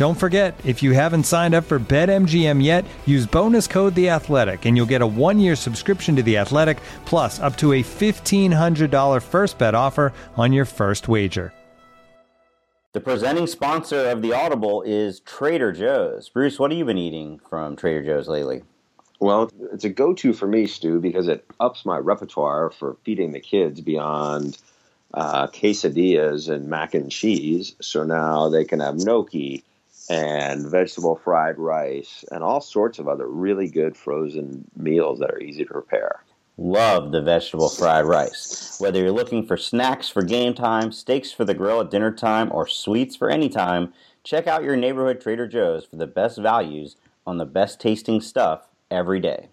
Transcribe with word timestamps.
Don't 0.00 0.14
forget, 0.14 0.58
if 0.64 0.82
you 0.82 0.92
haven't 0.92 1.24
signed 1.24 1.54
up 1.54 1.64
for 1.64 1.78
BetMGM 1.78 2.64
yet, 2.64 2.86
use 3.04 3.26
bonus 3.26 3.66
code 3.66 3.94
The 3.94 4.08
Athletic, 4.08 4.64
and 4.64 4.74
you'll 4.74 4.86
get 4.86 5.02
a 5.02 5.06
one-year 5.06 5.54
subscription 5.54 6.16
to 6.16 6.22
The 6.22 6.38
Athletic, 6.38 6.78
plus 7.04 7.38
up 7.38 7.54
to 7.58 7.74
a 7.74 7.82
fifteen 7.82 8.50
hundred 8.50 8.90
dollar 8.90 9.20
first 9.20 9.58
bet 9.58 9.74
offer 9.74 10.14
on 10.38 10.54
your 10.54 10.64
first 10.64 11.06
wager. 11.06 11.52
The 12.92 13.00
presenting 13.00 13.46
sponsor 13.46 14.08
of 14.08 14.22
the 14.22 14.32
Audible 14.32 14.80
is 14.80 15.20
Trader 15.20 15.70
Joe's. 15.70 16.30
Bruce, 16.30 16.58
what 16.58 16.70
have 16.70 16.78
you 16.78 16.86
been 16.86 16.96
eating 16.96 17.38
from 17.50 17.76
Trader 17.76 18.02
Joe's 18.02 18.26
lately? 18.26 18.62
Well, 19.18 19.50
it's 19.70 19.84
a 19.84 19.90
go-to 19.90 20.32
for 20.32 20.46
me, 20.46 20.66
Stu, 20.66 20.98
because 20.98 21.28
it 21.28 21.44
ups 21.60 21.84
my 21.84 21.98
repertoire 21.98 22.70
for 22.70 22.96
feeding 23.04 23.32
the 23.32 23.40
kids 23.40 23.82
beyond 23.82 24.56
uh, 25.12 25.48
quesadillas 25.48 26.48
and 26.48 26.68
mac 26.68 26.94
and 26.94 27.12
cheese. 27.12 27.76
So 27.82 28.02
now 28.02 28.48
they 28.48 28.64
can 28.64 28.80
have 28.80 28.96
gnocchi 28.96 29.62
and 30.10 30.66
vegetable 30.66 31.16
fried 31.16 31.56
rice 31.56 32.24
and 32.32 32.42
all 32.42 32.60
sorts 32.60 32.98
of 32.98 33.08
other 33.08 33.28
really 33.28 33.68
good 33.68 33.96
frozen 33.96 34.68
meals 34.76 35.20
that 35.20 35.30
are 35.30 35.40
easy 35.40 35.64
to 35.64 35.72
prepare. 35.72 36.24
Love 36.58 37.12
the 37.12 37.22
vegetable 37.22 37.70
fried 37.70 38.04
rice. 38.04 38.76
Whether 38.80 39.00
you're 39.00 39.12
looking 39.12 39.46
for 39.46 39.56
snacks 39.56 40.08
for 40.10 40.22
game 40.22 40.52
time, 40.52 40.92
steaks 40.92 41.32
for 41.32 41.44
the 41.44 41.54
grill 41.54 41.80
at 41.80 41.90
dinner 41.90 42.10
time, 42.10 42.50
or 42.52 42.66
sweets 42.66 43.16
for 43.16 43.30
any 43.30 43.48
time, 43.48 43.94
check 44.24 44.46
out 44.46 44.64
your 44.64 44.76
neighborhood 44.76 45.20
Trader 45.20 45.46
Joe's 45.46 45.86
for 45.86 45.96
the 45.96 46.06
best 46.06 46.38
values 46.38 46.96
on 47.26 47.38
the 47.38 47.46
best 47.46 47.80
tasting 47.80 48.20
stuff 48.20 48.68
every 48.90 49.20
day. 49.20 49.48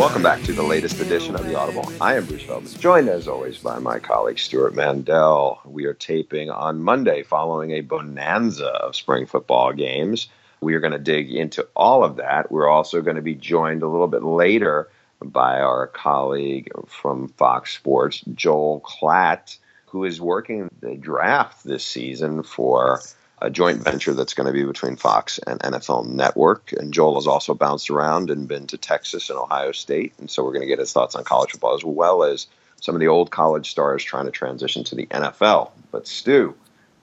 Welcome 0.00 0.22
back 0.22 0.42
to 0.44 0.54
the 0.54 0.62
latest 0.62 0.98
edition 0.98 1.34
of 1.34 1.44
the 1.44 1.54
Audible. 1.54 1.86
I 2.00 2.16
am 2.16 2.24
Bruce 2.24 2.44
Feldman, 2.44 2.72
joined 2.80 3.10
as 3.10 3.28
always 3.28 3.58
by 3.58 3.78
my 3.78 3.98
colleague 3.98 4.38
Stewart 4.38 4.74
Mandel. 4.74 5.60
We 5.66 5.84
are 5.84 5.92
taping 5.92 6.48
on 6.48 6.82
Monday 6.82 7.22
following 7.22 7.72
a 7.72 7.82
bonanza 7.82 8.68
of 8.68 8.96
spring 8.96 9.26
football 9.26 9.74
games. 9.74 10.30
We 10.62 10.72
are 10.72 10.80
going 10.80 10.94
to 10.94 10.98
dig 10.98 11.30
into 11.30 11.68
all 11.76 12.02
of 12.02 12.16
that. 12.16 12.50
We're 12.50 12.66
also 12.66 13.02
going 13.02 13.16
to 13.16 13.22
be 13.22 13.34
joined 13.34 13.82
a 13.82 13.88
little 13.88 14.08
bit 14.08 14.22
later 14.22 14.88
by 15.22 15.60
our 15.60 15.86
colleague 15.88 16.70
from 16.86 17.28
Fox 17.28 17.74
Sports, 17.74 18.22
Joel 18.34 18.80
Klatt, 18.80 19.58
who 19.84 20.04
is 20.04 20.18
working 20.18 20.70
the 20.80 20.94
draft 20.94 21.62
this 21.62 21.84
season 21.84 22.42
for 22.42 23.02
a 23.42 23.50
joint 23.50 23.82
venture 23.82 24.14
that's 24.14 24.34
going 24.34 24.46
to 24.46 24.52
be 24.52 24.64
between 24.64 24.96
Fox 24.96 25.38
and 25.46 25.60
NFL 25.60 26.06
Network. 26.06 26.72
And 26.72 26.92
Joel 26.92 27.14
has 27.14 27.26
also 27.26 27.54
bounced 27.54 27.90
around 27.90 28.30
and 28.30 28.46
been 28.46 28.66
to 28.68 28.76
Texas 28.76 29.30
and 29.30 29.38
Ohio 29.38 29.72
State. 29.72 30.12
And 30.18 30.30
so 30.30 30.44
we're 30.44 30.52
going 30.52 30.62
to 30.62 30.66
get 30.66 30.78
his 30.78 30.92
thoughts 30.92 31.14
on 31.14 31.24
college 31.24 31.52
football 31.52 31.74
as 31.74 31.84
well 31.84 32.22
as 32.22 32.46
some 32.80 32.94
of 32.94 33.00
the 33.00 33.08
old 33.08 33.30
college 33.30 33.70
stars 33.70 34.04
trying 34.04 34.26
to 34.26 34.30
transition 34.30 34.84
to 34.84 34.94
the 34.94 35.06
NFL. 35.06 35.70
But 35.90 36.06
Stu, 36.06 36.54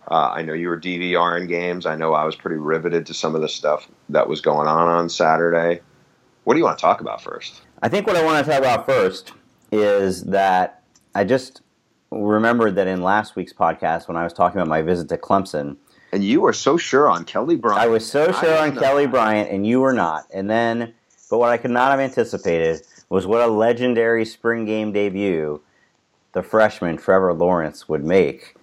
uh, 0.10 0.32
I 0.34 0.42
know 0.42 0.54
you 0.54 0.70
were 0.70 0.80
DVRing 0.80 1.48
games. 1.48 1.86
I 1.86 1.96
know 1.96 2.14
I 2.14 2.24
was 2.24 2.36
pretty 2.36 2.58
riveted 2.58 3.06
to 3.08 3.14
some 3.14 3.36
of 3.36 3.42
the 3.42 3.50
stuff 3.50 3.88
that 4.10 4.28
was 4.28 4.42
going 4.42 4.68
on 4.68 4.88
on 4.88 5.10
Saturday. 5.10 5.82
What 6.44 6.54
do 6.54 6.60
you 6.60 6.66
want 6.66 6.78
to 6.78 6.82
talk 6.82 7.02
about 7.02 7.22
first? 7.22 7.62
I 7.82 7.90
think 7.90 8.08
what 8.08 8.16
I 8.16 8.24
want 8.24 8.46
to 8.46 8.52
talk 8.52 8.60
about 8.60 8.86
first 8.86 9.34
is 9.72 10.24
that 10.24 10.82
I 11.14 11.24
just 11.24 11.62
remembered 12.10 12.76
that 12.76 12.88
in 12.88 13.02
last 13.02 13.36
week's 13.36 13.54
podcast 13.54 14.08
when 14.08 14.18
I 14.18 14.24
was 14.24 14.34
talking 14.34 14.60
about 14.60 14.70
my 14.70 14.82
visit 14.82 15.10
to 15.10 15.18
Clemson, 15.18 15.76
and 16.12 16.24
you 16.24 16.42
were 16.42 16.54
so 16.54 16.78
sure 16.78 17.10
on 17.10 17.26
Kelly 17.26 17.56
Bryant. 17.56 17.82
I 17.82 17.88
was 17.88 18.10
so 18.10 18.32
sure 18.32 18.58
on 18.58 18.76
Kelly 18.76 19.08
Bryant, 19.08 19.52
and 19.52 19.66
you 19.66 19.82
were 19.82 19.94
not. 19.94 20.26
And 20.34 20.50
then, 20.50 20.94
but 21.30 21.40
what 21.40 21.50
I 21.50 21.58
could 21.58 21.72
not 21.72 21.92
have 21.92 22.00
anticipated 22.00 22.82
was 23.10 23.26
what 23.26 23.42
a 23.42 23.48
legendary 23.48 24.26
spring 24.26 24.66
game 24.66 24.92
debut 24.92 25.62
the 26.34 26.44
freshman 26.44 26.98
Trevor 26.98 27.34
Lawrence 27.34 27.90
would 27.90 28.04
make. 28.04 28.56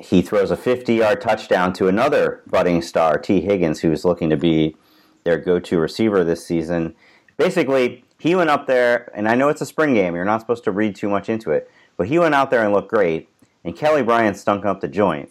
He 0.00 0.22
throws 0.22 0.50
a 0.50 0.56
50 0.56 0.94
yard 0.94 1.20
touchdown 1.20 1.72
to 1.74 1.88
another 1.88 2.42
budding 2.46 2.82
star, 2.82 3.18
Tee 3.18 3.40
Higgins, 3.40 3.80
who's 3.80 4.04
looking 4.04 4.30
to 4.30 4.36
be 4.36 4.76
their 5.24 5.38
go 5.38 5.58
to 5.60 5.78
receiver 5.78 6.24
this 6.24 6.46
season. 6.46 6.94
Basically, 7.36 8.04
he 8.18 8.34
went 8.34 8.50
up 8.50 8.66
there, 8.66 9.10
and 9.14 9.28
I 9.28 9.34
know 9.34 9.48
it's 9.48 9.60
a 9.60 9.66
spring 9.66 9.94
game, 9.94 10.14
you're 10.14 10.24
not 10.24 10.40
supposed 10.40 10.64
to 10.64 10.70
read 10.70 10.94
too 10.94 11.08
much 11.08 11.28
into 11.28 11.50
it, 11.50 11.70
but 11.96 12.06
he 12.06 12.18
went 12.18 12.34
out 12.34 12.50
there 12.50 12.64
and 12.64 12.72
looked 12.72 12.90
great, 12.90 13.28
and 13.64 13.76
Kelly 13.76 14.02
Bryant 14.02 14.36
stunk 14.36 14.64
up 14.64 14.80
the 14.80 14.88
joint. 14.88 15.30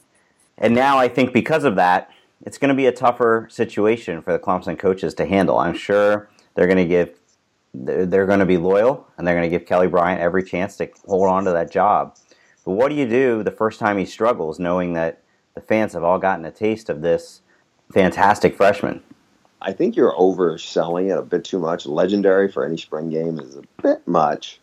And 0.57 0.75
now 0.75 0.97
I 0.97 1.07
think 1.07 1.33
because 1.33 1.63
of 1.63 1.75
that, 1.75 2.11
it's 2.45 2.57
going 2.57 2.69
to 2.69 2.75
be 2.75 2.87
a 2.87 2.91
tougher 2.91 3.47
situation 3.49 4.21
for 4.21 4.33
the 4.33 4.39
Clemson 4.39 4.77
coaches 4.77 5.13
to 5.15 5.25
handle. 5.25 5.57
I'm 5.59 5.75
sure 5.75 6.29
they're 6.55 6.67
going 6.67 6.77
to 6.77 6.85
give 6.85 7.17
they're 7.73 8.25
going 8.25 8.39
to 8.39 8.45
be 8.45 8.57
loyal 8.57 9.07
and 9.17 9.25
they're 9.25 9.35
going 9.35 9.49
to 9.49 9.57
give 9.57 9.65
Kelly 9.65 9.87
Bryant 9.87 10.19
every 10.19 10.43
chance 10.43 10.75
to 10.77 10.89
hold 11.07 11.27
on 11.27 11.45
to 11.45 11.51
that 11.51 11.71
job. 11.71 12.17
But 12.65 12.73
what 12.73 12.89
do 12.89 12.95
you 12.95 13.07
do 13.07 13.43
the 13.43 13.51
first 13.51 13.79
time 13.79 13.97
he 13.97 14.05
struggles, 14.05 14.59
knowing 14.59 14.93
that 14.93 15.23
the 15.55 15.61
fans 15.61 15.93
have 15.93 16.03
all 16.03 16.19
gotten 16.19 16.45
a 16.45 16.51
taste 16.51 16.89
of 16.89 17.01
this 17.01 17.41
fantastic 17.93 18.55
freshman? 18.55 19.01
I 19.61 19.73
think 19.73 19.95
you're 19.95 20.15
overselling 20.15 21.11
it 21.11 21.17
a 21.17 21.21
bit 21.21 21.45
too 21.45 21.59
much. 21.59 21.85
Legendary 21.85 22.51
for 22.51 22.65
any 22.65 22.77
spring 22.77 23.09
game 23.09 23.39
is 23.39 23.55
a 23.55 23.63
bit 23.81 24.05
much. 24.07 24.59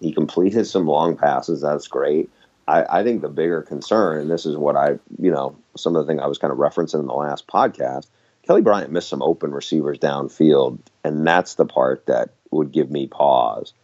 He 0.00 0.12
completed 0.12 0.66
some 0.66 0.86
long 0.86 1.16
passes. 1.16 1.60
That's 1.60 1.86
great. 1.88 2.30
I, 2.70 3.00
I, 3.00 3.02
think 3.02 3.20
the 3.20 3.28
bigger 3.28 3.62
concern, 3.62 4.20
and 4.20 4.30
this 4.30 4.46
is 4.46 4.56
what 4.56 4.76
I, 4.76 4.98
you 5.18 5.30
know, 5.30 5.56
some 5.76 5.96
of 5.96 6.06
the 6.06 6.10
thing 6.10 6.20
I 6.20 6.28
was 6.28 6.38
kind 6.38 6.52
of 6.52 6.58
referencing 6.58 7.00
in 7.00 7.06
the 7.06 7.14
last 7.14 7.46
podcast, 7.48 8.06
Kelly 8.46 8.62
Bryant 8.62 8.92
missed 8.92 9.08
some 9.08 9.22
open 9.22 9.52
receivers 9.52 9.98
downfield, 9.98 10.78
and 11.04 11.26
that's 11.26 11.54
the 11.54 11.66
part 11.66 12.06
that 12.06 12.30
would 12.50 12.72
give 12.72 12.90
me 12.90 13.06
pause. 13.06 13.74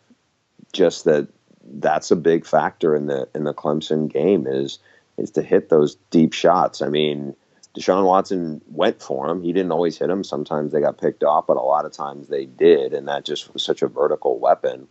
Just 0.73 1.05
that 1.05 1.29
that's 1.65 2.11
a 2.11 2.17
big 2.17 2.47
factor 2.47 2.95
in 2.95 3.07
the 3.07 3.29
in 3.35 3.45
the 3.45 3.55
Clemson 3.55 4.13
game 4.13 4.47
is 4.47 4.79
is 5.19 5.33
to 5.33 5.43
hit 5.43 5.69
those 5.69 5.97
deep 6.11 6.33
shots. 6.33 6.81
I 6.81 6.89
mean, 6.89 7.35
Deshaun 7.77 8.05
Watson 8.05 8.61
went 8.69 9.03
for 9.03 9.29
him. 9.29 9.43
He 9.43 9.53
didn't 9.53 9.73
always 9.73 9.99
hit 9.99 10.09
them. 10.09 10.23
Sometimes 10.23 10.73
they 10.73 10.81
got 10.81 10.99
picked 10.99 11.25
off, 11.25 11.47
but 11.47 11.57
a 11.57 11.61
lot 11.61 11.87
of 11.87 11.93
times 11.93 12.29
they 12.29 12.45
did, 12.45 12.95
and 12.95 13.09
that 13.09 13.25
just 13.25 13.53
was 13.53 13.63
such 13.63 13.83
a 13.83 13.89
vertical 13.89 14.39
weapon. 14.39 14.89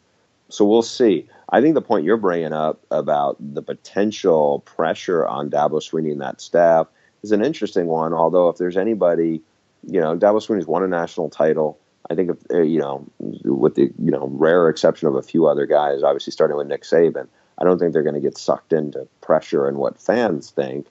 So 0.50 0.66
we'll 0.66 0.84
see. 0.84 1.28
I 1.50 1.62
think 1.62 1.74
the 1.74 1.82
point 1.82 2.06
you're 2.06 2.18
bringing 2.18 2.54
up 2.54 2.80
about 2.92 3.38
the 3.40 3.62
potential 3.62 4.60
pressure 4.66 5.26
on 5.26 5.50
Dabo 5.50 5.82
Swinney 5.82 6.12
and 6.12 6.22
that 6.22 6.42
staff 6.42 6.88
is 7.24 7.32
an 7.32 7.44
interesting 7.44 7.88
one. 7.88 8.14
Although 8.14 8.50
if 8.50 8.58
there's 8.58 8.78
anybody, 8.78 9.42
you 9.88 10.00
know, 10.00 10.18
Dabo 10.18 10.46
Swinney's 10.46 10.68
won 10.68 10.84
a 10.84 10.88
national 10.88 11.30
title. 11.30 11.78
I 12.10 12.14
think 12.14 12.30
if 12.30 12.38
uh, 12.52 12.62
you 12.62 12.80
know, 12.80 13.06
with 13.20 13.76
the 13.76 13.92
you 13.98 14.12
know 14.12 14.30
rare 14.34 14.70
exception 14.70 15.08
of 15.08 15.16
a 15.16 15.24
few 15.24 15.48
other 15.48 15.66
guys, 15.66 16.04
obviously 16.04 16.32
starting 16.32 16.58
with 16.58 16.68
Nick 16.68 16.84
Saban, 16.84 17.28
I 17.58 17.64
don't 17.64 17.80
think 17.80 17.94
they're 17.94 18.04
going 18.04 18.16
to 18.16 18.22
get 18.22 18.38
sucked 18.38 18.74
into 18.74 19.08
pressure 19.22 19.68
and 19.68 19.78
what 19.78 20.00
fans 20.00 20.52
think. 20.52 20.88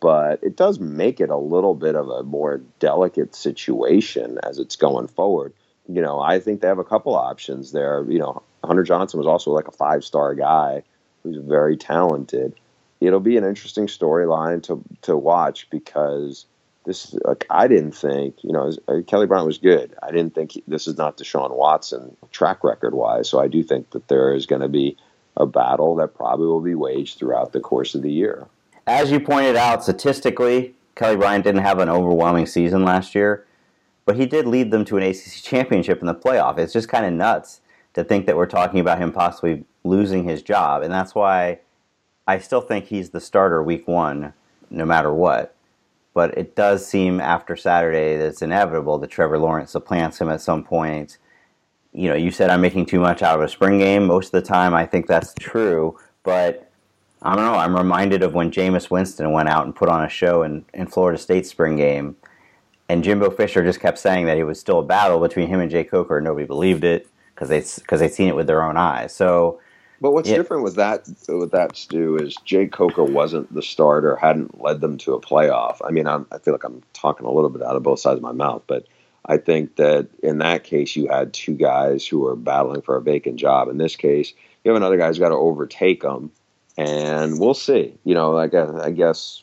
But 0.00 0.42
it 0.42 0.56
does 0.56 0.80
make 0.80 1.20
it 1.20 1.30
a 1.30 1.36
little 1.36 1.74
bit 1.74 1.94
of 1.94 2.08
a 2.08 2.22
more 2.22 2.60
delicate 2.78 3.34
situation 3.34 4.38
as 4.42 4.58
it's 4.58 4.76
going 4.76 5.06
forward. 5.08 5.54
You 5.88 6.02
know, 6.02 6.20
I 6.20 6.40
think 6.40 6.60
they 6.60 6.68
have 6.68 6.78
a 6.78 6.84
couple 6.84 7.14
options 7.14 7.72
there. 7.72 8.04
You 8.08 8.18
know, 8.18 8.42
Hunter 8.64 8.82
Johnson 8.82 9.18
was 9.18 9.26
also 9.26 9.50
like 9.50 9.68
a 9.68 9.72
five 9.72 10.04
star 10.04 10.34
guy 10.34 10.82
who's 11.22 11.36
very 11.36 11.76
talented. 11.76 12.54
it'll 13.00 13.20
be 13.20 13.36
an 13.36 13.44
interesting 13.44 13.86
storyline 13.86 14.62
to 14.64 14.82
to 15.02 15.16
watch 15.16 15.68
because 15.70 16.46
this 16.84 17.14
like 17.24 17.46
I 17.50 17.68
didn't 17.68 17.92
think 17.92 18.36
you 18.42 18.52
know 18.52 18.72
uh, 18.88 19.02
Kelly 19.06 19.26
Bryant 19.26 19.46
was 19.46 19.58
good. 19.58 19.94
I 20.02 20.10
didn't 20.10 20.34
think 20.34 20.52
he, 20.52 20.64
this 20.66 20.86
is 20.88 20.96
not 20.96 21.18
Deshaun 21.18 21.54
Watson 21.54 22.16
track 22.30 22.64
record 22.64 22.94
wise. 22.94 23.28
So 23.28 23.40
I 23.40 23.48
do 23.48 23.62
think 23.62 23.90
that 23.90 24.08
there 24.08 24.34
is 24.34 24.46
going 24.46 24.62
to 24.62 24.68
be 24.68 24.96
a 25.36 25.46
battle 25.46 25.94
that 25.96 26.14
probably 26.14 26.46
will 26.46 26.60
be 26.60 26.74
waged 26.74 27.18
throughout 27.18 27.52
the 27.52 27.60
course 27.60 27.94
of 27.94 28.02
the 28.02 28.10
year. 28.10 28.46
As 28.86 29.10
you 29.12 29.20
pointed 29.20 29.54
out, 29.54 29.82
statistically, 29.82 30.74
Kelly 30.96 31.16
Bryant 31.16 31.44
didn't 31.44 31.62
have 31.62 31.78
an 31.78 31.88
overwhelming 31.88 32.46
season 32.46 32.84
last 32.84 33.14
year, 33.14 33.46
but 34.04 34.16
he 34.16 34.26
did 34.26 34.46
lead 34.46 34.70
them 34.70 34.84
to 34.86 34.96
an 34.96 35.02
ACC 35.02 35.42
championship 35.42 36.00
in 36.00 36.06
the 36.06 36.14
playoff. 36.14 36.58
It's 36.58 36.72
just 36.72 36.88
kind 36.88 37.04
of 37.06 37.12
nuts 37.12 37.60
to 37.98 38.04
think 38.04 38.26
that 38.26 38.36
we're 38.36 38.46
talking 38.46 38.80
about 38.80 38.98
him 38.98 39.12
possibly 39.12 39.64
losing 39.84 40.24
his 40.24 40.42
job, 40.42 40.82
and 40.82 40.92
that's 40.92 41.14
why 41.14 41.60
I 42.26 42.38
still 42.38 42.60
think 42.60 42.86
he's 42.86 43.10
the 43.10 43.20
starter 43.20 43.62
week 43.62 43.86
one, 43.86 44.32
no 44.70 44.84
matter 44.84 45.12
what 45.12 45.54
but 46.18 46.36
it 46.36 46.56
does 46.56 46.84
seem 46.84 47.20
after 47.20 47.54
Saturday 47.54 48.16
that 48.16 48.26
it's 48.26 48.42
inevitable 48.42 48.98
that 48.98 49.08
Trevor 49.08 49.38
Lawrence 49.38 49.70
supplants 49.70 50.20
him 50.20 50.28
at 50.28 50.40
some 50.40 50.64
point. 50.64 51.18
You 51.92 52.08
know, 52.08 52.16
you 52.16 52.32
said 52.32 52.50
I'm 52.50 52.60
making 52.60 52.86
too 52.86 52.98
much 52.98 53.22
out 53.22 53.36
of 53.36 53.40
a 53.40 53.48
spring 53.48 53.78
game. 53.78 54.04
Most 54.04 54.34
of 54.34 54.42
the 54.42 54.42
time, 54.42 54.74
I 54.74 54.84
think 54.84 55.06
that's 55.06 55.32
true, 55.38 55.96
but 56.24 56.72
I 57.22 57.36
don't 57.36 57.44
know. 57.44 57.54
I'm 57.54 57.76
reminded 57.76 58.24
of 58.24 58.34
when 58.34 58.50
Jameis 58.50 58.90
Winston 58.90 59.30
went 59.30 59.48
out 59.48 59.64
and 59.64 59.76
put 59.76 59.88
on 59.88 60.04
a 60.04 60.08
show 60.08 60.42
in, 60.42 60.64
in 60.74 60.88
Florida 60.88 61.18
State's 61.18 61.50
spring 61.50 61.76
game, 61.76 62.16
and 62.88 63.04
Jimbo 63.04 63.30
Fisher 63.30 63.62
just 63.62 63.78
kept 63.78 63.98
saying 64.00 64.26
that 64.26 64.38
it 64.38 64.42
was 64.42 64.58
still 64.58 64.80
a 64.80 64.84
battle 64.84 65.20
between 65.20 65.46
him 65.46 65.60
and 65.60 65.70
Jake 65.70 65.88
Coker. 65.88 66.18
And 66.18 66.24
nobody 66.24 66.46
believed 66.46 66.82
it 66.82 67.06
because 67.38 67.48
they 67.48 67.80
because 67.80 68.00
they'd 68.00 68.12
seen 68.12 68.28
it 68.28 68.34
with 68.34 68.48
their 68.48 68.62
own 68.62 68.76
eyes. 68.76 69.14
So 69.14 69.60
but 70.00 70.12
what's 70.12 70.28
yeah. 70.28 70.36
different 70.36 70.64
with 70.64 70.74
that 70.76 71.08
with 71.28 71.52
that 71.52 71.76
Stu 71.76 72.16
is 72.16 72.36
Jake 72.44 72.72
Coker 72.72 73.04
wasn't 73.04 73.52
the 73.54 73.62
starter, 73.62 74.16
hadn't 74.16 74.60
led 74.60 74.80
them 74.80 74.98
to 74.98 75.14
a 75.14 75.20
playoff. 75.20 75.78
I 75.84 75.90
mean, 75.90 76.06
I'm, 76.06 76.26
I 76.32 76.38
feel 76.38 76.54
like 76.54 76.64
I'm 76.64 76.82
talking 76.92 77.26
a 77.26 77.30
little 77.30 77.50
bit 77.50 77.62
out 77.62 77.76
of 77.76 77.82
both 77.82 78.00
sides 78.00 78.16
of 78.16 78.22
my 78.22 78.32
mouth, 78.32 78.62
but 78.66 78.86
I 79.26 79.36
think 79.36 79.76
that 79.76 80.08
in 80.22 80.38
that 80.38 80.64
case 80.64 80.96
you 80.96 81.08
had 81.08 81.32
two 81.32 81.54
guys 81.54 82.06
who 82.06 82.20
were 82.20 82.36
battling 82.36 82.82
for 82.82 82.96
a 82.96 83.02
vacant 83.02 83.36
job. 83.36 83.68
In 83.68 83.78
this 83.78 83.96
case, 83.96 84.32
you 84.64 84.70
have 84.70 84.76
another 84.76 84.96
guy 84.96 85.06
who's 85.06 85.18
got 85.18 85.30
to 85.30 85.36
overtake 85.36 86.02
them, 86.02 86.32
and 86.76 87.38
we'll 87.38 87.54
see. 87.54 87.94
You 88.04 88.14
know, 88.14 88.32
like 88.32 88.54
I, 88.54 88.84
I 88.84 88.90
guess 88.90 89.42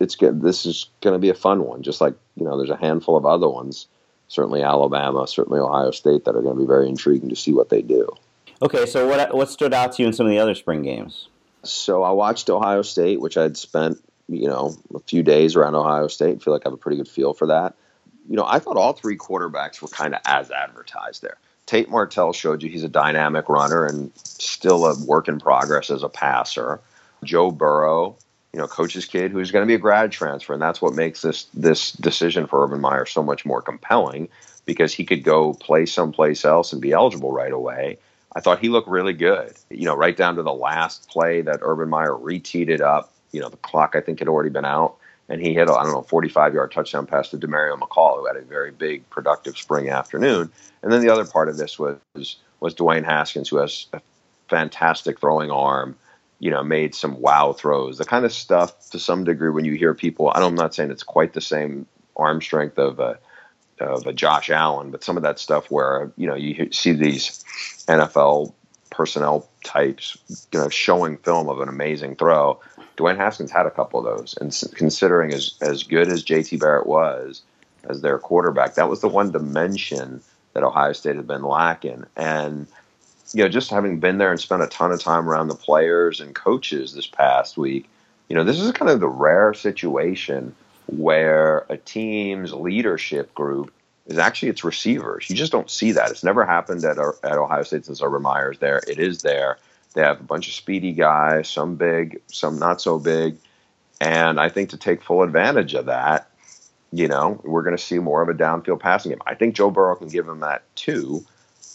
it's 0.00 0.16
good. 0.16 0.40
This 0.40 0.64
is 0.64 0.86
going 1.02 1.14
to 1.14 1.18
be 1.18 1.30
a 1.30 1.34
fun 1.34 1.64
one, 1.64 1.82
just 1.82 2.00
like 2.00 2.14
you 2.36 2.44
know, 2.44 2.56
there's 2.56 2.70
a 2.70 2.76
handful 2.76 3.16
of 3.16 3.26
other 3.26 3.48
ones. 3.48 3.86
Certainly 4.28 4.62
Alabama, 4.62 5.26
certainly 5.26 5.60
Ohio 5.60 5.90
State 5.90 6.24
that 6.24 6.34
are 6.34 6.42
going 6.42 6.56
to 6.56 6.60
be 6.60 6.66
very 6.66 6.88
intriguing 6.88 7.28
to 7.28 7.36
see 7.36 7.52
what 7.52 7.68
they 7.68 7.82
do. 7.82 8.08
Okay, 8.62 8.86
so 8.86 9.06
what 9.06 9.34
what 9.34 9.50
stood 9.50 9.74
out 9.74 9.92
to 9.92 10.02
you 10.02 10.08
in 10.08 10.12
some 10.12 10.26
of 10.26 10.30
the 10.30 10.38
other 10.38 10.54
spring 10.54 10.82
games? 10.82 11.28
So 11.62 12.02
I 12.02 12.10
watched 12.10 12.48
Ohio 12.50 12.82
State, 12.82 13.20
which 13.20 13.36
I'd 13.36 13.56
spent 13.56 13.98
you 14.28 14.48
know 14.48 14.76
a 14.94 15.00
few 15.00 15.22
days 15.22 15.56
around 15.56 15.74
Ohio 15.74 16.08
State. 16.08 16.42
Feel 16.42 16.52
like 16.52 16.62
I 16.64 16.68
have 16.68 16.74
a 16.74 16.78
pretty 16.78 16.96
good 16.96 17.08
feel 17.08 17.34
for 17.34 17.46
that. 17.48 17.74
You 18.28 18.36
know, 18.36 18.46
I 18.46 18.58
thought 18.58 18.76
all 18.76 18.94
three 18.94 19.18
quarterbacks 19.18 19.82
were 19.82 19.88
kind 19.88 20.14
of 20.14 20.20
as 20.24 20.50
advertised 20.50 21.20
there. 21.20 21.36
Tate 21.66 21.90
Martell 21.90 22.32
showed 22.32 22.62
you 22.62 22.68
he's 22.68 22.84
a 22.84 22.88
dynamic 22.88 23.48
runner 23.48 23.86
and 23.86 24.10
still 24.16 24.86
a 24.86 25.04
work 25.04 25.28
in 25.28 25.38
progress 25.38 25.90
as 25.90 26.02
a 26.02 26.08
passer. 26.08 26.80
Joe 27.22 27.50
Burrow, 27.50 28.16
you 28.54 28.60
know, 28.60 28.68
coach's 28.68 29.04
kid 29.04 29.32
who's 29.32 29.50
going 29.50 29.64
to 29.64 29.66
be 29.66 29.74
a 29.74 29.78
grad 29.78 30.12
transfer, 30.12 30.52
and 30.52 30.62
that's 30.62 30.80
what 30.80 30.94
makes 30.94 31.22
this 31.22 31.48
this 31.54 31.90
decision 31.90 32.46
for 32.46 32.62
Urban 32.62 32.80
Meyer 32.80 33.04
so 33.04 33.20
much 33.20 33.44
more 33.44 33.60
compelling 33.60 34.28
because 34.64 34.94
he 34.94 35.04
could 35.04 35.24
go 35.24 35.54
play 35.54 35.86
someplace 35.86 36.44
else 36.44 36.72
and 36.72 36.80
be 36.80 36.92
eligible 36.92 37.32
right 37.32 37.50
away. 37.50 37.98
I 38.36 38.40
thought 38.40 38.60
he 38.60 38.68
looked 38.68 38.86
really 38.86 39.12
good. 39.12 39.54
You 39.70 39.86
know, 39.86 39.96
right 39.96 40.16
down 40.16 40.36
to 40.36 40.44
the 40.44 40.52
last 40.52 41.08
play 41.08 41.40
that 41.40 41.58
Urban 41.62 41.88
Meyer 41.88 42.12
reteed 42.12 42.68
it 42.68 42.80
up. 42.80 43.12
You 43.32 43.40
know, 43.40 43.48
the 43.48 43.56
clock 43.56 43.96
I 43.96 44.00
think 44.00 44.20
had 44.20 44.28
already 44.28 44.50
been 44.50 44.64
out, 44.64 44.98
and 45.28 45.40
he 45.40 45.52
hit 45.52 45.68
I 45.68 45.82
don't 45.82 45.92
know 45.92 46.02
45 46.02 46.54
yard 46.54 46.70
touchdown 46.70 47.06
pass 47.06 47.30
to 47.30 47.36
Demario 47.36 47.76
McCall, 47.76 48.20
who 48.20 48.26
had 48.28 48.36
a 48.36 48.42
very 48.42 48.70
big 48.70 49.10
productive 49.10 49.58
spring 49.58 49.88
afternoon. 49.88 50.52
And 50.84 50.92
then 50.92 51.00
the 51.00 51.10
other 51.10 51.24
part 51.24 51.48
of 51.48 51.56
this 51.56 51.76
was 51.76 51.98
was 52.60 52.72
Dwayne 52.76 53.04
Haskins, 53.04 53.48
who 53.48 53.56
has 53.56 53.88
a 53.92 54.00
fantastic 54.48 55.18
throwing 55.18 55.50
arm. 55.50 55.96
You 56.44 56.50
know, 56.50 56.62
made 56.62 56.94
some 56.94 57.20
wow 57.20 57.54
throws. 57.54 57.96
The 57.96 58.04
kind 58.04 58.24
of 58.24 58.32
stuff 58.32 58.90
to 58.90 58.98
some 58.98 59.24
degree 59.24 59.50
when 59.50 59.64
you 59.64 59.74
hear 59.74 59.94
people. 59.94 60.30
I'm 60.34 60.54
not 60.54 60.74
saying 60.74 60.90
it's 60.90 61.02
quite 61.02 61.32
the 61.32 61.40
same 61.40 61.86
arm 62.16 62.42
strength 62.42 62.78
of 62.78 63.00
a 63.00 63.18
of 63.80 64.06
a 64.06 64.12
Josh 64.12 64.50
Allen, 64.50 64.90
but 64.90 65.02
some 65.02 65.16
of 65.16 65.22
that 65.22 65.38
stuff 65.38 65.70
where 65.70 66.12
you 66.16 66.26
know 66.26 66.34
you 66.34 66.70
see 66.70 66.92
these 66.92 67.42
NFL 67.88 68.52
personnel 68.90 69.48
types, 69.64 70.16
you 70.52 70.60
know, 70.60 70.68
showing 70.68 71.16
film 71.16 71.48
of 71.48 71.60
an 71.60 71.68
amazing 71.68 72.14
throw. 72.16 72.60
Dwayne 72.96 73.16
Haskins 73.16 73.50
had 73.50 73.66
a 73.66 73.70
couple 73.70 73.98
of 73.98 74.18
those, 74.18 74.36
and 74.40 74.54
considering 74.74 75.32
as 75.32 75.54
as 75.60 75.82
good 75.82 76.08
as 76.08 76.24
JT 76.24 76.60
Barrett 76.60 76.86
was 76.86 77.42
as 77.88 78.02
their 78.02 78.18
quarterback, 78.18 78.74
that 78.74 78.88
was 78.88 79.00
the 79.00 79.08
one 79.08 79.32
dimension 79.32 80.22
that 80.52 80.62
Ohio 80.62 80.92
State 80.92 81.16
had 81.16 81.26
been 81.26 81.42
lacking. 81.42 82.04
And 82.16 82.66
you 83.34 83.42
know, 83.42 83.48
just 83.48 83.68
having 83.68 83.98
been 83.98 84.18
there 84.18 84.30
and 84.30 84.40
spent 84.40 84.62
a 84.62 84.68
ton 84.68 84.92
of 84.92 85.00
time 85.00 85.28
around 85.28 85.48
the 85.48 85.56
players 85.56 86.20
and 86.20 86.34
coaches 86.34 86.94
this 86.94 87.08
past 87.08 87.58
week, 87.58 87.90
you 88.28 88.36
know, 88.36 88.44
this 88.44 88.60
is 88.60 88.70
kind 88.72 88.90
of 88.90 89.00
the 89.00 89.08
rare 89.08 89.52
situation 89.52 90.54
where 90.86 91.66
a 91.68 91.76
team's 91.76 92.52
leadership 92.52 93.34
group 93.34 93.72
is 94.06 94.18
actually 94.18 94.50
its 94.50 94.62
receivers. 94.62 95.28
You 95.28 95.34
just 95.34 95.50
don't 95.50 95.68
see 95.68 95.92
that. 95.92 96.10
It's 96.10 96.22
never 96.22 96.46
happened 96.46 96.84
at, 96.84 96.96
at 96.98 97.38
Ohio 97.38 97.64
State 97.64 97.86
since 97.86 98.00
Urban 98.00 98.22
Meyer's 98.22 98.58
there. 98.60 98.80
It 98.86 99.00
is 99.00 99.22
there. 99.22 99.58
They 99.94 100.02
have 100.02 100.20
a 100.20 100.24
bunch 100.24 100.46
of 100.46 100.54
speedy 100.54 100.92
guys, 100.92 101.48
some 101.48 101.74
big, 101.74 102.20
some 102.28 102.58
not 102.58 102.80
so 102.80 103.00
big. 103.00 103.36
And 104.00 104.38
I 104.38 104.48
think 104.48 104.70
to 104.70 104.76
take 104.76 105.02
full 105.02 105.22
advantage 105.22 105.74
of 105.74 105.86
that, 105.86 106.30
you 106.92 107.08
know, 107.08 107.40
we're 107.42 107.62
going 107.62 107.76
to 107.76 107.82
see 107.82 107.98
more 107.98 108.22
of 108.22 108.28
a 108.28 108.34
downfield 108.34 108.78
passing 108.78 109.10
game. 109.10 109.22
I 109.26 109.34
think 109.34 109.56
Joe 109.56 109.70
Burrow 109.70 109.96
can 109.96 110.08
give 110.08 110.28
him 110.28 110.40
that 110.40 110.62
too. 110.76 111.24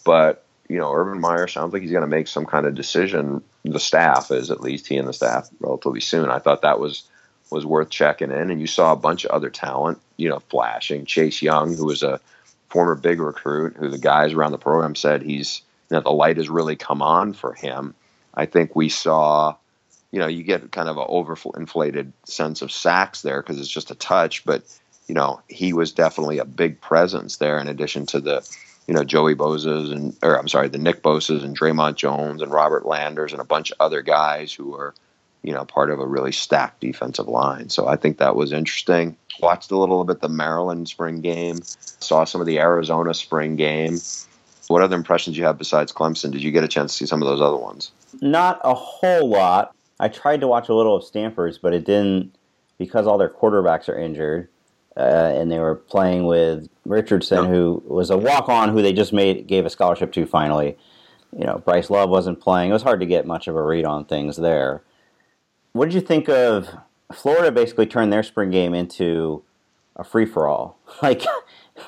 But, 0.05 0.45
you 0.69 0.77
know, 0.77 0.93
Urban 0.93 1.19
Meyer 1.19 1.47
sounds 1.47 1.73
like 1.73 1.81
he's 1.81 1.91
going 1.91 2.01
to 2.01 2.07
make 2.07 2.27
some 2.27 2.45
kind 2.45 2.67
of 2.67 2.75
decision. 2.75 3.41
The 3.65 3.79
staff 3.79 4.31
is, 4.31 4.51
at 4.51 4.61
least 4.61 4.87
he 4.87 4.97
and 4.97 5.07
the 5.07 5.13
staff, 5.13 5.49
relatively 5.59 5.99
soon. 5.99 6.29
I 6.29 6.39
thought 6.39 6.61
that 6.61 6.79
was 6.79 7.03
was 7.51 7.65
worth 7.65 7.89
checking 7.89 8.31
in. 8.31 8.51
And 8.51 8.61
you 8.61 8.67
saw 8.67 8.93
a 8.93 8.95
bunch 8.95 9.25
of 9.25 9.31
other 9.31 9.49
talent, 9.49 9.99
you 10.17 10.29
know, 10.29 10.39
flashing. 10.49 11.05
Chase 11.05 11.41
Young, 11.41 11.75
who 11.75 11.85
was 11.85 12.03
a 12.03 12.19
former 12.69 12.93
big 12.93 13.19
recruit, 13.19 13.75
who 13.75 13.89
the 13.89 13.97
guys 13.97 14.33
around 14.33 14.51
the 14.51 14.59
program 14.59 14.93
said 14.93 15.23
he's, 15.23 15.61
you 15.89 15.97
know, 15.97 16.01
the 16.01 16.11
light 16.11 16.37
has 16.37 16.47
really 16.47 16.75
come 16.75 17.01
on 17.01 17.33
for 17.33 17.53
him. 17.53 17.95
I 18.35 18.45
think 18.45 18.75
we 18.75 18.89
saw, 18.89 19.55
you 20.11 20.19
know, 20.19 20.27
you 20.27 20.43
get 20.43 20.71
kind 20.71 20.89
of 20.89 20.97
an 20.97 21.07
overinflated 21.07 22.11
sense 22.25 22.61
of 22.61 22.71
sacks 22.71 23.23
there 23.23 23.41
because 23.41 23.59
it's 23.59 23.67
just 23.67 23.89
a 23.89 23.95
touch, 23.95 24.45
but, 24.45 24.61
you 25.07 25.15
know, 25.15 25.41
he 25.47 25.73
was 25.73 25.91
definitely 25.91 26.37
a 26.37 26.45
big 26.45 26.79
presence 26.79 27.37
there 27.37 27.57
in 27.57 27.67
addition 27.67 28.05
to 28.07 28.19
the, 28.19 28.47
you 28.89 28.95
know, 28.95 29.03
Joey 29.05 29.35
Bosa's 29.35 29.91
and, 29.91 30.15
or 30.23 30.37
I'm 30.37 30.47
sorry, 30.47 30.67
the 30.67 30.77
Nick 30.77 31.03
Bosa's 31.03 31.43
and 31.43 31.57
Dre'Mont 31.57 31.95
Jones 31.95 32.41
and 32.41 32.51
Robert 32.51 32.85
Landers 32.85 33.31
and 33.31 33.39
a 33.39 33.45
bunch 33.45 33.71
of 33.71 33.77
other 33.79 34.01
guys 34.01 34.51
who 34.51 34.75
are,– 34.75 34.93
you 35.41 35.53
know, 35.53 35.65
part 35.65 35.89
of 35.89 35.99
a 35.99 36.05
really 36.05 36.31
stacked 36.31 36.81
defensive 36.81 37.27
line. 37.27 37.69
So 37.69 37.87
I 37.87 37.95
think 37.95 38.17
that 38.17 38.35
was 38.35 38.51
interesting. 38.51 39.15
Watched 39.39 39.71
a 39.71 39.77
little 39.77 40.03
bit 40.03 40.19
the 40.19 40.29
Maryland 40.29 40.89
spring 40.89 41.21
game, 41.21 41.59
saw 41.63 42.25
some 42.25 42.41
of 42.41 42.47
the 42.47 42.59
Arizona 42.59 43.13
spring 43.13 43.55
game. 43.55 43.97
What 44.67 44.81
other 44.81 44.95
impressions 44.95 45.37
you 45.37 45.45
have 45.45 45.57
besides 45.57 45.93
Clemson? 45.93 46.31
Did 46.31 46.43
you 46.43 46.51
get 46.51 46.63
a 46.63 46.67
chance 46.67 46.91
to 46.91 46.97
see 46.97 47.05
some 47.05 47.21
of 47.21 47.27
those 47.27 47.41
other 47.41 47.57
ones? 47.57 47.91
Not 48.21 48.59
a 48.63 48.73
whole 48.73 49.29
lot. 49.29 49.73
I 49.99 50.09
tried 50.09 50.41
to 50.41 50.47
watch 50.47 50.69
a 50.69 50.73
little 50.73 50.95
of 50.95 51.03
Stanford's, 51.03 51.57
but 51.57 51.73
it 51.73 51.85
didn't 51.85 52.35
because 52.77 53.07
all 53.07 53.17
their 53.17 53.29
quarterbacks 53.29 53.87
are 53.87 53.97
injured. 53.97 54.49
Uh, 54.99 55.33
and 55.35 55.51
they 55.51 55.59
were 55.59 55.75
playing 55.75 56.25
with 56.25 56.67
Richardson, 56.85 57.45
who 57.45 57.81
was 57.87 58.09
a 58.09 58.17
walk-on, 58.17 58.69
who 58.69 58.81
they 58.81 58.93
just 58.93 59.13
made 59.13 59.47
gave 59.47 59.65
a 59.65 59.69
scholarship 59.69 60.11
to 60.13 60.25
finally. 60.25 60.77
You 61.37 61.45
know, 61.45 61.61
Bryce 61.63 61.89
Love 61.89 62.09
wasn't 62.09 62.41
playing. 62.41 62.71
It 62.71 62.73
was 62.73 62.83
hard 62.83 62.99
to 62.99 63.05
get 63.05 63.25
much 63.25 63.47
of 63.47 63.55
a 63.55 63.61
read 63.61 63.85
on 63.85 64.05
things 64.05 64.37
there 64.37 64.83
what 65.73 65.85
did 65.85 65.93
you 65.93 66.01
think 66.01 66.29
of 66.29 66.69
Florida? 67.11 67.51
Basically, 67.51 67.85
turned 67.85 68.11
their 68.11 68.23
spring 68.23 68.51
game 68.51 68.73
into 68.73 69.43
a 69.95 70.03
free 70.03 70.25
for 70.25 70.47
all. 70.47 70.77
Like 71.01 71.23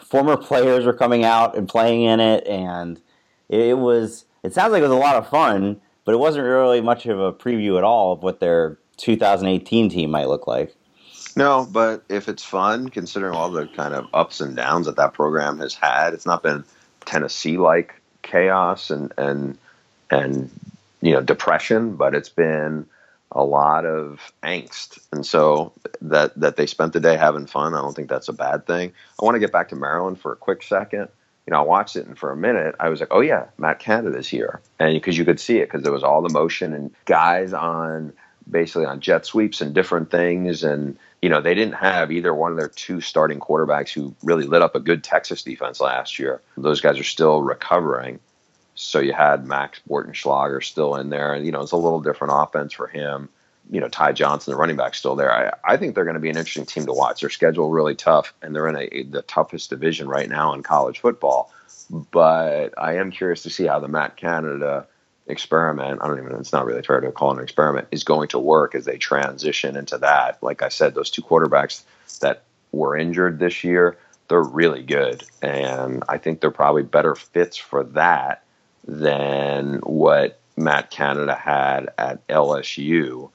former 0.06 0.38
players 0.38 0.86
were 0.86 0.94
coming 0.94 1.25
out 1.25 1.58
and 1.58 1.68
playing 1.68 2.03
in 2.03 2.20
it, 2.20 2.48
and 2.48 3.01
it 3.50 3.77
was. 3.77 4.25
It 4.44 4.53
sounds 4.53 4.72
like 4.72 4.80
it 4.80 4.88
was 4.88 4.91
a 4.91 4.96
lot 4.96 5.18
of 5.18 5.30
fun, 5.30 5.82
but 6.06 6.13
it 6.13 6.18
wasn't 6.18 6.46
really 6.46 6.82
much 6.82 7.06
of 7.06 7.20
a 7.20 7.34
preview 7.34 7.77
at 7.77 7.84
all 7.84 8.13
of 8.13 8.24
what 8.24 8.39
their 8.39 8.80
2018 8.98 9.89
team 9.89 10.12
might 10.12 10.30
look 10.30 10.48
like. 10.48 10.75
No, 11.35 11.67
but 11.69 12.03
if 12.09 12.27
it's 12.27 12.43
fun, 12.43 12.89
considering 12.89 13.35
all 13.35 13.51
the 13.51 13.67
kind 13.67 13.93
of 13.93 14.07
ups 14.13 14.41
and 14.41 14.55
downs 14.55 14.85
that 14.85 14.97
that 14.97 15.13
program 15.13 15.59
has 15.59 15.73
had, 15.73 16.13
it's 16.13 16.25
not 16.25 16.43
been 16.43 16.63
Tennessee 17.05 17.57
like 17.57 17.95
chaos 18.21 18.89
and 18.89 19.13
and 19.17 19.57
and 20.09 20.50
you 21.01 21.13
know 21.13 21.21
depression, 21.21 21.95
but 21.95 22.15
it's 22.15 22.29
been 22.29 22.85
a 23.31 23.43
lot 23.43 23.85
of 23.85 24.19
angst, 24.43 25.00
and 25.11 25.25
so 25.25 25.73
that 26.01 26.38
that 26.39 26.57
they 26.57 26.65
spent 26.65 26.93
the 26.93 27.00
day 27.00 27.15
having 27.15 27.47
fun. 27.47 27.73
I 27.73 27.81
don't 27.81 27.95
think 27.95 28.09
that's 28.09 28.27
a 28.29 28.33
bad 28.33 28.67
thing. 28.67 28.93
I 29.19 29.25
want 29.25 29.35
to 29.35 29.39
get 29.39 29.51
back 29.51 29.69
to 29.69 29.75
Maryland 29.75 30.19
for 30.19 30.33
a 30.33 30.38
quick 30.38 30.63
second. 30.63 31.07
You 31.47 31.51
know, 31.53 31.59
I 31.59 31.63
watched 31.63 31.95
it, 31.95 32.05
and 32.05 32.17
for 32.17 32.31
a 32.31 32.38
minute, 32.38 32.75
I 32.79 32.89
was 32.89 33.00
like, 33.00 33.09
"Oh 33.11 33.21
yeah, 33.21 33.45
Matt 33.57 33.79
Canada's 33.79 34.27
here," 34.27 34.61
and 34.79 34.93
because 34.93 35.17
you 35.17 35.25
could 35.25 35.39
see 35.39 35.59
it, 35.59 35.67
because 35.67 35.83
there 35.83 35.93
was 35.93 36.03
all 36.03 36.21
the 36.21 36.33
motion 36.33 36.73
and 36.73 36.91
guys 37.05 37.53
on 37.53 38.13
basically 38.50 38.85
on 38.85 39.00
jet 39.00 39.25
sweeps 39.25 39.61
and 39.61 39.73
different 39.73 40.11
things. 40.11 40.63
And, 40.63 40.97
you 41.22 41.30
know, 41.30 41.40
they 41.42 41.54
didn't 41.54 41.75
have 41.75 42.12
either 42.12 42.34
one 42.34 42.51
of 42.51 42.58
their 42.58 42.68
two 42.68 43.00
starting 43.00 43.40
quarterbacks 43.40 43.94
who 43.94 44.16
really 44.24 44.46
lit 44.46 44.62
up 44.62 44.75
a 44.75 44.80
good 44.80 45.04
Texas 45.04 45.44
defense 45.44 45.80
last 45.80 46.18
year. 46.18 46.42
Those 46.58 46.82
guys 46.82 47.00
are 47.00 47.04
still 47.04 47.44
recovering. 47.44 48.20
So 48.74 49.00
you 49.00 49.13
had 49.13 49.46
Max 49.46 49.80
Bortenschlager 49.88 50.63
still 50.63 50.96
in 50.96 51.10
there. 51.10 51.34
And, 51.34 51.46
you 51.46 51.51
know, 51.51 51.62
it's 51.62 51.74
a 51.74 51.78
little 51.78 52.01
different 52.01 52.34
offense 52.36 52.74
for 52.74 52.88
him. 52.88 53.30
You 53.70 53.80
know, 53.80 53.88
Ty 53.88 54.13
Johnson, 54.13 54.51
the 54.51 54.58
running 54.58 54.75
back, 54.75 54.96
still 54.96 55.16
there. 55.16 55.32
I, 55.32 55.74
I 55.74 55.78
think 55.78 55.94
they're 55.94 56.06
going 56.06 56.16
to 56.16 56.20
be 56.20 56.30
an 56.30 56.38
interesting 56.38 56.66
team 56.66 56.88
to 56.88 56.94
watch. 56.94 57.22
Their 57.22 57.30
schedule 57.30 57.70
really 57.70 57.96
tough, 57.96 58.34
and 58.42 58.56
they're 58.56 58.68
in 58.68 58.75
a, 58.75 59.04
the 59.04 59.22
toughest 59.22 59.70
division 59.70 60.08
right 60.08 60.28
now 60.28 60.54
in 60.54 60.63
college 60.63 61.00
football. 61.00 61.54
But 61.90 62.70
I 62.78 62.96
am 62.96 63.12
curious 63.12 63.44
to 63.44 63.50
see 63.51 63.68
how 63.68 63.80
the 63.80 63.88
Matt 63.88 64.18
Canada 64.18 64.88
experiment, 65.28 66.00
I 66.01 66.08
don't 66.08 66.20
even, 66.20 66.36
it's 66.36 66.54
not 66.54 66.66
really 66.66 66.82
fair 66.82 67.00
to 67.00 67.12
call 67.12 67.32
it 67.32 67.38
an 67.38 67.44
experiment, 67.44 67.88
is 67.92 68.04
going 68.04 68.28
to 68.30 68.40
work 68.40 68.75
as 68.75 68.86
they 68.86 68.98
transition 68.98 69.75
into 69.75 69.98
that. 70.00 70.42
Like 70.42 70.62
I 70.62 70.70
said, 70.70 70.94
those 70.94 71.10
two 71.10 71.22
quarterbacks 71.22 71.84
that 72.20 72.44
were 72.72 72.98
injured 72.98 73.40
this 73.40 73.63
year, 73.63 73.98
they're 74.28 74.42
really 74.42 74.84
good. 74.84 75.24
And 75.42 76.04
I 76.10 76.18
think 76.18 76.42
they're 76.42 76.51
probably 76.51 76.84
better 76.84 77.16
fits 77.16 77.58
for 77.58 77.84
that 77.84 78.44
than 78.88 79.75
what 79.84 80.40
Matt 80.58 80.92
Canada 80.92 81.36
had 81.36 81.90
at 81.98 82.25
LSU, 82.28 83.30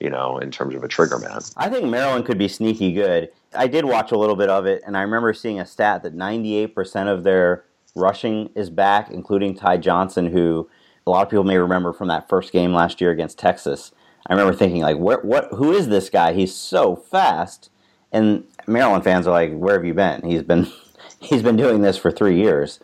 you 0.00 0.10
know, 0.10 0.38
in 0.38 0.50
terms 0.50 0.74
of 0.74 0.84
a 0.84 0.88
trigger 0.88 1.18
man. 1.18 1.40
I 1.56 1.68
think 1.68 1.86
Maryland 1.86 2.24
could 2.24 2.38
be 2.38 2.48
sneaky 2.48 2.92
good. 2.92 3.30
I 3.54 3.66
did 3.66 3.84
watch 3.84 4.12
a 4.12 4.18
little 4.18 4.36
bit 4.36 4.48
of 4.48 4.66
it, 4.66 4.82
and 4.86 4.96
I 4.96 5.02
remember 5.02 5.34
seeing 5.34 5.60
a 5.60 5.66
stat 5.66 6.02
that 6.02 6.16
98% 6.16 7.12
of 7.12 7.24
their 7.24 7.64
rushing 7.94 8.50
is 8.54 8.70
back, 8.70 9.10
including 9.10 9.54
Ty 9.54 9.78
Johnson, 9.78 10.26
who 10.26 10.68
a 11.06 11.10
lot 11.10 11.22
of 11.22 11.30
people 11.30 11.44
may 11.44 11.58
remember 11.58 11.92
from 11.92 12.08
that 12.08 12.28
first 12.28 12.52
game 12.52 12.72
last 12.72 13.00
year 13.00 13.10
against 13.10 13.38
Texas. 13.38 13.92
I 14.26 14.32
remember 14.32 14.54
thinking 14.54 14.82
like, 14.82 14.98
what, 14.98 15.24
what, 15.24 15.48
who 15.52 15.72
is 15.72 15.88
this 15.88 16.08
guy? 16.08 16.32
He's 16.32 16.54
so 16.54 16.94
fast. 16.96 17.70
And 18.12 18.44
Maryland 18.66 19.04
fans 19.04 19.26
are 19.26 19.32
like, 19.32 19.52
where 19.52 19.74
have 19.74 19.84
you 19.84 19.94
been? 19.94 20.22
He's 20.22 20.42
been, 20.42 20.70
he's 21.20 21.42
been 21.42 21.56
doing 21.56 21.82
this 21.82 21.96
for 21.96 22.10
three 22.10 22.36
years. 22.36 22.78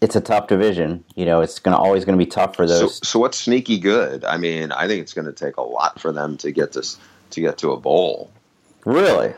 It's 0.00 0.14
a 0.14 0.20
tough 0.20 0.46
division. 0.46 1.04
You 1.16 1.26
know, 1.26 1.40
it's 1.40 1.58
going 1.58 1.76
to 1.76 1.78
always 1.78 2.04
going 2.04 2.16
to 2.16 2.24
be 2.24 2.30
tough 2.30 2.54
for 2.54 2.66
those. 2.66 2.96
So, 2.96 3.00
so 3.02 3.18
what's 3.18 3.38
sneaky 3.38 3.80
good? 3.80 4.24
I 4.24 4.36
mean, 4.36 4.70
I 4.70 4.86
think 4.86 5.02
it's 5.02 5.12
going 5.12 5.26
to 5.26 5.32
take 5.32 5.56
a 5.56 5.62
lot 5.62 6.00
for 6.00 6.12
them 6.12 6.36
to 6.38 6.52
get 6.52 6.72
this 6.72 6.98
to 7.30 7.40
get 7.40 7.58
to 7.58 7.72
a 7.72 7.76
bowl. 7.76 8.30
Really? 8.84 9.34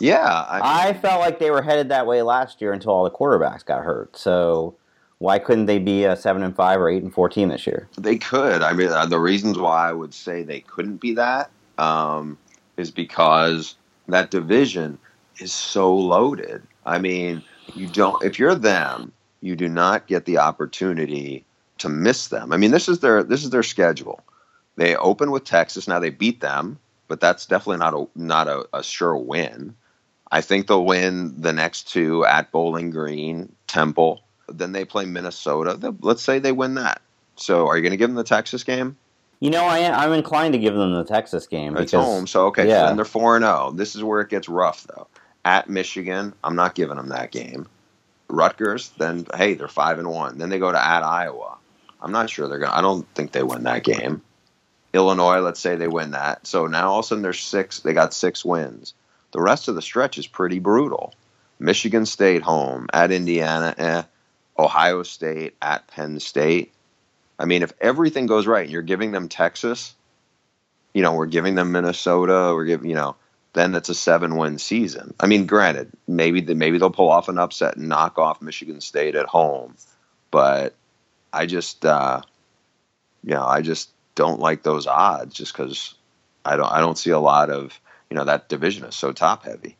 Yeah, 0.00 0.44
I, 0.48 0.56
mean, 0.56 0.62
I 0.64 0.92
felt 0.94 1.20
like 1.20 1.38
they 1.38 1.50
were 1.50 1.62
headed 1.62 1.90
that 1.90 2.06
way 2.06 2.22
last 2.22 2.60
year 2.60 2.72
until 2.72 2.92
all 2.92 3.04
the 3.04 3.10
quarterbacks 3.10 3.64
got 3.64 3.84
hurt. 3.84 4.16
So 4.16 4.76
why 5.18 5.38
couldn't 5.38 5.66
they 5.66 5.78
be 5.78 6.04
a 6.04 6.16
seven 6.16 6.42
and 6.42 6.54
five 6.54 6.80
or 6.80 6.88
eight 6.88 7.02
and 7.02 7.12
fourteen 7.12 7.48
this 7.48 7.66
year? 7.66 7.88
They 7.96 8.16
could. 8.16 8.62
I 8.62 8.72
mean, 8.72 8.88
uh, 8.88 9.06
the 9.06 9.18
reasons 9.18 9.58
why 9.58 9.88
I 9.88 9.92
would 9.92 10.12
say 10.12 10.42
they 10.42 10.60
couldn't 10.60 10.98
be 10.98 11.14
that 11.14 11.50
um, 11.78 12.38
is 12.76 12.90
because 12.90 13.76
that 14.08 14.30
division 14.30 14.98
is 15.38 15.52
so 15.52 15.94
loaded. 15.94 16.62
I 16.84 16.98
mean, 16.98 17.42
you 17.74 17.86
don't. 17.86 18.22
If 18.22 18.38
you're 18.38 18.54
them, 18.54 19.12
you 19.40 19.56
do 19.56 19.68
not 19.68 20.06
get 20.06 20.24
the 20.24 20.38
opportunity 20.38 21.44
to 21.78 21.88
miss 21.88 22.28
them. 22.28 22.52
I 22.52 22.56
mean, 22.56 22.70
this 22.70 22.88
is 22.88 23.00
their 23.00 23.22
this 23.22 23.44
is 23.44 23.50
their 23.50 23.62
schedule. 23.62 24.20
They 24.76 24.96
open 24.96 25.30
with 25.30 25.44
Texas. 25.44 25.88
Now 25.88 25.98
they 25.98 26.10
beat 26.10 26.40
them, 26.40 26.78
but 27.08 27.20
that's 27.20 27.46
definitely 27.46 27.78
not 27.78 27.94
a 27.94 28.06
not 28.14 28.48
a, 28.48 28.68
a 28.74 28.82
sure 28.82 29.16
win. 29.16 29.74
I 30.32 30.40
think 30.40 30.66
they'll 30.66 30.84
win 30.84 31.40
the 31.40 31.52
next 31.52 31.88
two 31.88 32.24
at 32.26 32.50
Bowling 32.50 32.90
Green, 32.90 33.52
Temple, 33.68 34.22
then 34.48 34.72
they 34.72 34.84
play 34.84 35.04
Minnesota. 35.04 35.94
Let's 36.00 36.22
say 36.22 36.38
they 36.38 36.52
win 36.52 36.74
that. 36.74 37.02
So 37.36 37.66
are 37.66 37.76
you 37.76 37.82
going 37.82 37.92
to 37.92 37.96
give 37.96 38.08
them 38.08 38.16
the 38.16 38.24
Texas 38.24 38.64
game? 38.64 38.96
You 39.40 39.50
know, 39.50 39.64
I, 39.64 39.90
I'm 39.90 40.12
inclined 40.12 40.54
to 40.54 40.58
give 40.58 40.74
them 40.74 40.94
the 40.94 41.04
Texas 41.04 41.46
game. 41.46 41.74
Because, 41.74 41.84
it's 41.84 41.92
home, 41.92 42.26
so 42.26 42.46
okay. 42.46 42.66
Yeah. 42.66 42.80
So 42.80 42.86
then 42.86 42.96
they're 42.96 43.04
four 43.04 43.36
and 43.36 43.44
zero. 43.44 43.66
Oh. 43.68 43.70
This 43.72 43.94
is 43.94 44.02
where 44.02 44.20
it 44.20 44.30
gets 44.30 44.48
rough, 44.48 44.84
though. 44.84 45.08
At 45.44 45.68
Michigan, 45.68 46.32
I'm 46.42 46.56
not 46.56 46.74
giving 46.74 46.96
them 46.96 47.10
that 47.10 47.30
game. 47.30 47.68
Rutgers, 48.28 48.90
then 48.98 49.26
hey, 49.36 49.54
they're 49.54 49.68
five 49.68 49.98
and 49.98 50.10
one. 50.10 50.38
Then 50.38 50.48
they 50.48 50.58
go 50.58 50.72
to 50.72 50.84
at 50.84 51.02
Iowa. 51.02 51.58
I'm 52.00 52.12
not 52.12 52.28
sure 52.28 52.48
they're 52.48 52.58
gonna. 52.58 52.74
I 52.74 52.80
don't 52.80 53.06
think 53.14 53.30
they 53.30 53.42
win 53.42 53.62
that 53.64 53.84
game. 53.84 54.22
Illinois, 54.92 55.40
let's 55.40 55.60
say 55.60 55.76
they 55.76 55.86
win 55.86 56.12
that. 56.12 56.46
So 56.46 56.66
now 56.66 56.90
all 56.90 57.00
of 57.00 57.04
a 57.04 57.08
sudden 57.08 57.22
they're 57.22 57.32
six. 57.32 57.80
They 57.80 57.92
got 57.92 58.14
six 58.14 58.44
wins. 58.44 58.94
The 59.32 59.40
rest 59.40 59.68
of 59.68 59.74
the 59.74 59.82
stretch 59.82 60.18
is 60.18 60.26
pretty 60.26 60.58
brutal. 60.58 61.14
Michigan 61.58 62.06
State 62.06 62.42
home 62.42 62.88
at 62.92 63.12
Indiana. 63.12 63.74
Eh. 63.76 64.02
Ohio 64.58 65.02
State 65.02 65.54
at 65.60 65.86
Penn 65.88 66.20
State. 66.20 66.72
I 67.38 67.44
mean, 67.44 67.62
if 67.62 67.72
everything 67.80 68.26
goes 68.26 68.46
right, 68.46 68.68
you're 68.68 68.82
giving 68.82 69.12
them 69.12 69.28
Texas, 69.28 69.94
you 70.94 71.02
know, 71.02 71.14
we're 71.14 71.26
giving 71.26 71.54
them 71.54 71.72
Minnesota, 71.72 72.52
we're 72.54 72.64
giving, 72.64 72.88
you 72.88 72.94
know, 72.96 73.16
then 73.52 73.74
it's 73.74 73.88
a 73.88 73.94
seven 73.94 74.36
win 74.36 74.58
season. 74.58 75.14
I 75.20 75.26
mean, 75.26 75.46
granted, 75.46 75.90
maybe 76.08 76.40
the, 76.40 76.54
maybe 76.54 76.78
they'll 76.78 76.90
pull 76.90 77.10
off 77.10 77.28
an 77.28 77.38
upset 77.38 77.76
and 77.76 77.88
knock 77.88 78.18
off 78.18 78.40
Michigan 78.40 78.80
State 78.80 79.14
at 79.14 79.26
home, 79.26 79.76
but 80.30 80.74
I 81.32 81.46
just, 81.46 81.84
uh, 81.84 82.22
you 83.24 83.34
know, 83.34 83.44
I 83.44 83.60
just 83.60 83.90
don't 84.14 84.40
like 84.40 84.62
those 84.62 84.86
odds 84.86 85.34
just 85.34 85.52
because 85.52 85.94
I 86.44 86.56
don't 86.56 86.72
I 86.72 86.80
don't 86.80 86.98
see 86.98 87.10
a 87.10 87.20
lot 87.20 87.50
of 87.50 87.80
you 88.10 88.16
know 88.16 88.24
that 88.24 88.48
division 88.48 88.84
is 88.84 88.96
so 88.96 89.12
top 89.12 89.44
heavy. 89.44 89.76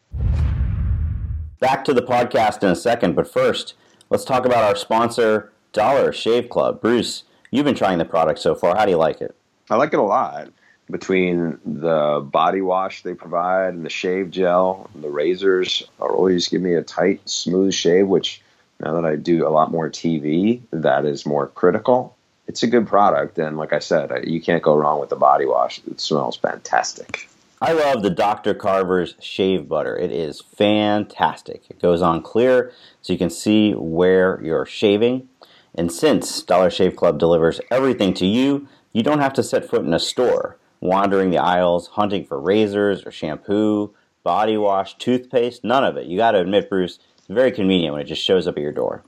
Back 1.59 1.85
to 1.87 1.95
the 1.95 2.03
podcast 2.03 2.63
in 2.63 2.69
a 2.69 2.77
second, 2.77 3.17
but 3.17 3.27
first 3.27 3.75
Let's 4.09 4.25
talk 4.25 4.47
about 4.47 4.63
our 4.63 4.77
sponsor, 4.77 5.53
Dollar 5.73 6.13
Shave 6.13 6.49
Club. 6.49 6.81
Bruce, 6.81 7.25
you've 7.51 7.65
been 7.65 7.75
trying 7.75 7.99
the 7.99 8.05
product 8.05 8.39
so 8.39 8.55
far. 8.55 8.77
How 8.77 8.85
do 8.85 8.93
you 8.93 8.97
like 8.99 9.21
it? 9.21 9.35
I 9.69 9.75
like 9.75 9.93
it 9.93 9.99
a 9.99 10.03
lot. 10.03 10.49
Between 10.89 11.59
the 11.65 12.25
body 12.25 12.61
wash 12.61 13.03
they 13.03 13.15
provide 13.15 13.75
and 13.75 13.85
the 13.85 13.91
shave 13.91 14.31
gel, 14.31 14.89
the 14.95 15.09
razors 15.09 15.83
always 15.99 16.47
give 16.47 16.63
me 16.63 16.75
a 16.75 16.83
tight, 16.83 17.29
smooth 17.29 17.75
shave, 17.75 18.07
which 18.07 18.41
now 18.79 18.95
that 18.95 19.05
I 19.05 19.17
do 19.17 19.45
a 19.45 19.51
lot 19.51 19.73
more 19.73 19.91
TV, 19.91 20.61
that 20.71 21.05
is 21.05 21.27
more 21.27 21.49
critical. 21.49 22.17
It's 22.47 22.63
a 22.63 22.69
good 22.69 22.87
product, 22.87 23.39
and 23.39 23.59
like 23.59 23.73
I 23.73 23.81
said, 23.81 24.29
you 24.29 24.41
can't 24.41 24.63
go 24.63 24.77
wrong 24.77 25.01
with 25.01 25.09
the 25.09 25.17
body 25.17 25.47
wash. 25.47 25.81
It 25.91 26.01
smells 26.01 26.37
fantastic. 26.37 27.29
I 27.61 27.73
love 27.73 28.03
the 28.03 28.11
Dr. 28.11 28.53
Carver's 28.53 29.15
shave 29.19 29.67
butter. 29.69 29.97
It 29.97 30.13
is 30.13 30.43
fantastic. 30.43 31.63
It 31.71 31.81
goes 31.81 32.03
on 32.03 32.23
clear 32.23 32.73
so 33.01 33.13
you 33.13 33.19
can 33.19 33.31
see 33.31 33.73
where 33.73 34.41
you're 34.43 34.67
shaving. 34.67 35.29
And 35.75 35.91
since 35.91 36.43
Dollar 36.43 36.71
Shave 36.71 36.97
Club 36.97 37.19
delivers 37.19 37.61
everything 37.71 38.13
to 38.15 38.27
you, 38.27 38.69
you 38.93 39.03
don't 39.03 39.21
have 39.21 39.33
to 39.35 39.43
set 39.43 39.69
foot 39.69 39.85
in 39.85 39.95
a 39.95 39.99
store, 39.99 40.59
wandering 40.81 41.31
the 41.31 41.39
aisles, 41.39 41.89
hunting 41.89 42.25
for 42.25 42.41
razors 42.41 43.05
or 43.05 43.11
shampoo, 43.11 43.95
body 44.23 44.57
wash, 44.57 44.97
toothpaste, 44.99 45.65
none 45.65 45.85
of 45.85 45.97
it. 45.97 46.07
You 46.07 46.19
got 46.19 46.33
to 46.33 46.41
admit, 46.41 46.69
Bruce, 46.69 46.99
it's 47.17 47.27
very 47.29 47.53
convenient 47.53 47.93
when 47.93 48.03
it 48.03 48.07
just 48.07 48.23
shows 48.23 48.47
up 48.47 48.57
at 48.57 48.63
your 48.63 48.73
door. 48.73 49.03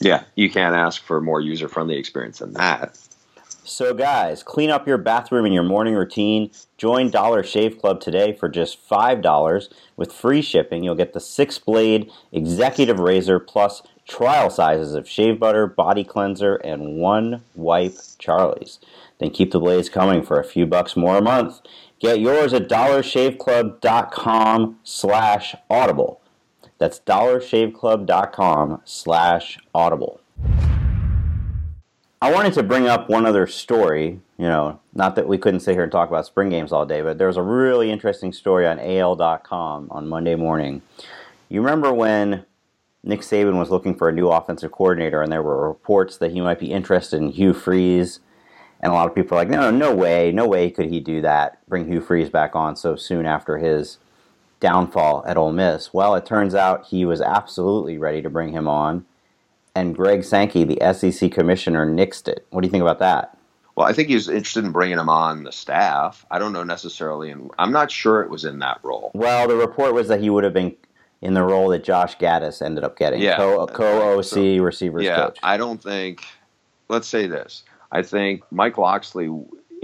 Yeah, 0.00 0.24
you 0.34 0.50
can't 0.50 0.74
ask 0.74 1.02
for 1.02 1.16
a 1.16 1.22
more 1.22 1.40
user 1.40 1.68
friendly 1.68 1.96
experience 1.96 2.40
than 2.40 2.52
that. 2.54 2.98
So, 3.66 3.92
guys, 3.94 4.44
clean 4.44 4.70
up 4.70 4.86
your 4.86 4.96
bathroom 4.96 5.44
in 5.44 5.52
your 5.52 5.64
morning 5.64 5.94
routine. 5.94 6.52
Join 6.78 7.10
Dollar 7.10 7.42
Shave 7.42 7.80
Club 7.80 8.00
today 8.00 8.32
for 8.32 8.48
just 8.48 8.88
$5 8.88 9.68
with 9.96 10.12
free 10.12 10.40
shipping. 10.40 10.84
You'll 10.84 10.94
get 10.94 11.14
the 11.14 11.20
six 11.20 11.58
blade 11.58 12.08
executive 12.30 13.00
razor 13.00 13.40
plus 13.40 13.82
trial 14.06 14.50
sizes 14.50 14.94
of 14.94 15.08
shave 15.08 15.40
butter, 15.40 15.66
body 15.66 16.04
cleanser, 16.04 16.54
and 16.56 16.98
one 16.98 17.42
wipe 17.56 17.96
Charlie's. 18.20 18.78
Then 19.18 19.30
keep 19.30 19.50
the 19.50 19.58
blades 19.58 19.88
coming 19.88 20.22
for 20.22 20.38
a 20.38 20.44
few 20.44 20.64
bucks 20.64 20.96
more 20.96 21.18
a 21.18 21.22
month. 21.22 21.60
Get 21.98 22.20
yours 22.20 22.54
at 22.54 22.68
dollarshaveclub.com 22.68 24.78
slash 24.84 25.56
audible. 25.68 26.20
That's 26.78 27.00
dollarshaveclub.com 27.00 28.82
slash 28.84 29.58
audible. 29.74 30.20
I 32.26 32.32
wanted 32.32 32.54
to 32.54 32.64
bring 32.64 32.88
up 32.88 33.08
one 33.08 33.24
other 33.24 33.46
story. 33.46 34.20
You 34.36 34.48
know, 34.48 34.80
not 34.92 35.14
that 35.14 35.28
we 35.28 35.38
couldn't 35.38 35.60
sit 35.60 35.74
here 35.74 35.84
and 35.84 35.92
talk 35.92 36.08
about 36.08 36.26
spring 36.26 36.48
games 36.48 36.72
all 36.72 36.84
day, 36.84 37.00
but 37.00 37.18
there 37.18 37.28
was 37.28 37.36
a 37.36 37.42
really 37.42 37.88
interesting 37.92 38.32
story 38.32 38.66
on 38.66 38.80
AL.com 38.80 39.86
on 39.92 40.08
Monday 40.08 40.34
morning. 40.34 40.82
You 41.48 41.60
remember 41.60 41.92
when 41.92 42.44
Nick 43.04 43.20
Saban 43.20 43.56
was 43.56 43.70
looking 43.70 43.94
for 43.94 44.08
a 44.08 44.12
new 44.12 44.26
offensive 44.26 44.72
coordinator, 44.72 45.22
and 45.22 45.30
there 45.30 45.44
were 45.44 45.68
reports 45.68 46.16
that 46.16 46.32
he 46.32 46.40
might 46.40 46.58
be 46.58 46.72
interested 46.72 47.18
in 47.18 47.28
Hugh 47.28 47.52
Freeze, 47.52 48.18
and 48.80 48.90
a 48.90 48.94
lot 48.96 49.06
of 49.06 49.14
people 49.14 49.38
are 49.38 49.40
like, 49.42 49.48
"No, 49.48 49.70
no 49.70 49.94
way, 49.94 50.32
no 50.32 50.48
way 50.48 50.68
could 50.68 50.86
he 50.86 50.98
do 50.98 51.20
that. 51.20 51.64
Bring 51.68 51.86
Hugh 51.86 52.00
Freeze 52.00 52.28
back 52.28 52.56
on 52.56 52.74
so 52.74 52.96
soon 52.96 53.24
after 53.24 53.58
his 53.58 53.98
downfall 54.58 55.22
at 55.28 55.36
Ole 55.36 55.52
Miss." 55.52 55.94
Well, 55.94 56.16
it 56.16 56.26
turns 56.26 56.56
out 56.56 56.86
he 56.86 57.04
was 57.04 57.20
absolutely 57.20 57.98
ready 57.98 58.20
to 58.20 58.28
bring 58.28 58.50
him 58.50 58.66
on 58.66 59.06
and 59.76 59.94
Greg 59.94 60.24
Sankey, 60.24 60.64
the 60.64 60.78
SEC 60.92 61.30
commissioner, 61.30 61.86
nixed 61.86 62.28
it. 62.28 62.46
What 62.50 62.62
do 62.62 62.66
you 62.66 62.72
think 62.72 62.82
about 62.82 62.98
that? 62.98 63.38
Well, 63.74 63.86
I 63.86 63.92
think 63.92 64.08
he's 64.08 64.28
interested 64.28 64.64
in 64.64 64.72
bringing 64.72 64.98
him 64.98 65.08
on 65.08 65.44
the 65.44 65.52
staff. 65.52 66.24
I 66.30 66.38
don't 66.38 66.52
know 66.52 66.64
necessarily, 66.64 67.30
and 67.30 67.50
I'm 67.58 67.72
not 67.72 67.90
sure 67.90 68.22
it 68.22 68.30
was 68.30 68.44
in 68.44 68.58
that 68.60 68.80
role. 68.82 69.10
Well, 69.14 69.46
the 69.46 69.54
report 69.54 69.92
was 69.92 70.08
that 70.08 70.20
he 70.20 70.30
would 70.30 70.44
have 70.44 70.54
been 70.54 70.74
in 71.20 71.34
the 71.34 71.42
role 71.42 71.68
that 71.68 71.84
Josh 71.84 72.16
Gattis 72.16 72.62
ended 72.62 72.84
up 72.84 72.98
getting, 72.98 73.20
yeah, 73.20 73.36
co, 73.36 73.68
OC 74.18 74.24
so, 74.24 74.56
receivers 74.58 75.04
yeah, 75.04 75.16
coach. 75.16 75.38
I 75.42 75.56
don't 75.56 75.82
think. 75.82 76.24
Let's 76.88 77.08
say 77.08 77.26
this. 77.26 77.64
I 77.92 78.02
think 78.02 78.44
Mike 78.50 78.78
Locksley 78.78 79.28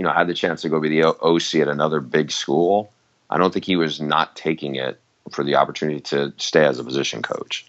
you 0.02 0.04
know, 0.04 0.12
had 0.12 0.26
the 0.26 0.34
chance 0.34 0.62
to 0.62 0.68
go 0.68 0.80
be 0.80 0.88
the 0.88 1.04
OC 1.04 1.56
at 1.56 1.68
another 1.68 2.00
big 2.00 2.30
school, 2.30 2.92
I 3.30 3.38
don't 3.38 3.52
think 3.52 3.64
he 3.64 3.76
was 3.76 4.00
not 4.00 4.34
taking 4.36 4.76
it 4.76 5.00
for 5.30 5.44
the 5.44 5.56
opportunity 5.56 6.00
to 6.00 6.32
stay 6.36 6.64
as 6.64 6.78
a 6.78 6.84
position 6.84 7.22
coach. 7.22 7.66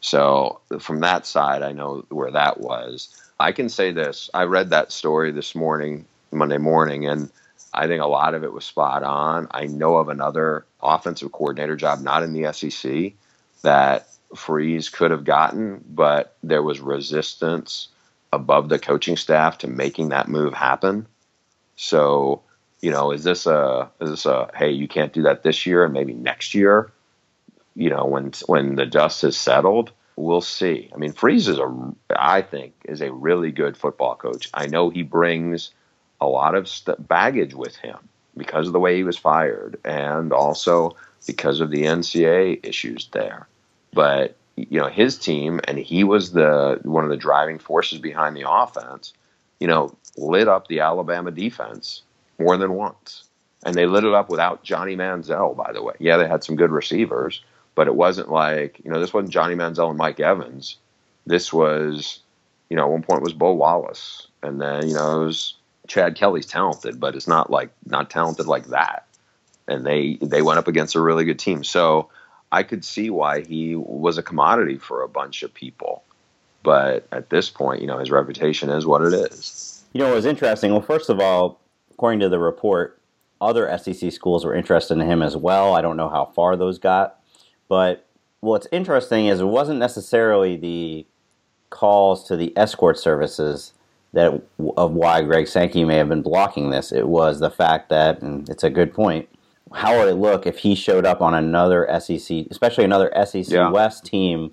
So 0.00 0.60
from 0.78 1.00
that 1.00 1.26
side, 1.26 1.62
I 1.62 1.72
know 1.72 2.04
where 2.08 2.30
that 2.30 2.60
was. 2.60 3.14
I 3.38 3.52
can 3.52 3.68
say 3.68 3.92
this: 3.92 4.30
I 4.34 4.44
read 4.44 4.70
that 4.70 4.92
story 4.92 5.32
this 5.32 5.54
morning, 5.54 6.06
Monday 6.32 6.58
morning, 6.58 7.06
and 7.06 7.30
I 7.72 7.86
think 7.86 8.02
a 8.02 8.06
lot 8.06 8.34
of 8.34 8.44
it 8.44 8.52
was 8.52 8.64
spot 8.64 9.02
on. 9.02 9.48
I 9.50 9.66
know 9.66 9.96
of 9.96 10.08
another 10.08 10.66
offensive 10.82 11.32
coordinator 11.32 11.76
job, 11.76 12.00
not 12.00 12.22
in 12.22 12.32
the 12.32 12.52
SEC, 12.52 13.12
that 13.62 14.08
Freeze 14.34 14.88
could 14.88 15.10
have 15.10 15.24
gotten, 15.24 15.84
but 15.88 16.36
there 16.42 16.62
was 16.62 16.80
resistance 16.80 17.88
above 18.32 18.68
the 18.68 18.78
coaching 18.78 19.16
staff 19.16 19.58
to 19.58 19.68
making 19.68 20.10
that 20.10 20.28
move 20.28 20.54
happen. 20.54 21.06
So, 21.76 22.42
you 22.80 22.90
know, 22.90 23.10
is 23.10 23.24
this 23.24 23.46
a 23.46 23.90
is 24.00 24.10
this 24.10 24.26
a 24.26 24.50
hey, 24.54 24.70
you 24.70 24.88
can't 24.88 25.12
do 25.12 25.22
that 25.22 25.42
this 25.42 25.66
year 25.66 25.84
and 25.84 25.92
maybe 25.92 26.14
next 26.14 26.54
year? 26.54 26.92
You 27.74 27.90
know, 27.90 28.04
when 28.04 28.32
when 28.46 28.76
the 28.76 28.86
dust 28.86 29.22
has 29.22 29.36
settled, 29.36 29.92
we'll 30.16 30.40
see. 30.40 30.90
I 30.94 30.96
mean, 30.98 31.12
Freeze 31.12 31.48
is 31.48 31.58
a 31.58 31.94
I 32.14 32.42
think 32.42 32.74
is 32.84 33.00
a 33.00 33.12
really 33.12 33.52
good 33.52 33.76
football 33.76 34.16
coach. 34.16 34.50
I 34.52 34.66
know 34.66 34.90
he 34.90 35.02
brings 35.02 35.70
a 36.20 36.26
lot 36.26 36.54
of 36.54 36.68
st- 36.68 37.06
baggage 37.08 37.54
with 37.54 37.76
him 37.76 37.96
because 38.36 38.66
of 38.66 38.72
the 38.72 38.80
way 38.80 38.96
he 38.96 39.04
was 39.04 39.16
fired 39.16 39.78
and 39.84 40.32
also 40.32 40.96
because 41.26 41.60
of 41.60 41.70
the 41.70 41.82
NCAA 41.82 42.64
issues 42.64 43.08
there. 43.12 43.46
But 43.92 44.36
you 44.56 44.78
know 44.80 44.88
his 44.88 45.18
team, 45.18 45.60
and 45.64 45.78
he 45.78 46.04
was 46.04 46.32
the 46.32 46.80
one 46.82 47.04
of 47.04 47.10
the 47.10 47.16
driving 47.16 47.58
forces 47.58 47.98
behind 47.98 48.36
the 48.36 48.50
offense. 48.50 49.12
You 49.58 49.68
know, 49.68 49.94
lit 50.16 50.48
up 50.48 50.68
the 50.68 50.80
Alabama 50.80 51.30
defense 51.30 52.02
more 52.38 52.56
than 52.56 52.74
once, 52.74 53.24
and 53.64 53.74
they 53.74 53.86
lit 53.86 54.04
it 54.04 54.14
up 54.14 54.30
without 54.30 54.62
Johnny 54.62 54.96
Manziel. 54.96 55.56
By 55.56 55.72
the 55.72 55.82
way, 55.82 55.94
yeah, 55.98 56.16
they 56.16 56.28
had 56.28 56.44
some 56.44 56.56
good 56.56 56.70
receivers, 56.70 57.42
but 57.80 57.88
it 57.88 57.94
wasn't 57.94 58.30
like 58.30 58.78
you 58.84 58.90
know 58.90 59.00
this 59.00 59.14
wasn't 59.14 59.32
Johnny 59.32 59.54
Manziel 59.54 59.88
and 59.88 59.96
Mike 59.96 60.20
Evans. 60.20 60.76
This 61.24 61.50
was, 61.50 62.20
you 62.68 62.76
know, 62.76 62.82
at 62.82 62.90
one 62.90 63.02
point 63.02 63.22
was 63.22 63.32
Bo 63.32 63.54
Wallace, 63.54 64.26
and 64.42 64.60
then 64.60 64.86
you 64.86 64.92
know 64.92 65.22
it 65.22 65.24
was 65.24 65.54
Chad 65.88 66.14
Kelly's 66.14 66.44
talented, 66.44 67.00
but 67.00 67.16
it's 67.16 67.26
not 67.26 67.48
like 67.48 67.70
not 67.86 68.10
talented 68.10 68.46
like 68.46 68.66
that. 68.66 69.06
And 69.66 69.86
they 69.86 70.18
they 70.20 70.42
went 70.42 70.58
up 70.58 70.68
against 70.68 70.94
a 70.94 71.00
really 71.00 71.24
good 71.24 71.38
team. 71.38 71.64
So 71.64 72.10
I 72.52 72.64
could 72.64 72.84
see 72.84 73.08
why 73.08 73.44
he 73.44 73.76
was 73.76 74.18
a 74.18 74.22
commodity 74.22 74.76
for 74.76 75.00
a 75.00 75.08
bunch 75.08 75.42
of 75.42 75.54
people. 75.54 76.04
But 76.62 77.06
at 77.12 77.30
this 77.30 77.48
point, 77.48 77.80
you 77.80 77.86
know, 77.86 77.96
his 77.96 78.10
reputation 78.10 78.68
is 78.68 78.84
what 78.84 79.00
it 79.00 79.14
is. 79.14 79.82
You 79.94 80.00
know, 80.00 80.12
it 80.12 80.16
was 80.16 80.26
interesting. 80.26 80.72
Well, 80.72 80.82
first 80.82 81.08
of 81.08 81.18
all, 81.18 81.58
according 81.92 82.20
to 82.20 82.28
the 82.28 82.38
report, 82.38 83.00
other 83.40 83.74
SEC 83.78 84.12
schools 84.12 84.44
were 84.44 84.54
interested 84.54 84.98
in 84.98 85.00
him 85.00 85.22
as 85.22 85.34
well. 85.34 85.74
I 85.74 85.80
don't 85.80 85.96
know 85.96 86.10
how 86.10 86.26
far 86.26 86.56
those 86.56 86.78
got. 86.78 87.19
But 87.70 88.04
what's 88.40 88.66
interesting 88.72 89.26
is 89.26 89.40
it 89.40 89.44
wasn't 89.44 89.78
necessarily 89.78 90.56
the 90.56 91.06
calls 91.70 92.26
to 92.26 92.36
the 92.36 92.52
escort 92.58 92.98
services 92.98 93.72
that 94.12 94.42
of 94.76 94.90
why 94.90 95.22
Greg 95.22 95.46
Sankey 95.46 95.84
may 95.84 95.96
have 95.96 96.08
been 96.08 96.20
blocking 96.20 96.70
this. 96.70 96.90
It 96.90 97.06
was 97.06 97.38
the 97.38 97.48
fact 97.48 97.88
that, 97.90 98.22
and 98.22 98.48
it's 98.48 98.64
a 98.64 98.70
good 98.70 98.92
point, 98.92 99.28
how 99.72 99.96
would 99.96 100.08
it 100.08 100.16
look 100.16 100.48
if 100.48 100.58
he 100.58 100.74
showed 100.74 101.06
up 101.06 101.20
on 101.20 101.32
another 101.32 101.88
SEC, 102.00 102.46
especially 102.50 102.82
another 102.82 103.12
SEC 103.24 103.48
yeah. 103.48 103.70
West 103.70 104.04
team, 104.04 104.52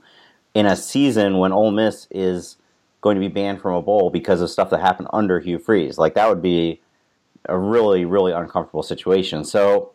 in 0.54 0.68
a 0.68 0.76
season 0.76 1.40
when 1.40 1.52
Ole 1.52 1.72
Miss 1.72 2.08
is 2.12 2.58
going 3.02 3.16
to 3.16 3.20
be 3.20 3.28
banned 3.28 3.62
from 3.62 3.74
a 3.74 3.82
bowl 3.82 4.12
because 4.12 4.42
of 4.42 4.52
stuff 4.52 4.70
that 4.70 4.80
happened 4.80 5.08
under 5.12 5.40
Hugh 5.40 5.58
Freeze? 5.58 5.98
Like 5.98 6.14
that 6.14 6.30
would 6.30 6.44
be 6.44 6.82
a 7.46 7.58
really, 7.58 8.06
really 8.06 8.32
uncomfortable 8.32 8.84
situation. 8.84 9.44
So, 9.44 9.92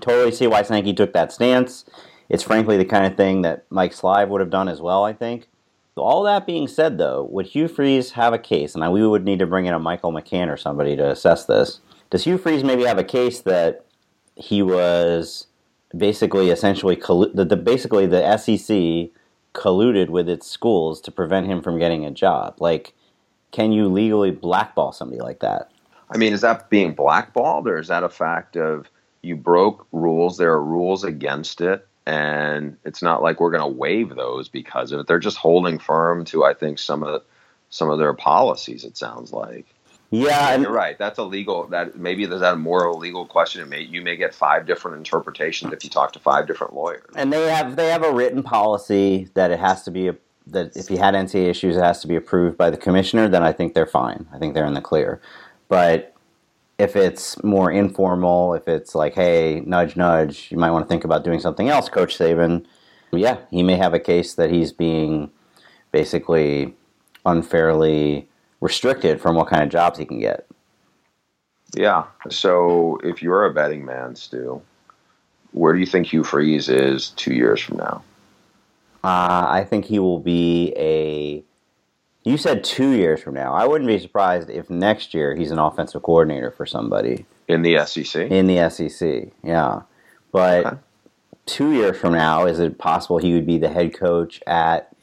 totally 0.00 0.32
see 0.32 0.46
why 0.46 0.62
Sankey 0.62 0.94
took 0.94 1.12
that 1.12 1.32
stance. 1.32 1.84
It's 2.30 2.42
frankly 2.42 2.78
the 2.78 2.84
kind 2.86 3.04
of 3.04 3.16
thing 3.16 3.42
that 3.42 3.66
Mike 3.68 3.92
Slive 3.92 4.28
would 4.28 4.40
have 4.40 4.50
done 4.50 4.68
as 4.68 4.80
well. 4.80 5.04
I 5.04 5.12
think. 5.12 5.48
All 5.96 6.22
that 6.22 6.46
being 6.46 6.66
said, 6.66 6.96
though, 6.96 7.28
would 7.30 7.46
Hugh 7.46 7.68
Freeze 7.68 8.12
have 8.12 8.32
a 8.32 8.38
case? 8.38 8.74
And 8.74 8.90
we 8.90 9.06
would 9.06 9.24
need 9.24 9.38
to 9.40 9.46
bring 9.46 9.66
in 9.66 9.74
a 9.74 9.78
Michael 9.78 10.12
McCann 10.12 10.48
or 10.48 10.56
somebody 10.56 10.96
to 10.96 11.10
assess 11.10 11.44
this. 11.44 11.80
Does 12.08 12.24
Hugh 12.24 12.38
Freeze 12.38 12.64
maybe 12.64 12.84
have 12.84 12.96
a 12.96 13.04
case 13.04 13.40
that 13.42 13.84
he 14.34 14.62
was 14.62 15.46
basically 15.94 16.50
essentially 16.50 16.96
basically 16.96 18.06
the 18.06 18.36
SEC 18.38 19.10
colluded 19.54 20.08
with 20.10 20.28
its 20.28 20.46
schools 20.46 21.00
to 21.02 21.10
prevent 21.10 21.46
him 21.46 21.62
from 21.62 21.78
getting 21.78 22.04
a 22.04 22.10
job. 22.10 22.56
Like, 22.60 22.94
can 23.50 23.72
you 23.72 23.88
legally 23.88 24.30
blackball 24.30 24.92
somebody 24.92 25.20
like 25.20 25.40
that? 25.40 25.70
I 26.10 26.18
mean, 26.18 26.32
is 26.32 26.40
that 26.40 26.70
being 26.70 26.94
blackballed, 26.94 27.68
or 27.68 27.78
is 27.78 27.88
that 27.88 28.02
a 28.02 28.08
fact 28.08 28.56
of 28.56 28.90
you 29.22 29.36
broke 29.36 29.86
rules? 29.92 30.38
There 30.38 30.52
are 30.52 30.62
rules 30.62 31.04
against 31.04 31.60
it, 31.60 31.86
and 32.10 32.76
it's 32.84 33.02
not 33.02 33.22
like 33.22 33.38
we're 33.38 33.52
going 33.52 33.62
to 33.62 33.78
waive 33.78 34.16
those 34.16 34.48
because 34.48 34.90
of 34.90 34.98
it. 34.98 35.06
They're 35.06 35.20
just 35.20 35.36
holding 35.36 35.78
firm 35.78 36.24
to, 36.26 36.44
I 36.44 36.54
think, 36.54 36.80
some 36.80 37.04
of 37.04 37.22
some 37.68 37.88
of 37.88 38.00
their 38.00 38.12
policies. 38.14 38.82
It 38.82 38.96
sounds 38.96 39.32
like. 39.32 39.64
Yeah, 40.10 40.52
and 40.52 40.64
you're 40.64 40.72
right. 40.72 40.98
That's 40.98 41.20
a 41.20 41.22
legal. 41.22 41.68
That 41.68 41.96
maybe 41.96 42.26
there's 42.26 42.40
that 42.40 42.54
a 42.54 42.56
more 42.56 42.92
legal 42.92 43.26
question. 43.26 43.62
It 43.62 43.68
may 43.68 43.82
you 43.82 44.02
may 44.02 44.16
get 44.16 44.34
five 44.34 44.66
different 44.66 44.96
interpretations 44.96 45.72
if 45.72 45.84
you 45.84 45.90
talk 45.90 46.12
to 46.14 46.18
five 46.18 46.48
different 46.48 46.74
lawyers. 46.74 47.04
And 47.14 47.32
they 47.32 47.48
have 47.48 47.76
they 47.76 47.90
have 47.90 48.02
a 48.02 48.12
written 48.12 48.42
policy 48.42 49.28
that 49.34 49.52
it 49.52 49.60
has 49.60 49.84
to 49.84 49.92
be 49.92 50.08
a, 50.08 50.16
that 50.48 50.76
if 50.76 50.90
you 50.90 50.98
had 50.98 51.14
NCAA 51.14 51.48
issues, 51.48 51.76
it 51.76 51.84
has 51.84 52.00
to 52.00 52.08
be 52.08 52.16
approved 52.16 52.58
by 52.58 52.70
the 52.70 52.76
commissioner. 52.76 53.28
Then 53.28 53.44
I 53.44 53.52
think 53.52 53.74
they're 53.74 53.86
fine. 53.86 54.26
I 54.32 54.38
think 54.38 54.54
they're 54.54 54.66
in 54.66 54.74
the 54.74 54.80
clear. 54.80 55.20
But 55.68 56.09
if 56.80 56.96
it's 56.96 57.42
more 57.44 57.70
informal, 57.70 58.54
if 58.54 58.66
it's 58.66 58.94
like, 58.94 59.14
hey, 59.14 59.62
nudge, 59.66 59.96
nudge, 59.96 60.50
you 60.50 60.56
might 60.56 60.70
want 60.70 60.86
to 60.86 60.88
think 60.88 61.04
about 61.04 61.24
doing 61.24 61.38
something 61.38 61.68
else, 61.68 61.90
Coach 61.90 62.16
Saban. 62.16 62.64
Yeah, 63.12 63.36
he 63.50 63.62
may 63.62 63.76
have 63.76 63.92
a 63.92 64.00
case 64.00 64.34
that 64.34 64.50
he's 64.50 64.72
being 64.72 65.30
basically 65.92 66.74
unfairly 67.26 68.26
restricted 68.62 69.20
from 69.20 69.36
what 69.36 69.48
kind 69.48 69.62
of 69.62 69.68
jobs 69.68 69.98
he 69.98 70.06
can 70.06 70.20
get. 70.20 70.46
Yeah. 71.74 72.04
So 72.30 72.98
if 73.04 73.22
you're 73.22 73.44
a 73.44 73.52
betting 73.52 73.84
man, 73.84 74.16
Stu, 74.16 74.62
where 75.52 75.74
do 75.74 75.80
you 75.80 75.86
think 75.86 76.06
Hugh 76.06 76.24
Freeze 76.24 76.70
is 76.70 77.10
two 77.10 77.34
years 77.34 77.60
from 77.60 77.76
now? 77.76 78.02
Uh, 79.04 79.46
I 79.48 79.66
think 79.68 79.84
he 79.84 79.98
will 79.98 80.20
be 80.20 80.72
a. 80.76 81.44
You 82.22 82.36
said 82.36 82.64
two 82.64 82.90
years 82.90 83.22
from 83.22 83.34
now. 83.34 83.54
I 83.54 83.66
wouldn't 83.66 83.88
be 83.88 83.98
surprised 83.98 84.50
if 84.50 84.68
next 84.68 85.14
year 85.14 85.34
he's 85.34 85.50
an 85.50 85.58
offensive 85.58 86.02
coordinator 86.02 86.50
for 86.50 86.66
somebody 86.66 87.24
in 87.48 87.62
the 87.62 87.84
SEC. 87.86 88.30
In 88.30 88.46
the 88.46 88.68
SEC, 88.70 89.28
yeah. 89.42 89.82
But 90.30 90.66
okay. 90.66 90.76
two 91.46 91.72
years 91.72 91.96
from 91.96 92.12
now, 92.12 92.46
is 92.46 92.60
it 92.60 92.78
possible 92.78 93.18
he 93.18 93.32
would 93.32 93.46
be 93.46 93.58
the 93.58 93.70
head 93.70 93.94
coach 93.94 94.42
at 94.46 94.94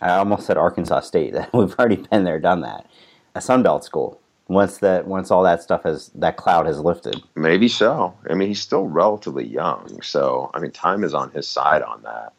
I 0.00 0.10
almost 0.10 0.46
said 0.46 0.56
Arkansas 0.56 1.00
State. 1.00 1.34
We've 1.52 1.74
already 1.78 1.96
been 1.96 2.24
there, 2.24 2.38
done 2.38 2.60
that. 2.60 2.86
A 3.34 3.40
Sunbelt 3.40 3.84
school. 3.84 4.20
Once 4.46 4.78
that, 4.78 5.06
once 5.06 5.30
all 5.30 5.42
that 5.42 5.62
stuff 5.62 5.82
has 5.82 6.08
that 6.14 6.36
cloud 6.38 6.64
has 6.66 6.80
lifted. 6.80 7.22
Maybe 7.34 7.68
so. 7.68 8.14
I 8.30 8.34
mean, 8.34 8.48
he's 8.48 8.60
still 8.60 8.86
relatively 8.86 9.46
young, 9.46 10.00
so 10.00 10.50
I 10.54 10.60
mean, 10.60 10.70
time 10.70 11.04
is 11.04 11.12
on 11.12 11.30
his 11.32 11.46
side 11.46 11.82
on 11.82 12.02
that. 12.02 12.32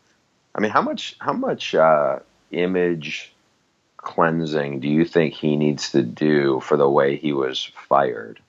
I 0.55 0.59
mean, 0.59 0.71
how 0.71 0.81
much, 0.81 1.15
how 1.19 1.33
much 1.33 1.75
uh, 1.75 2.19
image 2.51 3.31
cleansing 4.01 4.79
do 4.79 4.87
you 4.87 5.05
think 5.05 5.33
he 5.33 5.55
needs 5.55 5.91
to 5.91 6.01
do 6.01 6.59
for 6.61 6.77
the 6.77 6.89
way 6.89 7.17
he 7.17 7.33
was 7.33 7.71
fired? 7.87 8.39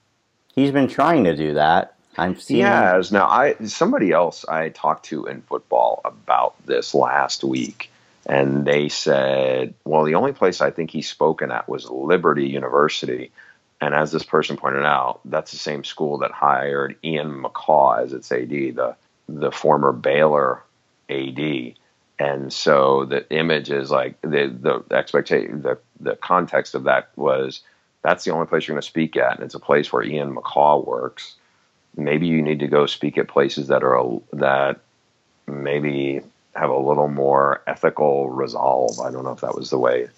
He's 0.54 0.70
been 0.70 0.88
trying 0.88 1.24
to 1.24 1.36
do 1.36 1.54
that. 1.54 1.94
I'm 2.18 2.38
seeing. 2.38 2.58
He 2.58 2.62
has. 2.62 3.12
Now, 3.12 3.28
I 3.28 3.54
somebody 3.64 4.12
else 4.12 4.44
I 4.44 4.70
talked 4.70 5.06
to 5.06 5.26
in 5.26 5.42
football 5.42 6.00
about 6.04 6.54
this 6.66 6.94
last 6.94 7.44
week 7.44 7.90
and 8.26 8.64
they 8.66 8.88
said, 8.88 9.74
well, 9.84 10.04
the 10.04 10.14
only 10.16 10.32
place 10.32 10.60
I 10.60 10.70
think 10.70 10.90
he's 10.90 11.08
spoken 11.08 11.50
at 11.50 11.68
was 11.68 11.88
Liberty 11.88 12.48
University. 12.48 13.32
And 13.80 13.94
as 13.94 14.12
this 14.12 14.24
person 14.24 14.56
pointed 14.56 14.84
out, 14.84 15.20
that's 15.24 15.52
the 15.52 15.56
same 15.56 15.84
school 15.84 16.18
that 16.18 16.32
hired 16.32 16.96
Ian 17.02 17.42
McCaw 17.42 18.02
as 18.02 18.12
its 18.12 18.30
AD, 18.30 18.50
the 18.50 18.96
the 19.28 19.52
former 19.52 19.92
Baylor 19.92 20.62
AD. 21.08 21.74
And 22.20 22.52
so 22.52 23.06
the 23.06 23.28
image 23.30 23.70
is 23.70 23.90
like 23.90 24.20
the 24.20 24.54
the 24.60 24.94
expectation, 24.94 25.62
the 25.62 25.78
the 25.98 26.16
context 26.16 26.74
of 26.74 26.84
that 26.84 27.08
was 27.16 27.62
that's 28.02 28.24
the 28.24 28.30
only 28.30 28.46
place 28.46 28.68
you're 28.68 28.74
going 28.74 28.82
to 28.82 28.86
speak 28.86 29.16
at, 29.16 29.36
and 29.36 29.42
it's 29.42 29.54
a 29.54 29.58
place 29.58 29.90
where 29.90 30.02
Ian 30.02 30.36
McCaw 30.36 30.86
works. 30.86 31.36
Maybe 31.96 32.26
you 32.26 32.42
need 32.42 32.60
to 32.60 32.68
go 32.68 32.84
speak 32.84 33.16
at 33.16 33.26
places 33.26 33.68
that 33.68 33.82
are 33.82 34.20
that 34.34 34.80
maybe 35.46 36.20
have 36.54 36.68
a 36.68 36.76
little 36.76 37.08
more 37.08 37.62
ethical 37.66 38.28
resolve. 38.28 39.00
I 39.00 39.10
don't 39.10 39.24
know 39.24 39.32
if 39.32 39.40
that 39.40 39.54
was 39.54 39.70
the 39.70 39.78
way 39.78 40.08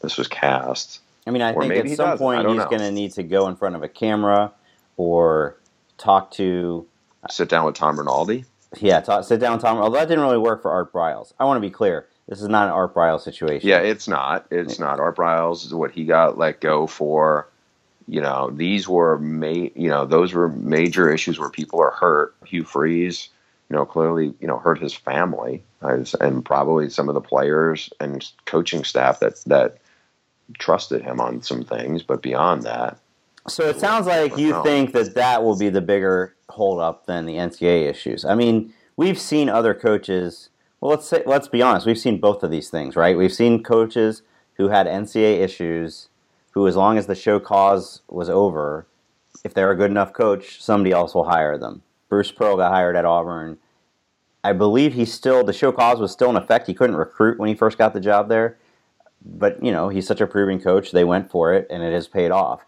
this 0.00 0.18
was 0.18 0.26
cast. 0.26 0.98
I 1.28 1.30
mean, 1.30 1.42
I 1.42 1.52
or 1.52 1.62
think 1.62 1.92
at 1.92 1.96
some 1.96 2.18
point 2.18 2.44
he's 2.48 2.64
going 2.64 2.80
to 2.80 2.90
need 2.90 3.12
to 3.12 3.22
go 3.22 3.46
in 3.46 3.54
front 3.54 3.76
of 3.76 3.84
a 3.84 3.88
camera 3.88 4.52
or 4.96 5.56
talk 5.96 6.32
to. 6.32 6.88
Sit 7.30 7.48
down 7.48 7.64
with 7.64 7.76
Tom 7.76 7.96
Rinaldi? 7.96 8.46
Yeah, 8.80 9.20
sit 9.22 9.40
down 9.40 9.58
Tom. 9.58 9.78
Although 9.78 9.98
that 9.98 10.08
didn't 10.08 10.24
really 10.24 10.38
work 10.38 10.62
for 10.62 10.70
Art 10.70 10.92
Briles. 10.92 11.32
I 11.38 11.44
want 11.44 11.56
to 11.56 11.60
be 11.60 11.70
clear. 11.70 12.06
This 12.28 12.40
is 12.40 12.48
not 12.48 12.68
an 12.68 12.72
Art 12.72 12.94
Briles 12.94 13.20
situation. 13.20 13.68
Yeah, 13.68 13.78
it's 13.78 14.08
not. 14.08 14.46
It's 14.50 14.78
not. 14.78 15.00
Art 15.00 15.16
Briles 15.16 15.66
is 15.66 15.74
what 15.74 15.90
he 15.90 16.04
got 16.04 16.38
let 16.38 16.60
go 16.60 16.86
for 16.86 17.48
you 18.08 18.20
know, 18.20 18.50
these 18.50 18.88
were 18.88 19.18
ma- 19.18 19.46
you 19.74 19.88
know, 19.88 20.04
those 20.04 20.32
were 20.34 20.48
major 20.48 21.10
issues 21.10 21.38
where 21.38 21.50
people 21.50 21.80
are 21.80 21.92
hurt. 21.92 22.34
Hugh 22.44 22.64
Freeze, 22.64 23.28
you 23.68 23.76
know, 23.76 23.84
clearly, 23.84 24.34
you 24.40 24.46
know, 24.46 24.58
hurt 24.58 24.78
his 24.78 24.94
family 24.94 25.62
and 25.80 26.44
probably 26.44 26.90
some 26.90 27.08
of 27.08 27.14
the 27.14 27.20
players 27.20 27.90
and 28.00 28.30
coaching 28.44 28.84
staff 28.84 29.20
that 29.20 29.42
that 29.46 29.78
trusted 30.58 31.02
him 31.02 31.20
on 31.20 31.42
some 31.42 31.64
things, 31.64 32.02
but 32.02 32.22
beyond 32.22 32.64
that. 32.64 32.98
So 33.48 33.68
it 33.68 33.80
sounds 33.80 34.06
like 34.06 34.36
you 34.36 34.50
no. 34.50 34.62
think 34.62 34.92
that 34.92 35.14
that 35.14 35.42
will 35.42 35.58
be 35.58 35.68
the 35.68 35.80
bigger 35.80 36.36
holdup 36.48 37.06
than 37.06 37.26
the 37.26 37.34
NCAA 37.34 37.88
issues. 37.88 38.24
I 38.24 38.34
mean, 38.34 38.72
we've 38.96 39.18
seen 39.18 39.48
other 39.48 39.74
coaches. 39.74 40.50
Well, 40.80 40.90
let's 40.90 41.06
say 41.06 41.22
let's 41.26 41.48
be 41.48 41.62
honest. 41.62 41.86
We've 41.86 41.98
seen 41.98 42.20
both 42.20 42.42
of 42.42 42.50
these 42.50 42.70
things, 42.70 42.94
right? 42.94 43.16
We've 43.16 43.32
seen 43.32 43.62
coaches 43.62 44.22
who 44.54 44.68
had 44.68 44.86
NCAA 44.86 45.40
issues, 45.40 46.08
who, 46.52 46.68
as 46.68 46.76
long 46.76 46.98
as 46.98 47.06
the 47.06 47.14
show 47.14 47.40
cause 47.40 48.02
was 48.08 48.30
over, 48.30 48.86
if 49.44 49.54
they're 49.54 49.72
a 49.72 49.76
good 49.76 49.90
enough 49.90 50.12
coach, 50.12 50.62
somebody 50.62 50.92
else 50.92 51.14
will 51.14 51.24
hire 51.24 51.58
them. 51.58 51.82
Bruce 52.08 52.30
Pearl 52.30 52.56
got 52.56 52.72
hired 52.72 52.94
at 52.94 53.04
Auburn. 53.04 53.58
I 54.44 54.52
believe 54.52 54.92
he 54.92 55.04
still 55.04 55.44
the 55.44 55.52
show 55.52 55.72
cause 55.72 55.98
was 55.98 56.12
still 56.12 56.30
in 56.30 56.36
effect. 56.36 56.66
He 56.66 56.74
couldn't 56.74 56.96
recruit 56.96 57.38
when 57.38 57.48
he 57.48 57.54
first 57.54 57.78
got 57.78 57.94
the 57.94 58.00
job 58.00 58.28
there, 58.28 58.58
but 59.24 59.62
you 59.64 59.72
know 59.72 59.88
he's 59.88 60.06
such 60.06 60.20
a 60.20 60.26
proven 60.26 60.60
coach. 60.60 60.92
They 60.92 61.04
went 61.04 61.30
for 61.30 61.52
it, 61.54 61.66
and 61.70 61.82
it 61.82 61.92
has 61.92 62.06
paid 62.06 62.30
off. 62.30 62.64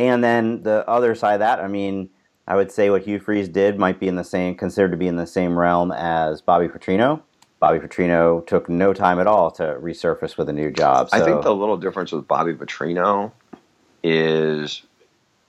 And 0.00 0.24
then 0.24 0.62
the 0.62 0.88
other 0.88 1.14
side 1.14 1.34
of 1.34 1.40
that, 1.40 1.60
I 1.60 1.68
mean, 1.68 2.08
I 2.48 2.56
would 2.56 2.72
say 2.72 2.88
what 2.88 3.02
Hugh 3.02 3.20
Freeze 3.20 3.50
did 3.50 3.78
might 3.78 4.00
be 4.00 4.08
in 4.08 4.16
the 4.16 4.24
same 4.24 4.54
considered 4.54 4.92
to 4.92 4.96
be 4.96 5.06
in 5.06 5.16
the 5.16 5.26
same 5.26 5.58
realm 5.58 5.92
as 5.92 6.40
Bobby 6.40 6.68
Petrino. 6.68 7.20
Bobby 7.58 7.80
Petrino 7.80 8.46
took 8.46 8.70
no 8.70 8.94
time 8.94 9.18
at 9.18 9.26
all 9.26 9.50
to 9.50 9.62
resurface 9.78 10.38
with 10.38 10.48
a 10.48 10.54
new 10.54 10.70
job. 10.70 11.10
So. 11.10 11.18
I 11.18 11.20
think 11.22 11.42
the 11.42 11.54
little 11.54 11.76
difference 11.76 12.12
with 12.12 12.26
Bobby 12.26 12.54
Petrino 12.54 13.30
is, 14.02 14.80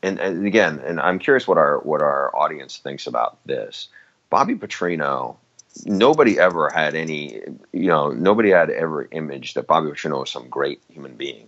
and, 0.04 0.20
and 0.20 0.46
again, 0.46 0.82
and 0.86 1.00
I'm 1.00 1.18
curious 1.18 1.48
what 1.48 1.58
our 1.58 1.80
what 1.80 2.02
our 2.02 2.36
audience 2.36 2.78
thinks 2.78 3.08
about 3.08 3.38
this. 3.46 3.88
Bobby 4.30 4.56
Petrino, 4.56 5.38
nobody 5.86 6.38
ever 6.38 6.70
had 6.70 6.94
any, 6.94 7.40
you 7.72 7.88
know, 7.88 8.10
nobody 8.10 8.50
had 8.50 8.70
ever 8.70 9.08
imaged 9.12 9.56
that 9.56 9.68
Bobby 9.68 9.92
Petrino 9.92 10.20
was 10.20 10.30
some 10.30 10.50
great 10.50 10.82
human 10.90 11.16
being. 11.16 11.48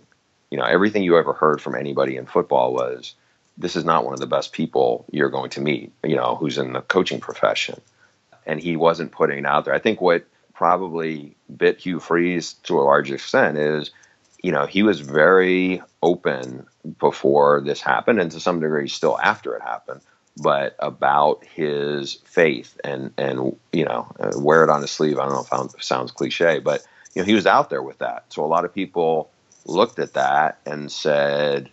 You 0.50 0.58
know, 0.58 0.64
everything 0.64 1.02
you 1.02 1.18
ever 1.18 1.32
heard 1.32 1.60
from 1.60 1.74
anybody 1.74 2.16
in 2.16 2.26
football 2.26 2.72
was, 2.72 3.14
this 3.56 3.76
is 3.76 3.84
not 3.84 4.04
one 4.04 4.14
of 4.14 4.20
the 4.20 4.26
best 4.26 4.52
people 4.52 5.04
you're 5.10 5.30
going 5.30 5.50
to 5.50 5.60
meet, 5.60 5.92
you 6.02 6.16
know, 6.16 6.36
who's 6.36 6.58
in 6.58 6.72
the 6.72 6.80
coaching 6.82 7.20
profession. 7.20 7.80
And 8.46 8.60
he 8.60 8.76
wasn't 8.76 9.12
putting 9.12 9.38
it 9.38 9.46
out 9.46 9.64
there. 9.64 9.74
I 9.74 9.78
think 9.78 10.00
what 10.00 10.24
probably 10.54 11.34
bit 11.56 11.78
Hugh 11.78 12.00
Freeze 12.00 12.54
to 12.64 12.78
a 12.78 12.82
large 12.82 13.10
extent 13.10 13.58
is, 13.58 13.90
you 14.42 14.52
know, 14.52 14.66
he 14.66 14.82
was 14.82 15.00
very 15.00 15.82
open 16.02 16.66
before 16.98 17.62
this 17.62 17.80
happened, 17.80 18.20
and 18.20 18.30
to 18.30 18.40
some 18.40 18.60
degree 18.60 18.88
still 18.88 19.18
after 19.18 19.56
it 19.56 19.62
happened, 19.62 20.02
but 20.36 20.76
about 20.78 21.42
his 21.44 22.14
faith 22.24 22.78
and 22.84 23.10
and 23.16 23.56
you 23.72 23.84
know, 23.84 24.06
wear 24.36 24.62
it 24.62 24.70
on 24.70 24.82
his 24.82 24.90
sleeve. 24.90 25.18
I 25.18 25.26
don't 25.26 25.50
know 25.50 25.64
if 25.64 25.74
it 25.74 25.82
sounds 25.82 26.12
cliche, 26.12 26.58
but 26.58 26.84
you 27.14 27.22
know, 27.22 27.26
he 27.26 27.34
was 27.34 27.46
out 27.46 27.70
there 27.70 27.82
with 27.82 27.98
that. 27.98 28.26
So 28.28 28.44
a 28.44 28.46
lot 28.46 28.66
of 28.66 28.74
people 28.74 29.30
looked 29.64 29.98
at 29.98 30.14
that 30.14 30.58
and 30.66 30.90
said, 30.90 31.70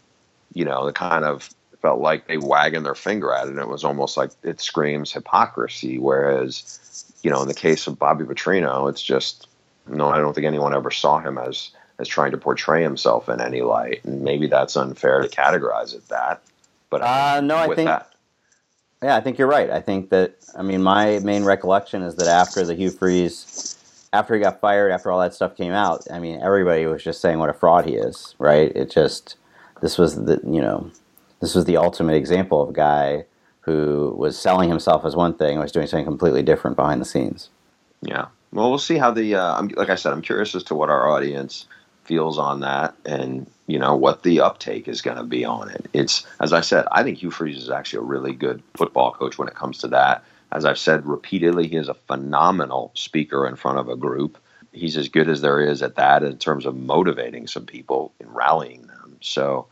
you 0.53 0.65
know, 0.65 0.85
the 0.85 0.93
kind 0.93 1.25
of 1.25 1.49
felt 1.81 1.99
like 1.99 2.27
they 2.27 2.37
wagging 2.37 2.83
their 2.83 2.95
finger 2.95 3.33
at 3.33 3.47
it. 3.47 3.51
And 3.51 3.59
it 3.59 3.67
was 3.67 3.83
almost 3.83 4.17
like 4.17 4.31
it 4.43 4.61
screams 4.61 5.11
hypocrisy. 5.11 5.97
Whereas 5.97 6.77
you 7.23 7.29
know, 7.29 7.41
in 7.41 7.47
the 7.47 7.53
case 7.53 7.87
of 7.87 7.99
Bobby 7.99 8.25
Petrino, 8.25 8.89
it's 8.89 9.01
just 9.01 9.47
no. 9.87 10.09
I 10.09 10.17
don't 10.17 10.33
think 10.33 10.47
anyone 10.47 10.73
ever 10.73 10.91
saw 10.91 11.19
him 11.19 11.37
as 11.37 11.71
as 11.99 12.07
trying 12.07 12.31
to 12.31 12.37
portray 12.37 12.81
himself 12.81 13.29
in 13.29 13.41
any 13.41 13.61
light, 13.61 14.03
and 14.03 14.21
maybe 14.21 14.47
that's 14.47 14.75
unfair 14.75 15.21
to 15.21 15.27
categorize 15.27 15.93
it 15.93 16.07
that. 16.09 16.41
But 16.89 17.01
uh, 17.01 17.41
no, 17.41 17.55
I 17.55 17.67
think. 17.75 17.87
That, 17.87 18.07
yeah, 19.03 19.15
I 19.15 19.21
think 19.21 19.39
you're 19.39 19.47
right. 19.47 19.69
I 19.69 19.81
think 19.81 20.09
that 20.09 20.35
I 20.55 20.61
mean 20.61 20.83
my 20.83 21.19
main 21.19 21.43
recollection 21.43 22.01
is 22.01 22.15
that 22.15 22.27
after 22.27 22.65
the 22.65 22.75
Hugh 22.75 22.91
Freeze, 22.91 23.77
after 24.13 24.35
he 24.35 24.41
got 24.41 24.59
fired, 24.59 24.91
after 24.91 25.11
all 25.11 25.19
that 25.21 25.33
stuff 25.33 25.55
came 25.55 25.73
out, 25.73 26.05
I 26.11 26.19
mean 26.19 26.41
everybody 26.41 26.85
was 26.85 27.03
just 27.03 27.21
saying 27.21 27.39
what 27.39 27.49
a 27.49 27.53
fraud 27.53 27.85
he 27.85 27.95
is, 27.95 28.35
right? 28.39 28.71
It 28.75 28.91
just 28.91 29.37
this 29.81 29.97
was 29.97 30.15
the 30.15 30.41
you 30.45 30.61
know 30.61 30.91
this 31.39 31.55
was 31.55 31.65
the 31.65 31.77
ultimate 31.77 32.15
example 32.15 32.61
of 32.61 32.69
a 32.69 32.73
guy 32.73 33.25
who 33.61 34.13
was 34.17 34.37
selling 34.37 34.69
himself 34.69 35.05
as 35.05 35.15
one 35.15 35.33
thing 35.33 35.51
and 35.51 35.61
was 35.61 35.71
doing 35.71 35.87
something 35.87 36.05
completely 36.05 36.43
different 36.43 36.75
behind 36.75 36.99
the 36.99 37.05
scenes. 37.05 37.49
Yeah. 38.01 38.27
Well, 38.51 38.69
we'll 38.69 38.79
see 38.79 38.97
how 38.97 39.11
the, 39.11 39.35
uh, 39.35 39.61
like 39.75 39.89
I 39.89 39.95
said, 39.95 40.11
I'm 40.11 40.21
curious 40.21 40.55
as 40.55 40.63
to 40.65 40.75
what 40.75 40.89
our 40.89 41.09
audience 41.09 41.65
feels 42.03 42.37
on 42.37 42.61
that 42.61 42.95
and, 43.05 43.49
you 43.67 43.79
know, 43.79 43.95
what 43.95 44.23
the 44.23 44.41
uptake 44.41 44.87
is 44.87 45.01
going 45.01 45.17
to 45.17 45.23
be 45.23 45.45
on 45.45 45.69
it. 45.69 45.87
It's, 45.93 46.25
as 46.39 46.51
I 46.51 46.61
said, 46.61 46.85
I 46.91 47.03
think 47.03 47.19
Hugh 47.19 47.31
Freeze 47.31 47.57
is 47.57 47.69
actually 47.69 47.99
a 47.99 48.07
really 48.07 48.33
good 48.33 48.61
football 48.75 49.11
coach 49.11 49.37
when 49.37 49.47
it 49.47 49.55
comes 49.55 49.77
to 49.79 49.87
that. 49.89 50.23
As 50.51 50.65
I've 50.65 50.77
said 50.77 51.05
repeatedly, 51.05 51.67
he 51.67 51.77
is 51.77 51.87
a 51.87 51.93
phenomenal 51.93 52.91
speaker 52.93 53.47
in 53.47 53.55
front 53.55 53.79
of 53.79 53.89
a 53.89 53.95
group. 53.95 54.37
He's 54.73 54.97
as 54.97 55.09
good 55.09 55.29
as 55.29 55.41
there 55.41 55.61
is 55.61 55.81
at 55.81 55.95
that 55.95 56.23
in 56.23 56.37
terms 56.37 56.65
of 56.65 56.75
motivating 56.75 57.47
some 57.47 57.65
people 57.65 58.13
and 58.19 58.33
rallying 58.33 58.87
them. 58.87 59.17
So, 59.21 59.67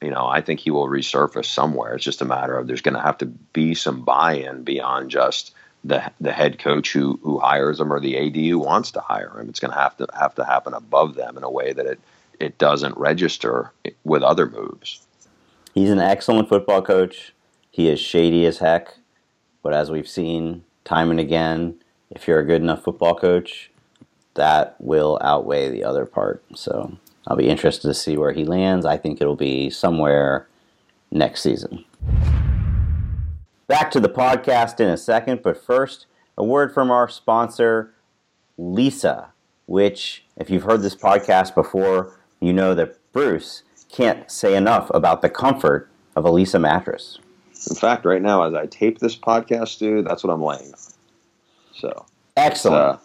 you 0.00 0.10
know, 0.10 0.26
I 0.26 0.40
think 0.40 0.60
he 0.60 0.70
will 0.70 0.88
resurface 0.88 1.46
somewhere. 1.46 1.94
It's 1.94 2.04
just 2.04 2.22
a 2.22 2.24
matter 2.24 2.56
of 2.56 2.66
there's 2.66 2.82
going 2.82 2.94
to 2.94 3.00
have 3.00 3.18
to 3.18 3.26
be 3.26 3.74
some 3.74 4.02
buy-in 4.02 4.62
beyond 4.62 5.10
just 5.10 5.54
the 5.84 6.10
the 6.20 6.32
head 6.32 6.58
coach 6.58 6.92
who 6.92 7.18
who 7.22 7.38
hires 7.38 7.80
him 7.80 7.92
or 7.92 8.00
the 8.00 8.18
AD 8.18 8.36
who 8.36 8.58
wants 8.58 8.90
to 8.92 9.00
hire 9.00 9.38
him. 9.38 9.48
It's 9.48 9.60
going 9.60 9.72
to 9.72 9.78
have 9.78 9.96
to 9.98 10.06
have 10.18 10.34
to 10.36 10.44
happen 10.44 10.74
above 10.74 11.14
them 11.14 11.36
in 11.36 11.44
a 11.44 11.50
way 11.50 11.72
that 11.72 11.86
it 11.86 12.00
it 12.40 12.58
doesn't 12.58 12.96
register 12.96 13.72
with 14.04 14.22
other 14.22 14.48
moves. 14.48 15.00
He's 15.74 15.90
an 15.90 15.98
excellent 16.00 16.48
football 16.48 16.82
coach. 16.82 17.32
He 17.70 17.88
is 17.88 18.00
shady 18.00 18.46
as 18.46 18.58
heck, 18.58 18.97
but 19.62 19.72
as 19.72 19.90
we've 19.90 20.08
seen 20.08 20.64
time 20.84 21.10
and 21.10 21.20
again, 21.20 21.74
if 22.10 22.26
you're 22.26 22.38
a 22.38 22.46
good 22.46 22.62
enough 22.62 22.84
football 22.84 23.14
coach, 23.14 23.70
that 24.34 24.76
will 24.78 25.18
outweigh 25.20 25.68
the 25.68 25.84
other 25.84 26.06
part. 26.06 26.42
So 26.54 26.96
I'll 27.26 27.36
be 27.36 27.48
interested 27.48 27.88
to 27.88 27.94
see 27.94 28.16
where 28.16 28.32
he 28.32 28.44
lands. 28.44 28.86
I 28.86 28.96
think 28.96 29.20
it'll 29.20 29.36
be 29.36 29.68
somewhere 29.68 30.48
next 31.10 31.42
season. 31.42 31.84
Back 33.66 33.90
to 33.90 34.00
the 34.00 34.08
podcast 34.08 34.80
in 34.80 34.88
a 34.88 34.96
second, 34.96 35.42
but 35.42 35.62
first, 35.62 36.06
a 36.38 36.44
word 36.44 36.72
from 36.72 36.90
our 36.90 37.08
sponsor, 37.08 37.92
Leesa, 38.58 39.26
which, 39.66 40.24
if 40.36 40.48
you've 40.48 40.62
heard 40.62 40.80
this 40.80 40.96
podcast 40.96 41.54
before, 41.54 42.16
you 42.40 42.52
know 42.52 42.74
that 42.74 42.96
Bruce 43.12 43.64
can't 43.90 44.30
say 44.30 44.54
enough 44.54 44.90
about 44.94 45.20
the 45.20 45.28
comfort 45.28 45.90
of 46.16 46.24
a 46.24 46.30
Leesa 46.30 46.60
mattress. 46.60 47.18
In 47.68 47.74
fact, 47.74 48.04
right 48.04 48.22
now, 48.22 48.42
as 48.44 48.54
I 48.54 48.66
tape 48.66 48.98
this 48.98 49.16
podcast, 49.16 49.78
dude, 49.78 50.06
that's 50.06 50.22
what 50.22 50.32
I'm 50.32 50.42
laying 50.42 50.72
on. 50.72 50.78
So 51.74 52.06
excellent. 52.36 52.82
Uh, 52.82 52.96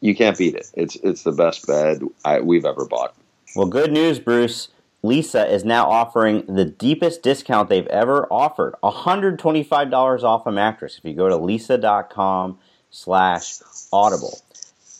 you 0.00 0.14
can't 0.14 0.38
beat 0.38 0.54
it. 0.54 0.70
It's 0.74 0.96
it's 0.96 1.22
the 1.22 1.32
best 1.32 1.66
bed 1.66 2.02
I, 2.24 2.40
we've 2.40 2.64
ever 2.64 2.84
bought. 2.84 3.14
Well, 3.56 3.66
good 3.66 3.92
news, 3.92 4.18
Bruce. 4.18 4.68
Leesa 5.04 5.48
is 5.48 5.64
now 5.64 5.88
offering 5.88 6.44
the 6.46 6.64
deepest 6.64 7.22
discount 7.22 7.68
they've 7.68 7.86
ever 7.86 8.26
offered, 8.32 8.74
$125 8.82 10.22
off 10.24 10.46
a 10.46 10.50
mattress 10.50 10.98
if 10.98 11.04
you 11.04 11.14
go 11.14 11.28
to 11.28 11.36
leesa.com 11.36 12.58
slash 12.90 13.58
audible. 13.92 14.40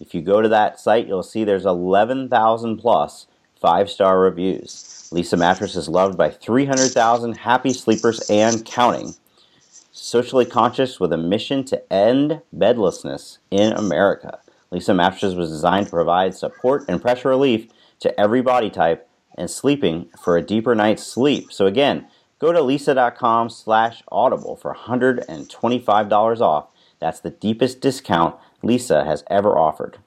If 0.00 0.14
you 0.14 0.22
go 0.22 0.40
to 0.40 0.48
that 0.48 0.78
site, 0.78 1.08
you'll 1.08 1.24
see 1.24 1.42
there's 1.42 1.66
11,000 1.66 2.78
plus 2.78 3.26
five-star 3.60 4.18
reviews. 4.18 5.10
Leesa 5.12 5.38
mattress 5.38 5.76
is 5.76 5.88
loved 5.88 6.18
by 6.18 6.30
300,000 6.30 7.36
happy 7.36 7.72
sleepers 7.72 8.28
and 8.28 8.64
counting. 8.64 9.14
Socially 9.90 10.44
conscious 10.44 11.00
with 11.00 11.12
a 11.12 11.16
mission 11.16 11.64
to 11.64 11.92
end 11.92 12.40
bedlessness 12.52 13.38
in 13.50 13.72
America. 13.72 14.38
Leesa 14.70 14.94
mattresses 14.94 15.34
was 15.34 15.50
designed 15.50 15.86
to 15.86 15.92
provide 15.92 16.34
support 16.34 16.84
and 16.88 17.00
pressure 17.00 17.30
relief 17.30 17.68
to 18.00 18.20
every 18.20 18.42
body 18.42 18.70
type 18.70 19.08
and 19.36 19.50
sleeping 19.50 20.08
for 20.22 20.36
a 20.36 20.42
deeper 20.42 20.74
night's 20.74 21.02
sleep. 21.02 21.52
So 21.52 21.66
again, 21.66 22.06
go 22.38 22.52
to 22.52 22.58
leesa.com 22.58 23.50
slash 23.50 24.02
audible 24.12 24.56
for 24.56 24.74
$125 24.74 26.40
off. 26.40 26.68
That's 27.00 27.20
the 27.20 27.30
deepest 27.30 27.80
discount 27.80 28.36
Leesa 28.62 29.06
has 29.06 29.24
ever 29.30 29.56
offered. 29.56 29.98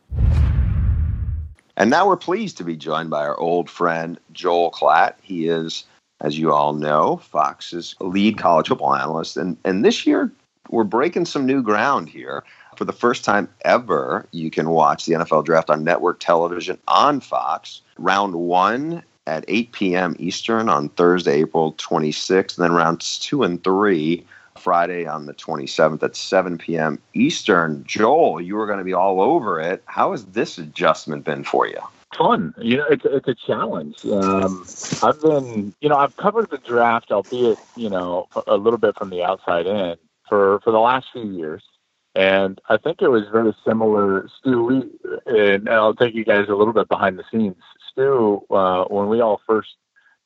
And 1.77 1.89
now 1.89 2.07
we're 2.07 2.17
pleased 2.17 2.57
to 2.57 2.63
be 2.63 2.75
joined 2.75 3.09
by 3.09 3.21
our 3.21 3.39
old 3.39 3.69
friend 3.69 4.19
Joel 4.33 4.71
Klatt. 4.71 5.13
He 5.21 5.47
is, 5.47 5.85
as 6.19 6.37
you 6.37 6.51
all 6.51 6.73
know, 6.73 7.17
Fox's 7.17 7.95
lead 7.99 8.37
college 8.37 8.67
football 8.67 8.95
analyst. 8.95 9.37
And, 9.37 9.57
and 9.63 9.83
this 9.85 10.05
year, 10.05 10.31
we're 10.69 10.83
breaking 10.83 11.25
some 11.25 11.45
new 11.45 11.61
ground 11.61 12.09
here 12.09 12.43
for 12.81 12.85
the 12.85 12.93
first 12.93 13.23
time 13.23 13.49
ever, 13.65 14.25
you 14.31 14.49
can 14.49 14.69
watch 14.69 15.05
the 15.05 15.13
NFL 15.13 15.45
draft 15.45 15.69
on 15.69 15.83
network 15.83 16.19
television 16.19 16.77
on 16.87 17.19
Fox. 17.19 17.81
Round 17.97 18.33
one 18.33 19.03
at 19.27 19.45
8 19.47 19.71
p.m. 19.71 20.15
Eastern 20.19 20.69
on 20.69 20.89
Thursday, 20.89 21.41
April 21.41 21.73
26th, 21.73 22.57
and 22.57 22.63
then 22.63 22.71
rounds 22.71 23.19
two 23.19 23.43
and 23.43 23.63
three 23.63 24.25
Friday 24.61 25.05
on 25.05 25.25
the 25.25 25.33
27th 25.33 26.03
at 26.03 26.15
7 26.15 26.57
p.m. 26.57 26.99
Eastern. 27.13 27.83
Joel, 27.87 28.39
you 28.41 28.55
were 28.55 28.67
going 28.67 28.79
to 28.79 28.85
be 28.85 28.93
all 28.93 29.21
over 29.21 29.59
it. 29.59 29.83
How 29.85 30.11
has 30.11 30.25
this 30.25 30.57
adjustment 30.57 31.25
been 31.25 31.43
for 31.43 31.67
you? 31.67 31.79
fun. 32.17 32.53
You 32.57 32.77
know, 32.77 32.85
it's 32.89 33.05
it's 33.05 33.27
a 33.27 33.35
challenge. 33.35 34.05
Um, 34.05 34.65
I've 35.03 35.21
been, 35.21 35.73
you 35.81 35.89
know, 35.89 35.97
I've 35.97 36.15
covered 36.17 36.49
the 36.49 36.57
draft, 36.57 37.11
albeit 37.11 37.57
you 37.75 37.89
know, 37.89 38.27
a 38.47 38.57
little 38.57 38.79
bit 38.79 38.97
from 38.97 39.09
the 39.09 39.23
outside 39.23 39.65
in 39.65 39.95
for 40.27 40.59
for 40.61 40.71
the 40.71 40.79
last 40.79 41.07
few 41.13 41.29
years, 41.31 41.63
and 42.15 42.59
I 42.69 42.77
think 42.77 43.01
it 43.01 43.09
was 43.09 43.23
very 43.31 43.53
similar. 43.65 44.27
Stu, 44.39 44.63
we, 44.63 44.83
and 45.25 45.69
I'll 45.69 45.95
take 45.95 46.15
you 46.15 46.25
guys 46.25 46.47
a 46.49 46.55
little 46.55 46.73
bit 46.73 46.89
behind 46.89 47.17
the 47.17 47.23
scenes. 47.31 47.61
Stu, 47.91 48.41
uh, 48.49 48.85
when 48.85 49.07
we 49.07 49.21
all 49.21 49.41
first 49.47 49.75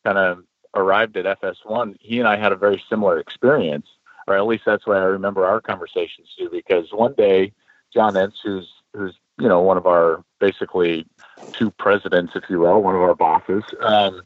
kind 0.04 0.17
of 0.17 0.43
arrived 0.76 1.17
at 1.17 1.39
FS1, 1.39 1.95
he 2.00 2.19
and 2.19 2.28
I 2.28 2.38
had 2.38 2.52
a 2.52 2.56
very 2.56 2.84
similar 2.89 3.19
experience, 3.19 3.88
or 4.28 4.36
at 4.36 4.48
least 4.48 4.64
that's 4.66 4.88
why 4.88 4.98
I 4.98 5.04
remember 5.04 5.46
our 5.46 5.62
conversations, 5.62 6.30
too. 6.38 6.50
Because 6.52 6.92
one 6.92 7.14
day, 7.14 7.54
John 7.94 8.14
Entz, 8.14 8.36
who's 8.44 8.70
who's 8.94 9.16
you 9.40 9.48
know 9.48 9.62
one 9.62 9.78
of 9.78 9.86
our 9.86 10.24
basically 10.40 11.06
two 11.54 11.72
presidents, 11.72 12.34
if 12.36 12.44
you 12.50 12.60
will, 12.60 12.82
one 12.82 12.96
of 12.96 13.02
our 13.02 13.16
bosses, 13.16 13.64
um, 13.82 14.22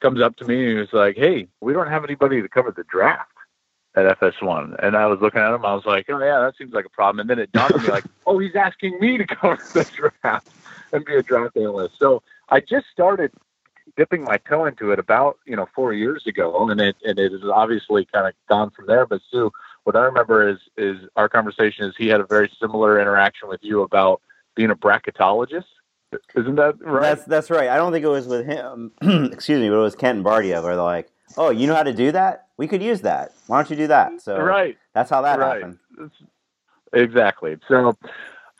comes 0.00 0.20
up 0.20 0.36
to 0.36 0.44
me 0.44 0.70
and 0.70 0.80
he's 0.80 0.92
like, 0.92 1.16
"Hey, 1.16 1.48
we 1.60 1.72
don't 1.72 1.88
have 1.88 2.04
anybody 2.04 2.42
to 2.42 2.48
cover 2.48 2.70
the 2.70 2.84
draft." 2.84 3.30
At 3.96 4.18
FS1, 4.18 4.74
and 4.82 4.96
I 4.96 5.06
was 5.06 5.20
looking 5.20 5.40
at 5.40 5.54
him. 5.54 5.64
I 5.64 5.72
was 5.72 5.86
like, 5.86 6.06
"Oh 6.10 6.18
yeah, 6.18 6.40
that 6.40 6.56
seems 6.58 6.72
like 6.72 6.84
a 6.84 6.88
problem." 6.88 7.20
And 7.20 7.30
then 7.30 7.38
it 7.38 7.52
dawned 7.52 7.74
on 7.74 7.82
me, 7.84 7.90
like, 7.90 8.02
"Oh, 8.26 8.40
he's 8.40 8.56
asking 8.56 8.98
me 8.98 9.18
to 9.18 9.24
cover 9.36 9.56
the 9.72 9.84
draft 9.84 10.48
and 10.92 11.04
be 11.04 11.14
a 11.14 11.22
draft 11.22 11.56
analyst." 11.56 11.96
So 12.00 12.20
I 12.48 12.58
just 12.58 12.86
started 12.92 13.30
dipping 13.96 14.24
my 14.24 14.38
toe 14.38 14.66
into 14.66 14.90
it 14.90 14.98
about 14.98 15.38
you 15.46 15.56
know 15.56 15.66
four 15.74 15.92
years 15.92 16.26
ago, 16.26 16.68
and 16.68 16.80
it 16.80 16.96
and 17.04 17.18
it 17.18 17.32
has 17.32 17.42
obviously 17.44 18.06
kind 18.12 18.26
of 18.26 18.34
gone 18.48 18.70
from 18.70 18.86
there. 18.86 19.06
But 19.06 19.20
Stu, 19.28 19.50
what 19.84 19.96
I 19.96 20.04
remember 20.04 20.48
is 20.48 20.58
is 20.76 20.98
our 21.16 21.28
conversation 21.28 21.86
is 21.86 21.94
he 21.96 22.08
had 22.08 22.20
a 22.20 22.26
very 22.26 22.50
similar 22.60 23.00
interaction 23.00 23.48
with 23.48 23.60
you 23.62 23.82
about 23.82 24.20
being 24.54 24.70
a 24.70 24.76
bracketologist. 24.76 25.64
Isn't 26.36 26.56
that 26.56 26.76
right? 26.80 27.02
That's 27.02 27.24
that's 27.24 27.50
right. 27.50 27.68
I 27.68 27.76
don't 27.76 27.92
think 27.92 28.04
it 28.04 28.08
was 28.08 28.26
with 28.26 28.46
him. 28.46 28.92
excuse 29.32 29.60
me, 29.60 29.68
but 29.68 29.76
it 29.76 29.82
was 29.82 29.96
Kent 29.96 30.18
and 30.18 30.26
Bardia 30.26 30.62
where 30.62 30.74
they're 30.74 30.82
like, 30.82 31.10
"Oh, 31.36 31.50
you 31.50 31.66
know 31.66 31.74
how 31.74 31.82
to 31.82 31.92
do 31.92 32.12
that? 32.12 32.48
We 32.56 32.68
could 32.68 32.82
use 32.82 33.00
that. 33.02 33.32
Why 33.46 33.58
don't 33.58 33.70
you 33.70 33.76
do 33.76 33.88
that?" 33.88 34.20
So 34.20 34.40
right, 34.40 34.78
that's 34.92 35.10
how 35.10 35.22
that 35.22 35.38
right. 35.38 35.62
happened. 35.62 35.78
Exactly. 36.92 37.56
So 37.66 37.96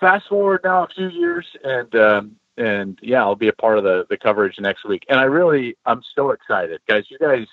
fast 0.00 0.28
forward 0.28 0.62
now 0.64 0.84
a 0.84 0.88
few 0.88 1.08
years, 1.08 1.46
and 1.62 1.94
um, 1.94 2.36
and 2.56 2.98
yeah, 3.02 3.22
I'll 3.22 3.34
be 3.34 3.48
a 3.48 3.52
part 3.52 3.78
of 3.78 3.84
the 3.84 4.06
the 4.08 4.16
coverage 4.16 4.58
next 4.58 4.84
week. 4.84 5.04
And 5.08 5.18
I 5.18 5.24
really, 5.24 5.76
I'm 5.86 6.02
so 6.14 6.30
excited, 6.30 6.80
guys. 6.88 7.04
You 7.10 7.18
guys 7.18 7.46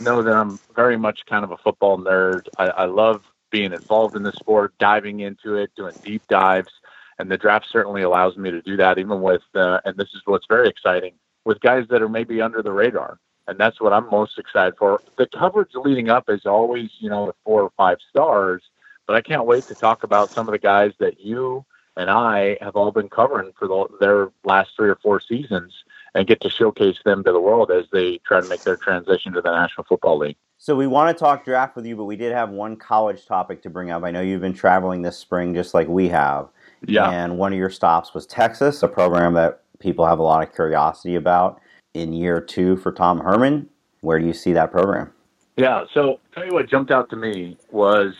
know 0.00 0.22
that 0.22 0.34
I'm 0.34 0.58
very 0.74 0.96
much 0.96 1.20
kind 1.28 1.44
of 1.44 1.50
a 1.50 1.56
football 1.58 1.98
nerd. 1.98 2.48
I, 2.58 2.66
I 2.68 2.84
love 2.86 3.22
being 3.50 3.72
involved 3.72 4.16
in 4.16 4.22
the 4.22 4.32
sport, 4.32 4.74
diving 4.78 5.20
into 5.20 5.54
it, 5.56 5.70
doing 5.76 5.94
deep 6.04 6.22
dives 6.28 6.72
and 7.18 7.30
the 7.30 7.36
draft 7.36 7.66
certainly 7.70 8.02
allows 8.02 8.36
me 8.36 8.50
to 8.50 8.62
do 8.62 8.76
that 8.76 8.98
even 8.98 9.20
with 9.20 9.42
uh, 9.54 9.80
and 9.84 9.96
this 9.96 10.08
is 10.14 10.22
what's 10.24 10.46
very 10.48 10.68
exciting 10.68 11.14
with 11.44 11.60
guys 11.60 11.84
that 11.90 12.02
are 12.02 12.08
maybe 12.08 12.40
under 12.40 12.62
the 12.62 12.72
radar 12.72 13.18
and 13.46 13.58
that's 13.58 13.80
what 13.80 13.92
i'm 13.92 14.08
most 14.10 14.38
excited 14.38 14.74
for 14.78 15.00
the 15.18 15.26
coverage 15.26 15.70
leading 15.74 16.08
up 16.08 16.28
is 16.28 16.46
always 16.46 16.90
you 16.98 17.10
know 17.10 17.26
with 17.26 17.36
four 17.44 17.62
or 17.62 17.72
five 17.76 17.98
stars 18.10 18.62
but 19.06 19.16
i 19.16 19.20
can't 19.20 19.46
wait 19.46 19.64
to 19.64 19.74
talk 19.74 20.02
about 20.02 20.30
some 20.30 20.48
of 20.48 20.52
the 20.52 20.58
guys 20.58 20.92
that 20.98 21.20
you 21.20 21.64
and 21.96 22.10
i 22.10 22.56
have 22.60 22.76
all 22.76 22.90
been 22.90 23.08
covering 23.08 23.52
for 23.58 23.68
the, 23.68 23.86
their 24.00 24.30
last 24.44 24.70
three 24.76 24.88
or 24.88 24.98
four 25.02 25.20
seasons 25.20 25.72
and 26.14 26.26
get 26.26 26.40
to 26.40 26.50
showcase 26.50 26.96
them 27.04 27.22
to 27.22 27.32
the 27.32 27.40
world 27.40 27.70
as 27.70 27.84
they 27.92 28.18
try 28.26 28.40
to 28.40 28.48
make 28.48 28.62
their 28.62 28.76
transition 28.76 29.32
to 29.32 29.40
the 29.40 29.50
national 29.50 29.84
football 29.84 30.18
league 30.18 30.36
so 30.58 30.74
we 30.74 30.86
want 30.86 31.16
to 31.16 31.20
talk 31.20 31.44
draft 31.44 31.76
with 31.76 31.86
you, 31.86 31.96
but 31.96 32.04
we 32.04 32.16
did 32.16 32.32
have 32.32 32.50
one 32.50 32.76
college 32.76 33.26
topic 33.26 33.62
to 33.62 33.70
bring 33.70 33.90
up. 33.90 34.04
I 34.04 34.10
know 34.10 34.22
you've 34.22 34.40
been 34.40 34.54
traveling 34.54 35.02
this 35.02 35.18
spring 35.18 35.54
just 35.54 35.74
like 35.74 35.86
we 35.86 36.08
have. 36.08 36.48
Yeah. 36.86 37.10
And 37.10 37.38
one 37.38 37.52
of 37.52 37.58
your 37.58 37.70
stops 37.70 38.14
was 38.14 38.26
Texas, 38.26 38.82
a 38.82 38.88
program 38.88 39.34
that 39.34 39.62
people 39.78 40.06
have 40.06 40.18
a 40.18 40.22
lot 40.22 40.42
of 40.42 40.54
curiosity 40.54 41.14
about 41.14 41.60
in 41.94 42.12
year 42.12 42.40
two 42.40 42.76
for 42.78 42.90
Tom 42.90 43.20
Herman. 43.20 43.68
Where 44.00 44.18
do 44.18 44.26
you 44.26 44.32
see 44.32 44.52
that 44.54 44.72
program? 44.72 45.12
Yeah. 45.56 45.84
So 45.92 46.20
tell 46.34 46.44
you 46.44 46.52
what 46.52 46.68
jumped 46.68 46.90
out 46.90 47.10
to 47.10 47.16
me 47.16 47.58
was, 47.70 48.14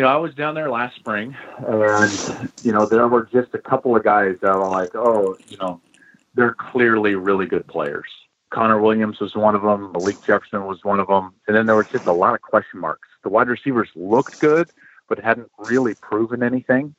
you 0.00 0.06
know, 0.06 0.12
I 0.12 0.16
was 0.16 0.34
down 0.34 0.54
there 0.54 0.70
last 0.70 0.96
spring 0.96 1.36
and, 1.58 2.50
you 2.62 2.72
know, 2.72 2.86
there 2.86 3.06
were 3.06 3.28
just 3.30 3.52
a 3.52 3.58
couple 3.58 3.94
of 3.94 4.02
guys 4.02 4.36
that 4.40 4.56
were 4.56 4.66
like, 4.66 4.94
oh, 4.94 5.36
you 5.46 5.58
know, 5.58 5.78
they're 6.32 6.54
clearly 6.54 7.16
really 7.16 7.44
good 7.44 7.66
players. 7.66 8.08
Connor 8.48 8.80
Williams 8.80 9.20
was 9.20 9.34
one 9.34 9.54
of 9.54 9.60
them. 9.60 9.92
Malik 9.92 10.16
Jefferson 10.24 10.64
was 10.64 10.82
one 10.84 11.00
of 11.00 11.08
them. 11.08 11.34
And 11.46 11.54
then 11.54 11.66
there 11.66 11.76
was 11.76 11.86
just 11.88 12.06
a 12.06 12.14
lot 12.14 12.32
of 12.32 12.40
question 12.40 12.80
marks. 12.80 13.10
The 13.24 13.28
wide 13.28 13.48
receivers 13.48 13.90
looked 13.94 14.40
good, 14.40 14.70
but 15.06 15.18
hadn't 15.18 15.50
really 15.58 15.94
proven 15.96 16.42
anything. 16.42 16.94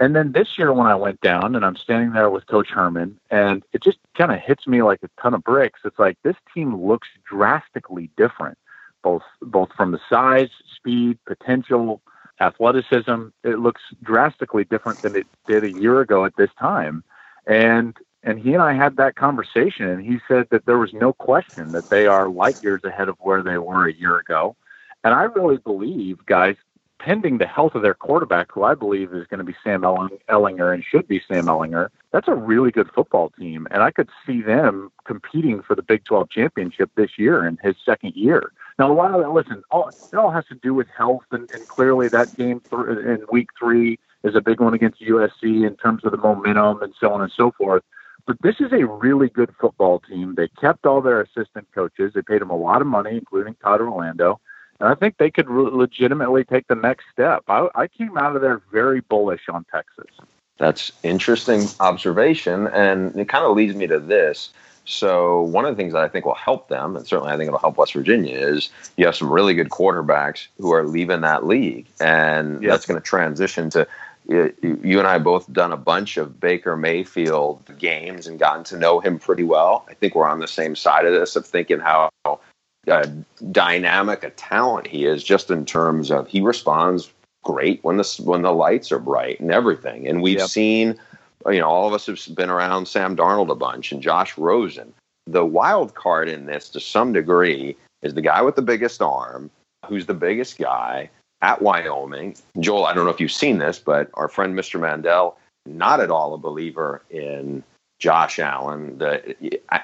And 0.00 0.16
then 0.16 0.32
this 0.32 0.58
year, 0.58 0.72
when 0.72 0.88
I 0.88 0.96
went 0.96 1.20
down 1.20 1.54
and 1.54 1.64
I'm 1.64 1.76
standing 1.76 2.10
there 2.10 2.28
with 2.28 2.48
Coach 2.48 2.70
Herman, 2.70 3.20
and 3.30 3.62
it 3.72 3.84
just 3.84 3.98
kind 4.18 4.32
of 4.32 4.40
hits 4.40 4.66
me 4.66 4.82
like 4.82 4.98
a 5.04 5.22
ton 5.22 5.34
of 5.34 5.44
bricks. 5.44 5.82
It's 5.84 6.00
like 6.00 6.18
this 6.24 6.34
team 6.52 6.84
looks 6.84 7.06
drastically 7.24 8.10
different, 8.16 8.58
both 9.04 9.22
both 9.42 9.72
from 9.74 9.92
the 9.92 10.00
size, 10.10 10.50
speed, 10.74 11.20
potential, 11.24 12.02
athleticism. 12.42 13.28
It 13.44 13.58
looks 13.58 13.82
drastically 14.02 14.64
different 14.64 15.02
than 15.02 15.16
it 15.16 15.26
did 15.46 15.64
a 15.64 15.70
year 15.70 16.00
ago 16.00 16.24
at 16.24 16.36
this 16.36 16.50
time. 16.58 17.04
And 17.46 17.96
and 18.24 18.38
he 18.38 18.54
and 18.54 18.62
I 18.62 18.72
had 18.72 18.96
that 18.98 19.16
conversation, 19.16 19.88
and 19.88 20.04
he 20.04 20.18
said 20.28 20.46
that 20.50 20.64
there 20.64 20.78
was 20.78 20.92
no 20.92 21.12
question 21.12 21.72
that 21.72 21.88
they 21.88 22.06
are 22.06 22.28
light 22.28 22.56
years 22.60 22.82
ahead 22.84 23.08
of 23.08 23.16
where 23.18 23.42
they 23.42 23.58
were 23.58 23.88
a 23.88 23.94
year 23.94 24.18
ago. 24.18 24.54
And 25.02 25.12
I 25.12 25.24
really 25.24 25.56
believe, 25.56 26.24
guys, 26.26 26.54
pending 27.00 27.38
the 27.38 27.46
health 27.46 27.74
of 27.74 27.82
their 27.82 27.94
quarterback, 27.94 28.52
who 28.52 28.62
I 28.62 28.76
believe 28.76 29.12
is 29.12 29.26
going 29.26 29.38
to 29.38 29.44
be 29.44 29.56
Sam 29.64 29.82
Ehlinger 29.82 30.72
and 30.72 30.84
should 30.84 31.08
be 31.08 31.20
Sam 31.26 31.46
Ehlinger, 31.46 31.88
that's 32.12 32.28
a 32.28 32.34
really 32.34 32.70
good 32.70 32.88
football 32.94 33.30
team. 33.30 33.66
And 33.72 33.82
I 33.82 33.90
could 33.90 34.08
see 34.24 34.40
them 34.40 34.92
competing 35.04 35.62
for 35.62 35.74
the 35.74 35.82
Big 35.82 36.04
12 36.04 36.30
championship 36.30 36.90
this 36.94 37.18
year 37.18 37.44
in 37.44 37.58
his 37.60 37.74
second 37.84 38.14
year. 38.14 38.52
Now, 38.82 38.90
a 38.90 38.94
lot 38.94 39.14
of 39.14 39.20
that, 39.20 39.30
listen, 39.30 39.62
all, 39.70 39.90
it 39.90 40.16
all 40.16 40.32
has 40.32 40.44
to 40.46 40.56
do 40.56 40.74
with 40.74 40.88
health. 40.88 41.22
And, 41.30 41.48
and 41.52 41.68
clearly, 41.68 42.08
that 42.08 42.36
game 42.36 42.60
th- 42.68 42.98
in 42.98 43.24
week 43.30 43.50
three 43.56 43.96
is 44.24 44.34
a 44.34 44.40
big 44.40 44.58
one 44.58 44.74
against 44.74 45.00
USC 45.00 45.64
in 45.64 45.76
terms 45.76 46.04
of 46.04 46.10
the 46.10 46.16
momentum 46.16 46.82
and 46.82 46.92
so 46.98 47.12
on 47.12 47.20
and 47.22 47.30
so 47.30 47.52
forth. 47.52 47.84
But 48.26 48.38
this 48.42 48.56
is 48.58 48.72
a 48.72 48.84
really 48.84 49.28
good 49.28 49.54
football 49.60 50.00
team. 50.00 50.34
They 50.34 50.48
kept 50.48 50.84
all 50.84 51.00
their 51.00 51.20
assistant 51.20 51.68
coaches. 51.72 52.10
They 52.12 52.22
paid 52.22 52.40
them 52.40 52.50
a 52.50 52.56
lot 52.56 52.80
of 52.80 52.88
money, 52.88 53.16
including 53.16 53.54
Todd 53.62 53.80
Orlando 53.80 54.40
and 54.82 54.88
I 54.88 54.96
think 54.96 55.16
they 55.16 55.30
could 55.30 55.48
re- 55.48 55.70
legitimately 55.70 56.42
take 56.42 56.66
the 56.66 56.74
next 56.74 57.04
step. 57.12 57.44
I, 57.46 57.68
I 57.76 57.86
came 57.86 58.18
out 58.18 58.34
of 58.34 58.42
there 58.42 58.60
very 58.72 59.00
bullish 59.00 59.42
on 59.48 59.64
Texas. 59.72 60.10
That's 60.58 60.90
interesting 61.04 61.68
observation, 61.78 62.66
and 62.66 63.14
it 63.16 63.28
kind 63.28 63.44
of 63.44 63.56
leads 63.56 63.76
me 63.76 63.86
to 63.86 64.00
this. 64.00 64.50
So 64.84 65.42
one 65.42 65.64
of 65.64 65.76
the 65.76 65.80
things 65.80 65.92
that 65.92 66.02
I 66.02 66.08
think 66.08 66.24
will 66.24 66.34
help 66.34 66.68
them, 66.68 66.96
and 66.96 67.06
certainly 67.06 67.32
I 67.32 67.36
think 67.36 67.48
it'll 67.48 67.60
help 67.60 67.76
West 67.76 67.92
Virginia, 67.92 68.36
is 68.36 68.70
you 68.96 69.06
have 69.06 69.14
some 69.14 69.30
really 69.30 69.54
good 69.54 69.68
quarterbacks 69.68 70.48
who 70.58 70.72
are 70.72 70.84
leaving 70.84 71.20
that 71.20 71.46
league, 71.46 71.86
and 72.00 72.62
yep. 72.62 72.72
that's 72.72 72.86
going 72.86 73.00
to 73.00 73.04
transition 73.04 73.70
to. 73.70 73.86
You 74.28 74.98
and 74.98 75.06
I 75.06 75.18
both 75.18 75.52
done 75.52 75.72
a 75.72 75.76
bunch 75.76 76.16
of 76.16 76.38
Baker 76.38 76.76
Mayfield 76.76 77.60
games 77.76 78.28
and 78.28 78.38
gotten 78.38 78.62
to 78.64 78.76
know 78.76 79.00
him 79.00 79.18
pretty 79.18 79.42
well. 79.42 79.84
I 79.88 79.94
think 79.94 80.14
we're 80.14 80.28
on 80.28 80.38
the 80.38 80.46
same 80.46 80.76
side 80.76 81.06
of 81.06 81.12
this 81.12 81.34
of 81.34 81.44
thinking 81.44 81.80
how 81.80 82.08
uh, 82.24 83.06
dynamic 83.50 84.22
a 84.22 84.30
talent 84.30 84.86
he 84.86 85.06
is, 85.06 85.24
just 85.24 85.50
in 85.50 85.66
terms 85.66 86.12
of 86.12 86.28
he 86.28 86.40
responds 86.40 87.12
great 87.42 87.82
when 87.82 87.96
the 87.96 88.22
when 88.24 88.42
the 88.42 88.52
lights 88.52 88.92
are 88.92 89.00
bright 89.00 89.40
and 89.40 89.50
everything. 89.50 90.06
And 90.06 90.22
we've 90.22 90.38
yep. 90.38 90.48
seen, 90.48 91.00
you 91.46 91.60
know, 91.60 91.68
all 91.68 91.86
of 91.86 91.94
us 91.94 92.06
have 92.06 92.36
been 92.36 92.50
around 92.50 92.86
Sam 92.86 93.16
Darnold 93.16 93.50
a 93.50 93.54
bunch 93.54 93.92
and 93.92 94.02
Josh 94.02 94.36
Rosen. 94.38 94.92
The 95.26 95.44
wild 95.44 95.94
card 95.94 96.28
in 96.28 96.46
this, 96.46 96.68
to 96.70 96.80
some 96.80 97.12
degree, 97.12 97.76
is 98.02 98.14
the 98.14 98.22
guy 98.22 98.42
with 98.42 98.56
the 98.56 98.62
biggest 98.62 99.00
arm, 99.00 99.50
who's 99.88 100.06
the 100.06 100.14
biggest 100.14 100.58
guy 100.58 101.10
at 101.42 101.62
Wyoming. 101.62 102.36
Joel, 102.60 102.86
I 102.86 102.94
don't 102.94 103.04
know 103.04 103.10
if 103.10 103.20
you've 103.20 103.32
seen 103.32 103.58
this, 103.58 103.78
but 103.78 104.10
our 104.14 104.28
friend 104.28 104.54
Mr. 104.54 104.80
Mandel, 104.80 105.36
not 105.66 106.00
at 106.00 106.10
all 106.10 106.34
a 106.34 106.38
believer 106.38 107.02
in 107.10 107.62
Josh 108.00 108.38
Allen, 108.38 108.98
the 108.98 109.36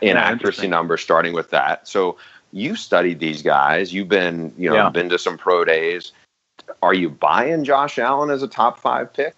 inaccuracy 0.02 0.66
number 0.66 0.96
starting 0.96 1.34
with 1.34 1.50
that. 1.50 1.86
So 1.86 2.16
you 2.52 2.74
studied 2.74 3.20
these 3.20 3.42
guys. 3.42 3.92
You've 3.92 4.08
been, 4.08 4.52
you 4.58 4.70
know, 4.70 4.76
yeah. 4.76 4.88
been 4.90 5.08
to 5.10 5.18
some 5.18 5.38
pro 5.38 5.64
days. 5.64 6.12
Are 6.82 6.94
you 6.94 7.08
buying 7.08 7.64
Josh 7.64 7.98
Allen 7.98 8.30
as 8.30 8.42
a 8.42 8.48
top 8.48 8.78
five 8.78 9.12
pick? 9.12 9.34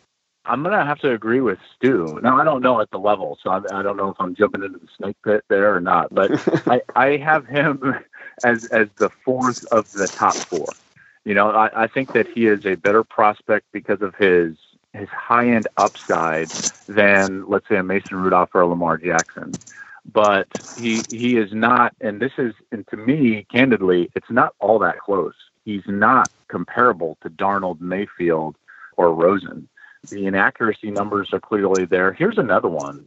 I'm 0.50 0.62
gonna 0.64 0.84
have 0.84 0.98
to 1.00 1.12
agree 1.12 1.40
with 1.40 1.58
Stu. 1.76 2.18
Now 2.22 2.40
I 2.40 2.44
don't 2.44 2.62
know 2.62 2.80
at 2.80 2.90
the 2.90 2.98
level, 2.98 3.38
so 3.42 3.50
I, 3.50 3.58
I 3.72 3.82
don't 3.82 3.96
know 3.96 4.10
if 4.10 4.16
I'm 4.20 4.34
jumping 4.34 4.64
into 4.64 4.78
the 4.78 4.88
snake 4.98 5.16
pit 5.24 5.44
there 5.48 5.74
or 5.74 5.80
not. 5.80 6.12
But 6.14 6.32
I, 6.68 6.82
I 6.96 7.16
have 7.18 7.46
him 7.46 7.94
as 8.42 8.64
as 8.72 8.88
the 8.98 9.10
fourth 9.24 9.64
of 9.72 9.90
the 9.92 10.08
top 10.08 10.36
four. 10.48 10.76
You 11.24 11.34
know, 11.34 11.50
I, 11.50 11.84
I 11.84 11.86
think 11.86 12.12
that 12.14 12.26
he 12.28 12.46
is 12.46 12.66
a 12.66 12.74
better 12.74 13.04
prospect 13.04 13.66
because 13.72 14.02
of 14.02 14.14
his 14.16 14.56
his 14.92 15.08
high 15.08 15.48
end 15.48 15.68
upside 15.76 16.52
than 16.88 17.48
let's 17.48 17.68
say 17.68 17.76
a 17.76 17.82
Mason 17.84 18.16
Rudolph 18.16 18.50
or 18.54 18.62
a 18.62 18.66
Lamar 18.66 18.98
Jackson 18.98 19.60
but 20.12 20.48
he 20.76 21.06
he 21.10 21.36
is 21.36 21.52
not 21.52 21.94
and 22.00 22.20
this 22.20 22.32
is 22.38 22.54
and 22.72 22.86
to 22.88 22.96
me 22.96 23.46
candidly 23.52 24.10
it's 24.16 24.30
not 24.30 24.54
all 24.58 24.78
that 24.78 24.98
close 24.98 25.34
he's 25.64 25.82
not 25.86 26.30
comparable 26.48 27.18
to 27.22 27.30
darnold 27.30 27.80
mayfield 27.80 28.56
or 28.96 29.14
rosen 29.14 29.68
the 30.08 30.26
inaccuracy 30.26 30.90
numbers 30.90 31.32
are 31.32 31.40
clearly 31.40 31.84
there 31.84 32.12
here's 32.12 32.38
another 32.38 32.68
one 32.68 33.06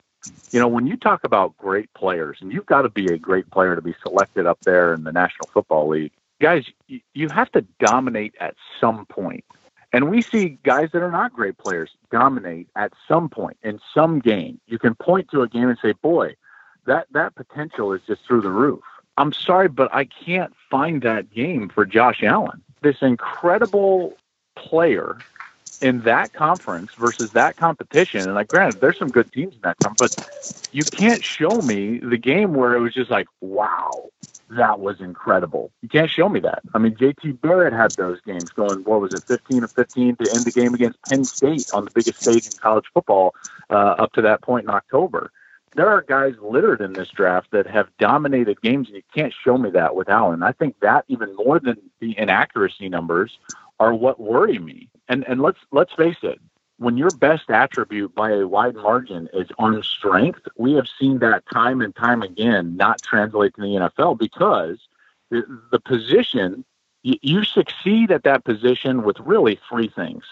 You 0.52 0.60
know, 0.60 0.68
when 0.68 0.88
you 0.88 0.96
talk 0.96 1.24
about 1.24 1.58
great 1.58 1.94
players, 1.94 2.38
and 2.42 2.52
you've 2.52 2.66
got 2.66 2.84
to 2.84 2.90
be 2.90 3.08
a 3.08 3.18
great 3.18 3.50
player 3.52 3.76
to 3.76 3.82
be 3.82 3.96
selected 4.02 4.46
up 4.46 4.60
there 4.62 4.94
in 4.94 5.04
the 5.04 5.12
National 5.12 5.50
Football 5.54 5.90
League, 5.90 6.12
guys, 6.42 6.66
you 6.88 7.30
have 7.30 7.52
to 7.54 7.62
dominate 7.80 8.36
at 8.40 8.56
some 8.80 9.06
point. 9.08 9.44
And 9.92 10.10
we 10.10 10.22
see 10.22 10.58
guys 10.64 10.90
that 10.94 11.04
are 11.04 11.12
not 11.12 11.34
great 11.34 11.58
players 11.58 11.92
dominate 12.12 12.68
at 12.76 12.94
some 13.08 13.30
point 13.30 13.58
in 13.64 13.80
some 13.94 14.20
game. 14.20 14.60
You 14.66 14.80
can 14.80 14.96
point 14.96 15.30
to 15.32 15.42
a 15.42 15.48
game 15.48 15.70
and 15.70 15.78
say, 15.82 15.94
boy, 16.02 16.36
that, 16.86 17.08
that 17.12 17.36
potential 17.36 17.94
is 17.94 18.02
just 18.08 18.26
through 18.26 18.42
the 18.42 18.50
roof. 18.50 18.84
I'm 19.18 19.34
sorry, 19.34 19.70
but 19.70 19.94
I 19.94 20.06
can't 20.06 20.54
find 20.72 21.02
that 21.04 21.32
game 21.32 21.70
for 21.70 21.86
Josh 21.86 22.24
Allen. 22.24 22.64
This 22.82 23.02
incredible 23.02 24.18
player 24.56 25.18
in 25.84 26.02
that 26.04 26.32
conference 26.32 26.94
versus 26.94 27.32
that 27.32 27.58
competition. 27.58 28.22
And 28.22 28.34
like, 28.34 28.48
granted, 28.48 28.80
there's 28.80 28.98
some 28.98 29.10
good 29.10 29.32
teams 29.34 29.54
in 29.54 29.62
that 29.64 29.78
conference, 29.80 30.16
but 30.16 30.70
you 30.72 30.84
can't 30.84 31.22
show 31.24 31.62
me 31.62 32.00
the 32.00 32.18
game 32.18 32.54
where 32.54 32.74
it 32.74 32.80
was 32.80 32.94
just 32.94 33.12
like, 33.12 33.28
wow, 33.42 34.10
that 34.52 34.80
was 34.80 35.02
incredible. 35.02 35.72
You 35.82 35.90
can't 35.90 36.10
show 36.10 36.30
me 36.30 36.40
that. 36.40 36.62
I 36.74 36.78
mean, 36.78 36.96
JT 36.96 37.42
Barrett 37.42 37.74
had 37.74 37.92
those 37.92 38.22
games 38.22 38.50
going, 38.52 38.80
what 38.86 39.02
was 39.02 39.14
it, 39.14 39.24
15 39.24 39.66
or 39.66 39.68
15 39.68 40.16
to 40.16 40.32
end 40.34 40.46
the 40.46 40.52
game 40.52 40.74
against 40.74 41.02
Penn 41.04 41.26
State 41.26 41.70
on 41.74 41.84
the 41.84 41.92
biggest 41.92 42.22
stage 42.22 42.46
in 42.46 42.54
college 42.54 42.86
football 42.94 43.36
uh, 43.70 43.74
up 43.74 44.14
to 44.14 44.22
that 44.22 44.42
point 44.42 44.64
in 44.64 44.70
October. 44.70 45.32
There 45.76 45.90
are 45.90 46.04
guys 46.04 46.36
littered 46.40 46.82
in 46.82 46.94
this 46.94 47.10
draft 47.10 47.52
that 47.52 47.68
have 47.68 47.88
dominated 47.98 48.62
games, 48.62 48.88
and 48.88 48.96
you 48.96 49.04
can't 49.14 49.34
show 49.44 49.58
me 49.58 49.72
that 49.72 49.96
with 49.96 50.08
Allen. 50.08 50.44
I 50.44 50.52
think 50.52 50.80
that 50.82 51.04
even 51.08 51.36
more 51.36 51.60
than 51.60 51.78
the 52.00 52.18
inaccuracy 52.18 52.90
numbers 52.90 53.38
are 53.84 53.94
what 53.94 54.20
worry 54.20 54.60
me. 54.60 54.90
And 55.10 55.26
and 55.28 55.42
let's 55.42 55.60
let's 55.72 55.94
face 55.94 56.18
it, 56.24 56.40
when 56.78 56.98
your 56.98 57.12
best 57.12 57.50
attribute 57.50 58.16
by 58.16 58.32
a 58.32 58.48
wide 58.48 58.76
margin 58.76 59.30
is 59.34 59.48
arm 59.60 59.84
strength, 59.84 60.42
we 60.58 60.74
have 60.74 60.88
seen 61.00 61.20
that 61.20 61.44
time 61.54 61.82
and 61.82 61.96
time 61.96 62.22
again 62.22 62.76
not 62.78 63.02
translate 63.02 63.54
to 63.56 63.62
the 63.62 63.68
NFL 63.68 64.18
because 64.18 64.80
the, 65.30 65.44
the 65.72 65.80
position, 65.80 66.64
you, 67.04 67.16
you 67.22 67.44
succeed 67.44 68.12
at 68.12 68.24
that 68.24 68.46
position 68.46 69.04
with 69.04 69.20
really 69.20 69.60
three 69.70 69.90
things 69.90 70.24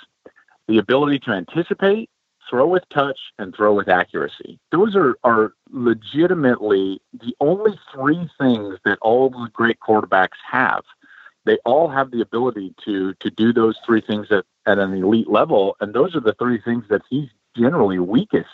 the 0.68 0.78
ability 0.78 1.20
to 1.20 1.32
anticipate, 1.32 2.10
throw 2.50 2.68
with 2.68 2.88
touch, 2.90 3.20
and 3.38 3.54
throw 3.54 3.74
with 3.74 3.90
accuracy. 3.90 4.58
Those 4.72 4.96
are, 4.96 5.18
are 5.24 5.54
legitimately 5.70 7.02
the 7.14 7.36
only 7.42 7.78
three 7.94 8.30
things 8.40 8.78
that 8.86 9.00
all 9.02 9.30
the 9.30 9.50
great 9.52 9.80
quarterbacks 9.80 10.38
have 10.50 10.84
they 11.46 11.58
all 11.66 11.90
have 11.90 12.12
the 12.12 12.22
ability 12.22 12.74
to 12.86 13.14
to 13.16 13.30
do 13.30 13.54
those 13.54 13.78
three 13.86 14.02
things 14.02 14.28
at, 14.32 14.46
at 14.66 14.78
an 14.78 14.94
elite 14.94 15.30
level 15.30 15.76
and 15.80 15.94
those 15.94 16.16
are 16.16 16.20
the 16.20 16.34
three 16.34 16.62
things 16.62 16.86
that 16.90 17.02
he's 17.10 17.30
generally 17.56 18.00
weakest. 18.00 18.48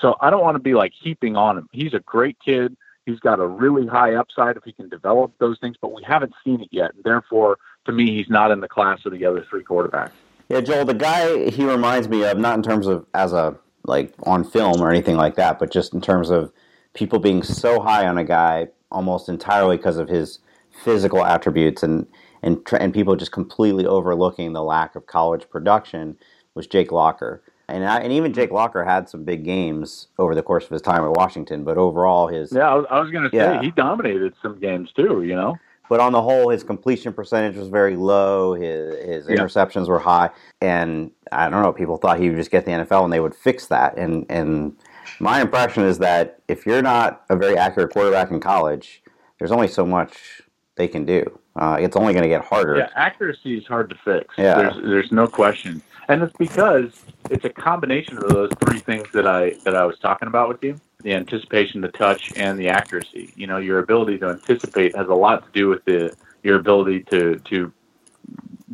So 0.00 0.14
i 0.20 0.30
don't 0.30 0.42
want 0.42 0.56
to 0.56 0.62
be 0.62 0.74
like 0.74 0.92
heaping 0.98 1.36
on 1.36 1.58
him. 1.58 1.68
He's 1.72 1.94
a 1.94 2.00
great 2.00 2.36
kid. 2.44 2.76
He's 3.06 3.20
got 3.20 3.38
a 3.38 3.46
really 3.46 3.86
high 3.86 4.14
upside 4.14 4.56
if 4.56 4.64
he 4.64 4.72
can 4.72 4.88
develop 4.88 5.32
those 5.38 5.58
things 5.58 5.76
but 5.80 5.92
we 5.92 6.02
haven't 6.02 6.34
seen 6.44 6.60
it 6.60 6.68
yet. 6.70 6.94
And 6.94 7.04
therefore 7.04 7.58
to 7.86 7.92
me 7.92 8.14
he's 8.14 8.28
not 8.28 8.50
in 8.50 8.60
the 8.60 8.68
class 8.68 9.04
of 9.06 9.12
the 9.12 9.24
other 9.24 9.44
three 9.48 9.64
quarterbacks. 9.64 10.12
Yeah 10.48 10.60
joel 10.60 10.84
the 10.84 10.94
guy 10.94 11.50
he 11.50 11.64
reminds 11.64 12.08
me 12.08 12.24
of 12.24 12.38
not 12.38 12.56
in 12.56 12.62
terms 12.62 12.86
of 12.86 13.06
as 13.14 13.32
a 13.32 13.56
like 13.84 14.12
on 14.24 14.42
film 14.42 14.80
or 14.80 14.90
anything 14.90 15.16
like 15.16 15.36
that 15.36 15.58
but 15.58 15.70
just 15.70 15.94
in 15.94 16.00
terms 16.00 16.30
of 16.30 16.52
people 16.94 17.18
being 17.18 17.42
so 17.42 17.80
high 17.80 18.06
on 18.06 18.18
a 18.18 18.24
guy 18.24 18.68
almost 18.90 19.28
entirely 19.28 19.76
because 19.76 19.96
of 19.96 20.08
his 20.08 20.38
physical 20.82 21.24
attributes 21.24 21.82
and 21.82 22.06
and 22.46 22.66
and 22.80 22.94
people 22.94 23.16
just 23.16 23.32
completely 23.32 23.84
overlooking 23.84 24.52
the 24.52 24.62
lack 24.62 24.96
of 24.96 25.06
college 25.06 25.50
production 25.50 26.16
was 26.54 26.66
Jake 26.66 26.92
Locker. 26.92 27.42
And, 27.68 27.84
I, 27.84 27.98
and 27.98 28.12
even 28.12 28.32
Jake 28.32 28.52
Locker 28.52 28.84
had 28.84 29.08
some 29.08 29.24
big 29.24 29.44
games 29.44 30.06
over 30.20 30.36
the 30.36 30.42
course 30.42 30.64
of 30.64 30.70
his 30.70 30.80
time 30.80 31.02
at 31.02 31.10
Washington, 31.10 31.64
but 31.64 31.76
overall 31.76 32.28
his 32.28 32.52
yeah, 32.52 32.70
I 32.70 32.74
was, 32.74 32.86
was 32.88 33.10
going 33.10 33.24
to 33.24 33.30
say 33.30 33.38
yeah. 33.38 33.60
he 33.60 33.72
dominated 33.72 34.34
some 34.40 34.60
games 34.60 34.92
too, 34.92 35.24
you 35.24 35.34
know. 35.34 35.56
But 35.88 36.00
on 36.00 36.12
the 36.12 36.22
whole, 36.22 36.48
his 36.48 36.62
completion 36.62 37.12
percentage 37.12 37.56
was 37.56 37.68
very 37.68 37.96
low. 37.96 38.54
His 38.54 39.04
his 39.04 39.28
yeah. 39.28 39.36
interceptions 39.36 39.88
were 39.88 39.98
high, 39.98 40.30
and 40.60 41.10
I 41.32 41.48
don't 41.48 41.62
know. 41.62 41.72
People 41.72 41.96
thought 41.96 42.20
he 42.20 42.28
would 42.28 42.38
just 42.38 42.52
get 42.52 42.64
the 42.64 42.72
NFL 42.72 43.04
and 43.04 43.12
they 43.12 43.20
would 43.20 43.34
fix 43.34 43.66
that. 43.66 43.98
And 43.98 44.26
and 44.28 44.76
my 45.18 45.40
impression 45.40 45.84
is 45.84 45.98
that 45.98 46.40
if 46.46 46.66
you're 46.66 46.82
not 46.82 47.24
a 47.28 47.36
very 47.36 47.56
accurate 47.56 47.92
quarterback 47.92 48.30
in 48.30 48.38
college, 48.38 49.02
there's 49.38 49.52
only 49.52 49.68
so 49.68 49.84
much 49.84 50.42
they 50.76 50.86
can 50.86 51.04
do. 51.04 51.38
Uh, 51.56 51.78
it's 51.80 51.96
only 51.96 52.12
going 52.12 52.22
to 52.22 52.28
get 52.28 52.44
harder. 52.44 52.76
Yeah, 52.76 52.90
accuracy 52.96 53.56
is 53.56 53.66
hard 53.66 53.88
to 53.88 53.96
fix. 53.96 54.34
Yeah. 54.36 54.56
There's, 54.56 54.82
there's 54.82 55.12
no 55.12 55.26
question, 55.26 55.80
and 56.08 56.22
it's 56.22 56.36
because 56.36 57.02
it's 57.30 57.46
a 57.46 57.50
combination 57.50 58.18
of 58.18 58.28
those 58.28 58.50
three 58.60 58.78
things 58.78 59.08
that 59.14 59.26
I 59.26 59.54
that 59.64 59.74
I 59.74 59.86
was 59.86 59.98
talking 59.98 60.28
about 60.28 60.48
with 60.48 60.62
you: 60.62 60.78
the 61.02 61.14
anticipation, 61.14 61.80
the 61.80 61.88
touch, 61.88 62.32
and 62.36 62.58
the 62.58 62.68
accuracy. 62.68 63.32
You 63.36 63.46
know, 63.46 63.56
your 63.56 63.78
ability 63.78 64.18
to 64.18 64.28
anticipate 64.28 64.94
has 64.96 65.08
a 65.08 65.14
lot 65.14 65.46
to 65.46 65.58
do 65.58 65.68
with 65.68 65.82
the 65.86 66.14
your 66.42 66.56
ability 66.56 67.04
to 67.04 67.38
to 67.38 67.72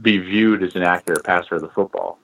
be 0.00 0.18
viewed 0.18 0.64
as 0.64 0.74
an 0.74 0.82
accurate 0.82 1.22
passer 1.22 1.54
of 1.54 1.62
the 1.62 1.68
football. 1.68 2.18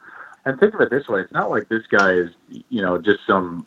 And 0.44 0.58
think 0.58 0.74
of 0.74 0.80
it 0.80 0.90
this 0.90 1.06
way: 1.06 1.20
it's 1.20 1.32
not 1.32 1.50
like 1.50 1.68
this 1.68 1.86
guy 1.86 2.14
is, 2.14 2.30
you 2.48 2.82
know, 2.82 2.98
just 2.98 3.20
some 3.28 3.64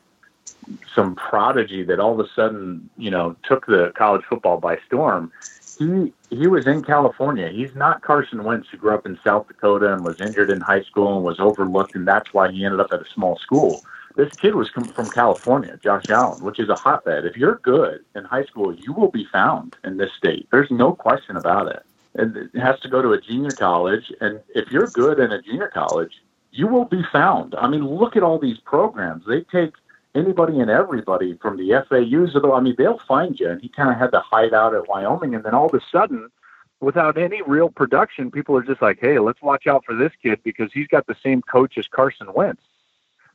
some 0.93 1.15
prodigy 1.15 1.83
that 1.83 2.01
all 2.01 2.19
of 2.19 2.25
a 2.25 2.29
sudden, 2.35 2.89
you 2.97 3.11
know, 3.11 3.37
took 3.43 3.65
the 3.65 3.93
college 3.95 4.23
football 4.29 4.57
by 4.57 4.77
storm 4.87 5.31
he 5.81 6.13
he 6.29 6.47
was 6.47 6.67
in 6.67 6.83
California. 6.83 7.49
He's 7.49 7.73
not 7.75 8.01
Carson 8.01 8.43
Wentz, 8.43 8.67
who 8.71 8.77
grew 8.77 8.93
up 8.93 9.05
in 9.05 9.19
South 9.23 9.47
Dakota 9.47 9.93
and 9.93 10.03
was 10.03 10.19
injured 10.19 10.49
in 10.49 10.61
high 10.61 10.83
school 10.83 11.15
and 11.15 11.25
was 11.25 11.39
overlooked, 11.39 11.95
and 11.95 12.07
that's 12.07 12.33
why 12.33 12.51
he 12.51 12.63
ended 12.63 12.79
up 12.79 12.91
at 12.91 13.01
a 13.01 13.05
small 13.13 13.37
school. 13.39 13.83
This 14.15 14.31
kid 14.41 14.55
was 14.55 14.69
from 14.69 15.09
California, 15.09 15.79
Josh 15.81 16.09
Allen, 16.09 16.43
which 16.43 16.59
is 16.59 16.69
a 16.69 16.75
hotbed. 16.75 17.25
If 17.25 17.37
you're 17.37 17.59
good 17.63 18.01
in 18.15 18.25
high 18.25 18.45
school, 18.45 18.75
you 18.75 18.93
will 18.93 19.09
be 19.09 19.25
found 19.31 19.73
in 19.83 19.97
this 19.97 20.11
state. 20.17 20.47
There's 20.51 20.69
no 20.69 20.93
question 20.93 21.37
about 21.37 21.67
it. 21.67 21.83
And 22.15 22.35
It 22.35 22.59
has 22.59 22.79
to 22.81 22.89
go 22.89 23.01
to 23.01 23.13
a 23.13 23.21
junior 23.21 23.53
college, 23.53 24.11
and 24.19 24.41
if 24.53 24.69
you're 24.69 24.89
good 24.89 25.19
in 25.19 25.31
a 25.31 25.41
junior 25.41 25.69
college, 25.73 26.11
you 26.51 26.67
will 26.67 26.85
be 26.85 27.03
found. 27.11 27.55
I 27.55 27.67
mean, 27.69 27.87
look 27.87 28.17
at 28.17 28.23
all 28.23 28.37
these 28.37 28.59
programs. 28.65 29.23
They 29.25 29.41
take 29.41 29.73
anybody 30.15 30.59
and 30.59 30.69
everybody 30.69 31.37
from 31.41 31.57
the 31.57 31.83
FAUs. 31.87 32.35
Although 32.35 32.53
I 32.53 32.59
mean, 32.59 32.75
they'll 32.77 32.99
find 32.99 33.39
you. 33.39 33.49
And 33.49 33.61
he 33.61 33.69
kind 33.69 33.89
of 33.89 33.97
had 33.97 34.11
to 34.11 34.19
hide 34.19 34.53
out 34.53 34.75
at 34.75 34.87
Wyoming, 34.87 35.35
and 35.35 35.43
then 35.43 35.53
all 35.53 35.67
of 35.67 35.73
a 35.73 35.81
sudden, 35.91 36.29
without 36.79 37.17
any 37.17 37.41
real 37.41 37.69
production, 37.69 38.31
people 38.31 38.55
are 38.57 38.63
just 38.63 38.81
like, 38.81 38.99
"Hey, 38.99 39.19
let's 39.19 39.41
watch 39.41 39.67
out 39.67 39.85
for 39.85 39.95
this 39.95 40.11
kid 40.21 40.39
because 40.43 40.71
he's 40.73 40.87
got 40.87 41.07
the 41.07 41.15
same 41.23 41.41
coach 41.41 41.77
as 41.77 41.87
Carson 41.87 42.33
Wentz." 42.33 42.63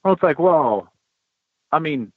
Well, 0.04 0.14
it's 0.14 0.22
like, 0.22 0.38
well, 0.38 0.92
I 1.72 1.78
mean, 1.80 2.12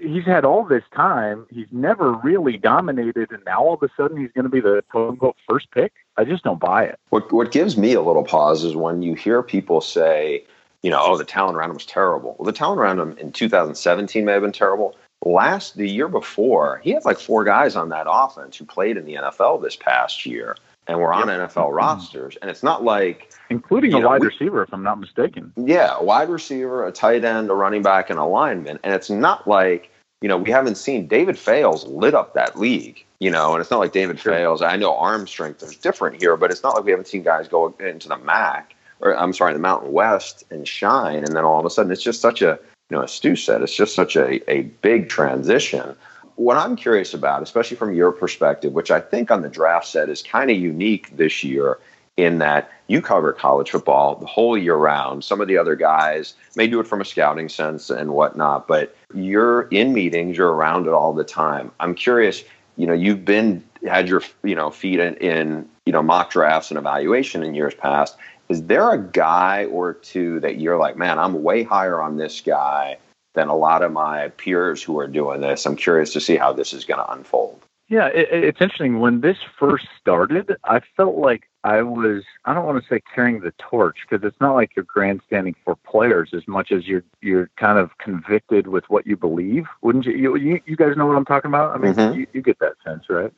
he's 0.00 0.24
had 0.24 0.44
all 0.44 0.64
this 0.64 0.84
time. 0.94 1.46
He's 1.50 1.68
never 1.70 2.12
really 2.12 2.56
dominated, 2.56 3.30
and 3.30 3.42
now 3.44 3.62
all 3.62 3.74
of 3.74 3.82
a 3.82 3.88
sudden 3.96 4.16
he's 4.16 4.32
going 4.32 4.44
to 4.44 4.50
be 4.50 4.60
the 4.60 4.82
quote 4.90 5.10
unquote 5.10 5.36
first 5.48 5.70
pick. 5.70 5.92
I 6.16 6.24
just 6.24 6.44
don't 6.44 6.60
buy 6.60 6.84
it. 6.84 6.98
What 7.10 7.32
What 7.32 7.52
gives 7.52 7.76
me 7.76 7.94
a 7.94 8.02
little 8.02 8.24
pause 8.24 8.64
is 8.64 8.76
when 8.76 9.02
you 9.02 9.14
hear 9.14 9.42
people 9.42 9.80
say 9.80 10.44
you 10.86 10.92
know, 10.92 11.02
oh, 11.02 11.16
the 11.16 11.24
talent 11.24 11.56
around 11.56 11.70
him 11.70 11.74
was 11.74 11.84
terrible. 11.84 12.36
Well, 12.38 12.46
the 12.46 12.52
talent 12.52 12.80
around 12.80 13.00
him 13.00 13.18
in 13.18 13.32
2017 13.32 14.24
may 14.24 14.30
have 14.30 14.42
been 14.42 14.52
terrible. 14.52 14.94
Last, 15.24 15.76
the 15.76 15.90
year 15.90 16.06
before, 16.06 16.80
he 16.84 16.90
had 16.90 17.04
like 17.04 17.18
four 17.18 17.42
guys 17.42 17.74
on 17.74 17.88
that 17.88 18.06
offense 18.08 18.56
who 18.56 18.64
played 18.66 18.96
in 18.96 19.04
the 19.04 19.14
NFL 19.14 19.60
this 19.64 19.74
past 19.74 20.24
year 20.24 20.54
and 20.86 21.00
were 21.00 21.12
on 21.12 21.26
NFL 21.26 21.48
mm-hmm. 21.48 21.74
rosters. 21.74 22.38
And 22.40 22.48
it's 22.48 22.62
not 22.62 22.84
like. 22.84 23.32
Including 23.50 23.94
a 23.94 23.98
know, 23.98 24.06
wide 24.06 24.20
we, 24.20 24.28
receiver, 24.28 24.62
if 24.62 24.72
I'm 24.72 24.84
not 24.84 25.00
mistaken. 25.00 25.52
Yeah, 25.56 25.96
a 25.96 26.04
wide 26.04 26.28
receiver, 26.28 26.86
a 26.86 26.92
tight 26.92 27.24
end, 27.24 27.50
a 27.50 27.54
running 27.54 27.82
back, 27.82 28.08
and 28.08 28.20
a 28.20 28.24
lineman. 28.24 28.78
And 28.84 28.94
it's 28.94 29.10
not 29.10 29.48
like, 29.48 29.90
you 30.22 30.28
know, 30.28 30.36
we 30.36 30.52
haven't 30.52 30.76
seen 30.76 31.08
David 31.08 31.36
Fales 31.36 31.84
lit 31.88 32.14
up 32.14 32.34
that 32.34 32.60
league, 32.60 33.04
you 33.18 33.32
know, 33.32 33.54
and 33.54 33.60
it's 33.60 33.72
not 33.72 33.80
like 33.80 33.90
David 33.90 34.20
sure. 34.20 34.32
Fales. 34.32 34.62
I 34.62 34.76
know 34.76 34.96
arm 34.96 35.26
strength 35.26 35.64
is 35.64 35.74
different 35.74 36.22
here, 36.22 36.36
but 36.36 36.52
it's 36.52 36.62
not 36.62 36.76
like 36.76 36.84
we 36.84 36.92
haven't 36.92 37.08
seen 37.08 37.24
guys 37.24 37.48
go 37.48 37.74
into 37.80 38.06
the 38.06 38.18
MAC 38.18 38.75
or 39.00 39.16
I'm 39.16 39.32
sorry, 39.32 39.52
the 39.52 39.58
Mountain 39.58 39.92
West 39.92 40.44
and 40.50 40.66
shine, 40.66 41.24
and 41.24 41.36
then 41.36 41.44
all 41.44 41.58
of 41.58 41.66
a 41.66 41.70
sudden 41.70 41.92
it's 41.92 42.02
just 42.02 42.20
such 42.20 42.42
a 42.42 42.58
you 42.90 42.96
know, 42.96 43.02
as 43.02 43.12
Stu 43.12 43.34
said, 43.34 43.62
it's 43.62 43.74
just 43.74 43.96
such 43.96 44.14
a, 44.14 44.48
a 44.50 44.62
big 44.62 45.08
transition. 45.08 45.96
What 46.36 46.56
I'm 46.56 46.76
curious 46.76 47.14
about, 47.14 47.42
especially 47.42 47.76
from 47.76 47.94
your 47.94 48.12
perspective, 48.12 48.74
which 48.74 48.92
I 48.92 49.00
think 49.00 49.30
on 49.30 49.42
the 49.42 49.48
draft 49.48 49.88
set 49.88 50.08
is 50.08 50.22
kind 50.22 50.50
of 50.50 50.56
unique 50.56 51.16
this 51.16 51.42
year, 51.42 51.78
in 52.16 52.38
that 52.38 52.70
you 52.86 53.02
cover 53.02 53.32
college 53.32 53.70
football 53.70 54.14
the 54.16 54.26
whole 54.26 54.56
year 54.56 54.76
round. 54.76 55.22
Some 55.22 55.40
of 55.40 55.48
the 55.48 55.58
other 55.58 55.76
guys 55.76 56.34
may 56.54 56.66
do 56.66 56.80
it 56.80 56.86
from 56.86 57.00
a 57.00 57.04
scouting 57.04 57.48
sense 57.48 57.90
and 57.90 58.10
whatnot, 58.10 58.66
but 58.66 58.96
you're 59.14 59.62
in 59.68 59.92
meetings, 59.92 60.36
you're 60.36 60.52
around 60.52 60.86
it 60.86 60.92
all 60.92 61.12
the 61.12 61.24
time. 61.24 61.70
I'm 61.78 61.94
curious, 61.94 62.42
you 62.76 62.86
know, 62.86 62.94
you've 62.94 63.24
been 63.24 63.62
had 63.86 64.08
your 64.08 64.22
you 64.42 64.54
know 64.54 64.70
feet 64.70 64.98
in, 64.98 65.14
in 65.16 65.68
you 65.84 65.92
know 65.92 66.02
mock 66.02 66.30
drafts 66.30 66.70
and 66.70 66.78
evaluation 66.78 67.42
in 67.42 67.54
years 67.54 67.74
past 67.74 68.16
is 68.48 68.62
there 68.64 68.92
a 68.92 68.98
guy 68.98 69.66
or 69.66 69.94
two 69.94 70.40
that 70.40 70.58
you're 70.58 70.78
like, 70.78 70.96
man, 70.96 71.18
I'm 71.18 71.42
way 71.42 71.62
higher 71.62 72.00
on 72.00 72.16
this 72.16 72.40
guy 72.40 72.98
than 73.34 73.48
a 73.48 73.56
lot 73.56 73.82
of 73.82 73.92
my 73.92 74.28
peers 74.28 74.82
who 74.82 74.98
are 74.98 75.08
doing 75.08 75.40
this? 75.40 75.66
I'm 75.66 75.76
curious 75.76 76.12
to 76.14 76.20
see 76.20 76.36
how 76.36 76.52
this 76.52 76.72
is 76.72 76.84
going 76.84 76.98
to 76.98 77.12
unfold. 77.12 77.60
Yeah, 77.88 78.08
it, 78.08 78.28
it's 78.32 78.60
interesting. 78.60 78.98
When 78.98 79.20
this 79.20 79.38
first 79.58 79.86
started, 80.00 80.56
I 80.64 80.80
felt 80.96 81.16
like 81.16 81.48
I 81.62 81.82
was 81.82 82.24
I 82.44 82.52
don't 82.52 82.64
want 82.66 82.82
to 82.82 82.88
say 82.88 83.00
carrying 83.14 83.40
the 83.40 83.52
torch 83.58 83.98
because 84.08 84.26
it's 84.26 84.40
not 84.40 84.54
like 84.54 84.74
you're 84.74 84.84
grandstanding 84.84 85.54
for 85.64 85.76
players 85.76 86.30
as 86.32 86.46
much 86.48 86.72
as 86.72 86.86
you're 86.86 87.04
you're 87.20 87.48
kind 87.56 87.78
of 87.78 87.96
convicted 87.98 88.66
with 88.66 88.84
what 88.88 89.06
you 89.06 89.16
believe. 89.16 89.66
Wouldn't 89.82 90.04
you? 90.04 90.36
You, 90.36 90.60
you, 90.66 90.76
guys 90.76 90.96
know 90.96 91.06
what 91.06 91.16
I'm 91.16 91.24
talking 91.24 91.48
about? 91.48 91.76
I 91.76 91.78
mean, 91.78 91.94
Mhm. 91.94 92.16
you, 92.16 92.26
you 92.32 92.42
get 92.42 92.58
that 92.58 92.74
sense, 92.84 93.04
right? 93.08 93.32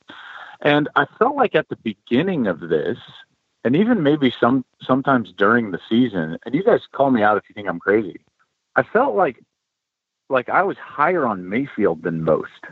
And 0.63 0.89
I 0.97 1.07
felt 1.19 1.37
like 1.37 1.55
at 1.55 1.69
the 1.69 1.77
beginning 1.77 2.47
of 2.47 2.61
this, 2.61 2.99
and 3.69 3.77
even 3.77 4.03
maybe 4.03 4.33
some 4.41 4.65
sometimes 4.81 5.31
during 5.37 5.73
the 5.73 5.81
season, 5.91 6.39
and 6.47 6.55
you 6.55 6.65
guys 6.65 6.81
call 6.91 7.11
me 7.11 7.23
out 7.23 7.37
if 7.37 7.43
you 7.51 7.55
think 7.55 7.69
I'm 7.69 7.79
crazy. 7.79 8.19
I 8.77 8.83
felt 8.83 9.15
like 9.15 9.45
like 10.31 10.49
I 10.49 10.63
was 10.63 10.79
higher 10.79 11.27
on 11.27 11.51
Mayfield 11.51 12.03
than 12.03 12.25
most. 12.25 12.65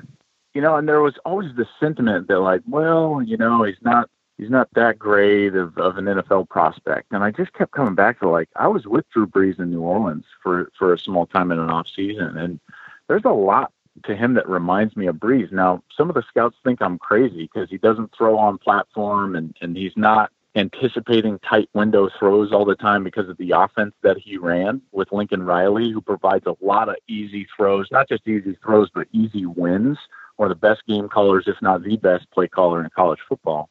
You 0.54 0.62
know, 0.62 0.76
and 0.76 0.88
there 0.88 1.02
was 1.02 1.18
always 1.26 1.54
this 1.54 1.68
sentiment 1.78 2.28
that 2.28 2.40
like, 2.40 2.62
well, 2.66 3.20
you 3.22 3.36
know, 3.36 3.62
he's 3.62 3.82
not 3.82 4.08
he's 4.38 4.48
not 4.48 4.68
that 4.72 4.98
great 4.98 5.54
of, 5.54 5.76
of 5.76 5.98
an 5.98 6.06
NFL 6.06 6.48
prospect. 6.48 7.12
And 7.12 7.22
I 7.22 7.30
just 7.30 7.52
kept 7.52 7.72
coming 7.72 7.94
back 7.94 8.20
to 8.20 8.30
like 8.30 8.48
I 8.56 8.66
was 8.66 8.86
with 8.86 9.04
Drew 9.10 9.26
Brees 9.26 9.58
in 9.58 9.70
New 9.70 9.82
Orleans 9.82 10.24
for 10.42 10.72
for 10.78 10.94
a 10.94 10.98
small 10.98 11.26
time 11.26 11.52
in 11.52 11.58
an 11.58 11.68
off 11.68 11.88
season 11.94 12.38
and 12.38 12.58
there's 13.06 13.26
a 13.26 13.28
lot 13.28 13.70
to 14.04 14.16
him 14.16 14.32
that 14.32 14.48
reminds 14.48 14.96
me 14.96 15.08
of 15.08 15.16
Brees. 15.16 15.52
Now, 15.52 15.82
some 15.94 16.08
of 16.08 16.14
the 16.14 16.22
scouts 16.22 16.56
think 16.64 16.80
I'm 16.80 16.98
crazy 16.98 17.50
because 17.52 17.68
he 17.68 17.76
doesn't 17.76 18.14
throw 18.16 18.38
on 18.38 18.56
platform 18.56 19.36
and, 19.36 19.54
and 19.60 19.76
he's 19.76 19.94
not 19.94 20.30
anticipating 20.56 21.38
tight 21.40 21.68
window 21.74 22.08
throws 22.18 22.52
all 22.52 22.64
the 22.64 22.74
time 22.74 23.04
because 23.04 23.28
of 23.28 23.36
the 23.36 23.50
offense 23.52 23.94
that 24.02 24.16
he 24.16 24.38
ran 24.38 24.80
with 24.92 25.12
Lincoln 25.12 25.42
Riley, 25.44 25.92
who 25.92 26.00
provides 26.00 26.46
a 26.46 26.56
lot 26.60 26.88
of 26.88 26.96
easy 27.08 27.46
throws, 27.56 27.88
not 27.92 28.08
just 28.08 28.26
easy 28.26 28.56
throws, 28.64 28.88
but 28.94 29.06
easy 29.12 29.44
wins, 29.46 29.98
one 30.36 30.50
of 30.50 30.60
the 30.60 30.66
best 30.66 30.84
game 30.86 31.08
callers, 31.08 31.44
if 31.46 31.60
not 31.60 31.82
the 31.82 31.96
best 31.96 32.30
play 32.30 32.48
caller 32.48 32.82
in 32.82 32.90
college 32.90 33.20
football. 33.28 33.68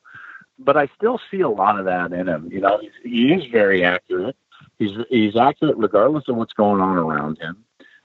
But 0.59 0.77
I 0.77 0.87
still 0.95 1.19
see 1.29 1.41
a 1.41 1.49
lot 1.49 1.79
of 1.79 1.85
that 1.85 2.13
in 2.13 2.27
him. 2.27 2.49
You 2.51 2.61
know, 2.61 2.79
he's, 2.79 2.91
he 3.03 3.33
is 3.33 3.51
very 3.51 3.83
accurate. 3.83 4.35
He's 4.77 4.91
he's 5.09 5.35
accurate 5.35 5.77
regardless 5.77 6.27
of 6.27 6.35
what's 6.35 6.53
going 6.53 6.81
on 6.81 6.97
around 6.97 7.39
him. 7.39 7.63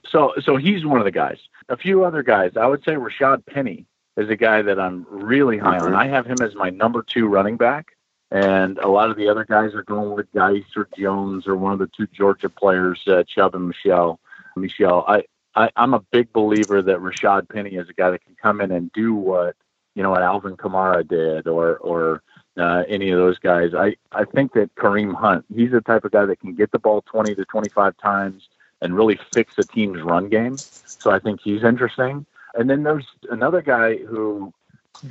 So 0.09 0.33
so 0.41 0.57
he's 0.57 0.85
one 0.85 0.99
of 0.99 1.05
the 1.05 1.11
guys. 1.11 1.37
A 1.69 1.77
few 1.77 2.03
other 2.03 2.23
guys, 2.23 2.51
I 2.57 2.65
would 2.65 2.83
say 2.83 2.93
Rashad 2.93 3.45
Penny 3.45 3.85
is 4.17 4.29
a 4.29 4.35
guy 4.35 4.61
that 4.61 4.79
I'm 4.79 5.05
really 5.09 5.57
high 5.57 5.77
on. 5.77 5.91
Mhm. 5.91 5.95
I 5.95 6.07
have 6.07 6.25
him 6.25 6.41
as 6.41 6.55
my 6.55 6.69
number 6.69 7.03
two 7.03 7.27
running 7.27 7.55
back, 7.55 7.95
and 8.31 8.77
a 8.77 8.87
lot 8.87 9.09
of 9.09 9.17
the 9.17 9.27
other 9.27 9.45
guys 9.45 9.73
are 9.73 9.83
going 9.83 10.11
with 10.15 10.31
Guice 10.33 10.63
or 10.75 10.87
Jones 10.97 11.47
or 11.47 11.55
one 11.55 11.73
of 11.73 11.79
the 11.79 11.87
two 11.95 12.07
Georgia 12.07 12.49
players, 12.49 13.01
uh, 13.07 13.23
Chubb 13.23 13.55
and 13.55 13.67
Michel. 13.67 14.19
Michel, 14.55 15.03
I, 15.07 15.23
I 15.55 15.69
I'm 15.75 15.93
a 15.93 15.99
big 16.11 16.31
believer 16.33 16.81
that 16.81 16.99
Rashad 16.99 17.49
Penny 17.49 17.71
is 17.71 17.89
a 17.89 17.93
guy 17.93 18.09
that 18.11 18.23
can 18.23 18.35
come 18.41 18.61
in 18.61 18.71
and 18.71 18.91
do 18.93 19.13
what 19.13 19.55
you 19.95 20.03
know 20.03 20.11
what 20.11 20.21
Alvin 20.21 20.55
Kamara 20.55 21.07
did 21.07 21.47
or 21.47 21.77
or 21.77 22.23
uh, 22.57 22.83
any 22.87 23.11
of 23.11 23.19
those 23.19 23.39
guys. 23.39 23.73
I, 23.73 23.95
I 24.11 24.25
think 24.25 24.53
that 24.53 24.73
Kareem 24.75 25.13
Hunt, 25.13 25.45
he's 25.53 25.71
the 25.71 25.81
type 25.81 26.05
of 26.05 26.11
guy 26.11 26.25
that 26.25 26.39
can 26.39 26.53
get 26.53 26.71
the 26.71 26.79
ball 26.79 27.01
20 27.03 27.35
to 27.35 27.45
25 27.45 27.97
times 27.97 28.49
and 28.81 28.95
really 28.95 29.17
fix 29.33 29.57
a 29.57 29.63
team's 29.63 30.01
run 30.01 30.27
game. 30.27 30.57
So 30.57 31.11
I 31.11 31.19
think 31.19 31.39
he's 31.41 31.63
interesting. 31.63 32.25
And 32.55 32.69
then 32.69 32.83
there's 32.83 33.07
another 33.29 33.61
guy 33.61 33.97
who, 33.97 34.53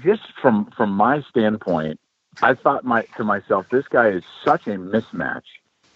just 0.02 0.22
from 0.40 0.66
from 0.76 0.90
my 0.90 1.22
standpoint, 1.22 1.98
I 2.42 2.54
thought 2.54 2.84
my 2.84 3.02
to 3.16 3.24
myself, 3.24 3.66
this 3.70 3.86
guy 3.88 4.08
is 4.08 4.24
such 4.44 4.66
a 4.66 4.70
mismatch 4.70 5.42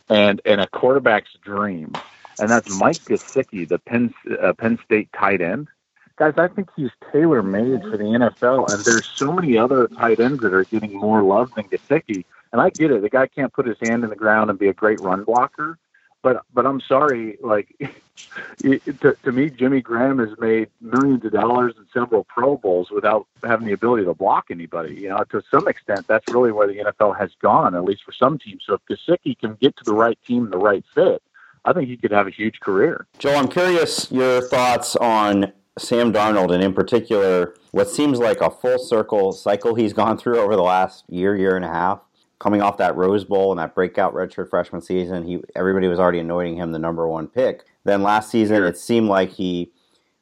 and 0.09 0.41
and 0.45 0.61
a 0.61 0.67
quarterback's 0.67 1.37
dream, 1.43 1.93
and 2.39 2.51
that's 2.51 2.79
Mike 2.79 2.99
Gesicki, 2.99 3.67
the 3.67 3.79
Penn 3.79 4.13
uh, 4.41 4.53
Penn 4.53 4.79
State 4.85 5.11
tight 5.13 5.41
end 5.41 5.69
guys, 6.17 6.35
I 6.37 6.49
think 6.49 6.69
he's 6.77 6.91
tailor 7.13 7.43
made 7.43 7.83
for 7.83 7.97
the 7.97 8.05
NFL. 8.05 8.73
And 8.73 8.85
there's 8.85 9.07
so 9.07 9.33
many 9.33 9.59
other 9.59 9.89
tight 9.89 10.21
ends 10.21 10.41
that 10.43 10.55
are 10.55 10.65
getting 10.65 10.97
more 10.97 11.23
love 11.23 11.53
than 11.55 11.65
Gesicki. 11.65 12.25
And 12.53 12.61
I 12.61 12.71
get 12.71 12.91
it. 12.91 13.03
The 13.03 13.11
guy 13.11 13.27
can't 13.27 13.53
put 13.53 13.67
his 13.67 13.77
hand 13.81 14.05
in 14.05 14.11
the 14.11 14.17
ground 14.17 14.51
and 14.51 14.59
be 14.59 14.69
a 14.69 14.73
great 14.73 15.01
run 15.01 15.25
blocker. 15.25 15.79
But 16.25 16.43
but 16.55 16.67
I'm 16.67 16.81
sorry, 16.81 17.37
like 17.43 17.69
to, 18.63 19.17
to 19.25 19.31
me, 19.31 19.51
Jimmy 19.51 19.83
Graham 19.83 20.19
has 20.21 20.31
made 20.39 20.71
millions 20.81 21.23
of 21.27 21.33
dollars 21.33 21.75
and 21.77 21.87
several 21.93 22.25
Pro 22.25 22.57
Bowls 22.57 22.91
without 22.91 23.27
having 23.45 23.67
the 23.67 23.75
ability 23.75 24.07
to 24.07 24.15
block 24.15 24.47
anybody. 24.51 24.95
You 24.95 25.11
know, 25.11 25.23
to 25.25 25.43
some 25.51 25.69
extent, 25.69 26.07
that's 26.07 26.33
really 26.33 26.51
where 26.51 26.67
the 26.67 26.79
NFL 26.79 27.19
has 27.19 27.33
gone, 27.43 27.75
at 27.75 27.85
least 27.85 28.05
for 28.05 28.13
some 28.13 28.39
teams. 28.39 28.63
So 28.67 28.73
if 28.73 28.81
Gesicki 28.87 29.39
can 29.39 29.59
get 29.61 29.77
to 29.77 29.85
the 29.85 29.93
right 29.93 30.19
team, 30.27 30.49
the 30.49 30.57
right 30.57 30.83
fit, 30.95 31.23
I 31.67 31.75
think 31.75 31.91
he 31.91 31.99
could 31.99 32.11
have 32.11 32.27
a 32.27 32.31
huge 32.31 32.59
career. 32.61 33.07
Joe, 33.19 33.35
I'm 33.35 33.49
curious 33.49 34.11
your 34.11 34.41
thoughts 34.41 34.97
on 34.97 35.53
Sam 35.77 36.11
Darnold 36.11 36.55
and 36.55 36.63
in 36.63 36.73
particular 36.73 37.55
what 37.73 37.91
seems 37.91 38.19
like 38.19 38.41
a 38.41 38.51
full 38.51 38.79
circle 38.79 39.33
cycle 39.33 39.75
he's 39.75 39.93
gone 39.93 40.17
through 40.17 40.39
over 40.39 40.57
the 40.57 40.63
last 40.63 41.05
year, 41.11 41.37
year 41.37 41.55
and 41.55 41.67
a 41.67 41.69
half. 41.69 42.01
Coming 42.45 42.61
off 42.61 42.77
that 42.77 42.95
Rose 42.95 43.25
Bowl 43.25 43.53
and 43.53 43.59
that 43.59 43.75
breakout 43.75 44.13
redshirt 44.13 44.51
freshman 44.51 44.83
season, 44.83 45.27
he 45.27 45.41
everybody 45.57 45.89
was 45.89 45.99
already 45.99 46.19
anointing 46.19 46.57
him 46.57 46.73
the 46.73 46.79
number 46.79 47.09
one 47.09 47.27
pick. 47.27 47.65
Then 47.85 48.03
last 48.03 48.31
season, 48.31 48.63
it 48.63 48.77
seemed 48.77 49.09
like 49.09 49.31
he 49.31 49.73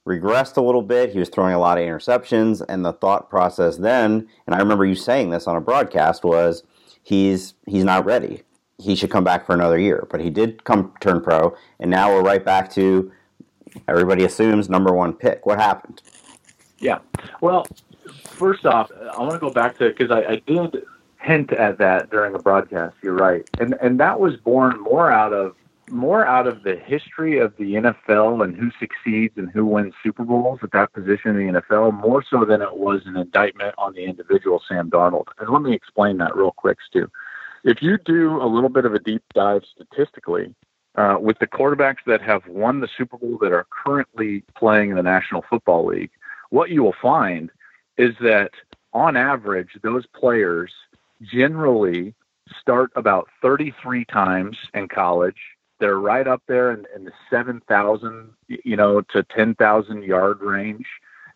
regressed 0.07 0.57
a 0.57 0.61
little 0.61 0.83
bit. 0.83 1.11
He 1.11 1.19
was 1.19 1.29
throwing 1.29 1.53
a 1.53 1.59
lot 1.59 1.79
of 1.79 1.85
interceptions, 1.85 2.65
and 2.69 2.85
the 2.85 2.93
thought 2.93 3.29
process 3.29 3.77
then, 3.77 4.29
and 4.47 4.55
I 4.55 4.59
remember 4.59 4.85
you 4.85 4.95
saying 4.95 5.31
this 5.31 5.49
on 5.49 5.57
a 5.57 5.61
broadcast, 5.61 6.23
was 6.23 6.63
he's 7.03 7.55
he's 7.67 7.83
not 7.83 8.05
ready. 8.05 8.45
He 8.79 8.95
should 8.95 9.11
come 9.11 9.25
back 9.25 9.45
for 9.45 9.55
another 9.55 9.81
year. 9.81 10.07
But 10.09 10.21
he 10.21 10.31
did 10.31 10.63
come 10.63 10.93
turn 11.01 11.23
pro, 11.23 11.57
and 11.81 11.91
now 11.91 12.15
we're 12.15 12.23
right 12.23 12.45
back 12.45 12.71
to 12.75 13.11
everybody 13.89 14.23
assumes 14.23 14.69
number 14.69 14.95
one 14.95 15.13
pick. 15.13 15.45
What 15.45 15.59
happened? 15.59 16.03
Yeah. 16.79 17.01
Well, 17.41 17.67
first 18.27 18.65
off, 18.65 18.93
I 18.93 19.19
want 19.19 19.33
to 19.33 19.41
go 19.41 19.51
back 19.51 19.77
to 19.79 19.89
because 19.89 20.13
I, 20.13 20.23
I 20.23 20.43
did 20.47 20.85
hint 21.23 21.53
at 21.53 21.79
that 21.79 22.11
during 22.11 22.35
a 22.35 22.39
broadcast. 22.39 22.97
You're 23.03 23.15
right, 23.15 23.49
and 23.59 23.75
and 23.81 23.99
that 24.01 24.21
was 24.21 24.37
born 24.37 24.81
more 24.81 25.11
out 25.11 25.33
of 25.33 25.55
more 25.91 26.27
out 26.27 26.47
of 26.47 26.63
the 26.63 26.77
history 26.77 27.39
of 27.39 27.55
the 27.59 27.75
NFL 27.75 28.43
and 28.43 28.57
who 28.57 28.71
succeeds 28.79 29.37
and 29.37 29.51
who 29.51 29.67
wins 29.67 29.95
Super 30.03 30.25
Bowls 30.25 30.61
at 30.63 30.73
that 30.73 30.93
position 30.93 31.37
in 31.37 31.53
the 31.53 31.61
NFL, 31.61 31.93
more 31.93 32.25
so 32.29 32.45
than 32.45 32.63
it 32.63 32.77
was 32.77 33.03
an 33.05 33.17
indictment 33.17 33.75
on 33.79 33.93
the 33.93 34.05
individual 34.05 34.63
Sam 34.67 34.91
Darnold. 34.91 35.27
And 35.39 35.51
let 35.51 35.63
me 35.63 35.75
explain 35.75 36.19
that 36.19 36.35
real 36.35 36.53
quick, 36.53 36.79
Stu. 36.87 37.11
If 37.65 37.83
you 37.83 37.99
do 37.99 38.41
a 38.43 38.47
little 38.47 38.69
bit 38.69 38.85
of 38.85 38.95
a 38.95 38.99
deep 38.99 39.23
dive 39.35 39.63
statistically, 39.73 40.55
uh, 40.97 41.17
with 41.21 41.39
the 41.39 41.47
quarterbacks 41.47 42.05
that 42.07 42.21
have 42.21 42.47
won 42.47 42.81
the 42.81 42.89
Super 42.97 43.17
Bowl 43.17 43.39
that 43.41 43.53
are 43.53 43.67
currently 43.71 44.43
playing 44.57 44.91
in 44.91 44.97
the 44.97 45.03
National 45.03 45.43
Football 45.49 45.87
League, 45.87 46.11
what 46.51 46.71
you 46.71 46.83
will 46.83 46.95
find 47.01 47.51
is 47.97 48.15
that 48.21 48.51
on 48.93 49.17
average, 49.17 49.71
those 49.83 50.05
players 50.07 50.73
generally 51.23 52.15
start 52.61 52.91
about 52.97 53.29
33 53.41 54.05
times 54.07 54.57
in 54.75 54.89
college. 54.89 55.39
They're 55.81 55.99
right 55.99 56.27
up 56.27 56.43
there 56.47 56.73
in, 56.73 56.87
in 56.95 57.05
the 57.05 57.13
7,000, 57.31 58.31
you 58.49 58.77
know, 58.77 59.01
to 59.01 59.23
10,000 59.23 60.05
yard 60.05 60.41
range. 60.41 60.87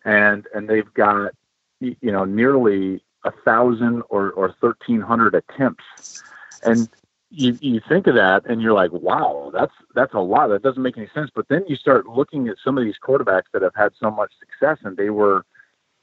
And, 0.05 0.47
and 0.53 0.69
they've 0.69 0.93
got, 0.93 1.33
you 1.79 1.95
know, 2.01 2.23
nearly 2.23 3.03
a 3.23 3.31
thousand 3.43 4.03
or, 4.09 4.31
or 4.31 4.55
1,300 4.59 5.35
attempts. 5.35 6.23
And 6.63 6.87
you, 7.29 7.57
you 7.61 7.81
think 7.87 8.07
of 8.07 8.15
that 8.15 8.45
and 8.45 8.61
you're 8.61 8.73
like, 8.73 8.91
wow, 8.93 9.51
that's 9.53 9.73
that's 9.93 10.13
a 10.13 10.19
lot. 10.19 10.47
That 10.47 10.63
doesn't 10.63 10.81
make 10.81 10.97
any 10.97 11.09
sense. 11.13 11.29
But 11.33 11.47
then 11.49 11.65
you 11.67 11.75
start 11.75 12.07
looking 12.07 12.47
at 12.47 12.55
some 12.63 12.77
of 12.77 12.85
these 12.85 12.95
quarterbacks 13.05 13.51
that 13.53 13.61
have 13.61 13.75
had 13.75 13.91
so 13.99 14.09
much 14.09 14.31
success, 14.39 14.77
and 14.83 14.95
they 14.95 15.09
were 15.09 15.45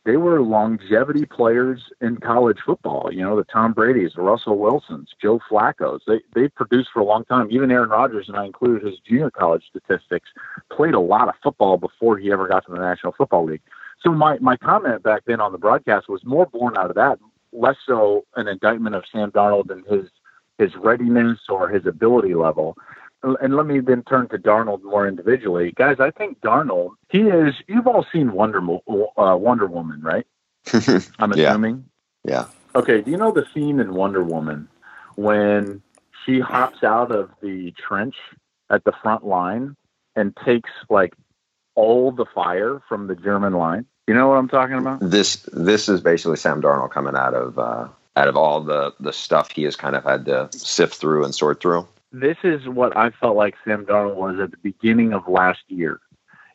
they 0.05 0.19
were 0.19 0.43
longevity 0.43 1.25
players 1.25 1.81
in 2.01 2.19
college 2.19 2.59
football. 2.65 3.09
You 3.11 3.23
know, 3.23 3.37
the 3.37 3.45
Tom 3.45 3.73
Brady's, 3.73 4.13
the 4.15 4.23
Russell 4.23 4.59
Wilsons, 4.59 5.09
Joe 5.21 5.41
Flacco's. 5.51 6.03
They 6.07 6.21
they 6.35 6.49
produced 6.49 6.91
for 6.93 7.01
a 7.01 7.05
long 7.05 7.25
time. 7.25 7.49
Even 7.51 7.71
Aaron 7.71 7.89
Rodgers, 7.89 8.29
and 8.29 8.37
I 8.37 8.45
included 8.45 8.87
his 8.87 8.99
junior 8.99 9.31
college 9.31 9.65
statistics, 9.69 10.29
played 10.71 10.95
a 10.95 11.01
lot 11.01 11.29
of 11.29 11.35
football 11.43 11.79
before 11.79 12.19
he 12.19 12.31
ever 12.33 12.47
got 12.47 12.67
to 12.67 12.73
the 12.73 12.79
National 12.79 13.13
Football 13.13 13.47
League. 13.47 13.63
So 14.03 14.13
my 14.13 14.39
my 14.39 14.57
comment 14.59 15.03
back 15.03 15.23
then 15.27 15.41
on 15.41 15.53
the 15.53 15.59
broadcast 15.59 16.09
was 16.09 16.23
more 16.25 16.47
born 16.47 16.77
out 16.77 16.91
of 16.91 16.97
that, 16.97 17.19
less 17.53 17.77
so 17.87 18.25
an 18.37 18.47
indictment 18.47 18.95
of 18.95 19.05
Sam 19.11 19.31
Darnold 19.31 19.71
and 19.71 19.87
his 19.87 20.11
his 20.59 20.77
readiness 20.77 21.39
or 21.49 21.69
his 21.69 21.87
ability 21.87 22.35
level. 22.35 22.77
And 23.25 23.57
let 23.57 23.67
me 23.67 23.81
then 23.81 24.03
turn 24.03 24.29
to 24.29 24.39
Darnold 24.39 24.83
more 24.83 25.09
individually, 25.09 25.73
guys. 25.77 25.99
I 25.99 26.11
think 26.11 26.41
Darnold, 26.43 26.91
he 27.09 27.23
is. 27.23 27.55
You've 27.67 27.87
all 27.87 28.05
seen 28.13 28.33
Wonder 28.33 28.61
uh, 29.17 29.37
Wonder 29.37 29.67
Woman, 29.67 30.01
right? 30.03 30.27
I'm 31.19 31.33
Yeah. 31.33 31.51
assuming. 31.51 31.85
yeah. 32.25 32.47
Okay. 32.75 33.01
Do 33.01 33.11
you 33.11 33.17
know 33.17 33.33
the 33.33 33.47
scene 33.55 33.81
in 33.81 33.95
Wonder 33.95 34.23
Woman 34.23 34.69
when 35.17 35.83
she 36.25 36.41
hops 36.41 36.83
out 36.83 37.11
of 37.13 37.31
the 37.41 37.73
trench 37.73 38.17
at 38.71 38.85
the 38.85 38.93
front 39.03 39.25
line 39.27 39.77
and 40.17 40.37
takes 40.45 40.71
like 40.91 41.15
all 41.75 42.11
the 42.13 42.25
fire 42.35 42.81
from 42.89 43.07
the 43.07 43.15
German 43.15 43.53
line? 43.55 43.87
You 44.07 44.15
know 44.15 44.29
what 44.29 44.35
I'm 44.37 44.49
talking 44.49 44.77
about? 44.77 45.01
This 45.01 45.37
this 45.53 45.89
is 45.89 46.01
basically 46.03 46.37
Sam 46.37 46.61
Darnold 46.61 46.91
coming 46.91 47.15
out 47.17 47.33
of 47.35 47.59
uh, 47.59 47.89
out 48.17 48.29
of 48.29 48.37
all 48.37 48.61
the 48.61 48.93
the 49.01 49.13
stuff 49.15 49.51
he 49.53 49.63
has 49.63 49.77
kind 49.77 49.97
of 49.97 50.05
had 50.05 50.27
to 50.27 50.49
sift 50.53 50.97
through 50.97 51.25
and 51.25 51.35
sort 51.35 51.61
through. 51.63 51.89
This 52.15 52.37
is 52.45 52.69
what 52.69 52.97
I 52.97 53.11
felt 53.11 53.37
like 53.37 53.57
Sam 53.65 53.85
Darnold 53.85 54.15
was 54.15 54.39
at 54.39 54.53
the 54.53 54.57
beginning 54.59 55.13
of 55.13 55.27
last 55.27 55.63
year. 55.69 56.01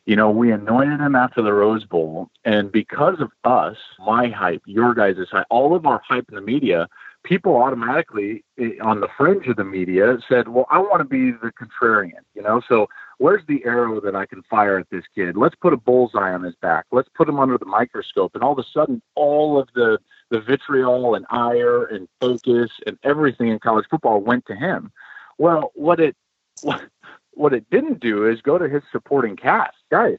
You 0.06 0.16
know, 0.16 0.30
we 0.30 0.50
anointed 0.50 1.00
him 1.00 1.14
after 1.14 1.42
the 1.42 1.52
Rose 1.52 1.84
Bowl, 1.84 2.30
and 2.44 2.72
because 2.72 3.20
of 3.20 3.30
us, 3.44 3.76
my 4.04 4.28
hype, 4.28 4.62
your 4.64 4.94
guys' 4.94 5.28
hype, 5.30 5.46
all 5.50 5.76
of 5.76 5.86
our 5.86 6.00
hype 6.08 6.24
in 6.30 6.34
the 6.36 6.40
media 6.40 6.88
people 7.22 7.56
automatically 7.56 8.44
eh, 8.58 8.72
on 8.82 9.00
the 9.00 9.08
fringe 9.16 9.46
of 9.46 9.56
the 9.56 9.64
media 9.64 10.18
said, 10.28 10.48
"Well, 10.48 10.66
I 10.70 10.78
want 10.78 11.00
to 11.00 11.04
be 11.04 11.32
the 11.32 11.52
contrarian," 11.52 12.22
you 12.34 12.42
know. 12.42 12.60
So 12.68 12.88
where's 13.18 13.44
the 13.46 13.64
arrow 13.64 14.00
that 14.00 14.14
I 14.14 14.26
can 14.26 14.42
fire 14.44 14.78
at 14.78 14.88
this 14.90 15.04
kid? 15.14 15.36
Let's 15.36 15.54
put 15.56 15.72
a 15.72 15.76
bullseye 15.76 16.32
on 16.32 16.42
his 16.42 16.54
back. 16.56 16.86
Let's 16.92 17.08
put 17.14 17.28
him 17.28 17.38
under 17.38 17.58
the 17.58 17.66
microscope. 17.66 18.32
And 18.34 18.42
all 18.42 18.52
of 18.52 18.58
a 18.58 18.68
sudden, 18.72 19.02
all 19.14 19.58
of 19.58 19.68
the 19.74 19.98
the 20.30 20.40
vitriol 20.40 21.14
and 21.14 21.26
ire 21.30 21.84
and 21.86 22.08
focus 22.20 22.70
and 22.86 22.98
everything 23.02 23.48
in 23.48 23.58
college 23.58 23.86
football 23.90 24.20
went 24.20 24.46
to 24.46 24.54
him. 24.54 24.92
Well, 25.40 25.72
what 25.74 26.00
it 26.00 26.16
what, 26.60 26.82
what 27.32 27.54
it 27.54 27.64
didn't 27.70 28.00
do 28.00 28.28
is 28.28 28.42
go 28.42 28.58
to 28.58 28.68
his 28.68 28.82
supporting 28.92 29.36
cast, 29.36 29.78
guys. 29.90 30.18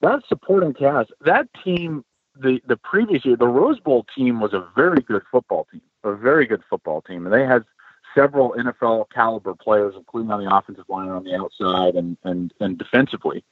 That 0.00 0.22
supporting 0.26 0.72
cast, 0.72 1.12
that 1.20 1.48
team, 1.62 2.02
the 2.34 2.60
the 2.66 2.78
previous 2.78 3.26
year, 3.26 3.36
the 3.36 3.46
Rose 3.46 3.78
Bowl 3.78 4.06
team 4.16 4.40
was 4.40 4.54
a 4.54 4.66
very 4.74 5.02
good 5.02 5.22
football 5.30 5.66
team, 5.70 5.82
a 6.02 6.14
very 6.14 6.46
good 6.46 6.62
football 6.68 7.02
team, 7.02 7.26
and 7.26 7.34
they 7.34 7.44
had 7.44 7.64
several 8.14 8.54
NFL 8.58 9.10
caliber 9.14 9.54
players, 9.54 9.94
including 9.96 10.30
on 10.30 10.42
the 10.42 10.54
offensive 10.54 10.88
line 10.88 11.08
on 11.08 11.24
the 11.24 11.34
outside 11.34 11.94
and, 11.94 12.16
and, 12.24 12.54
and 12.60 12.78
defensively. 12.78 13.44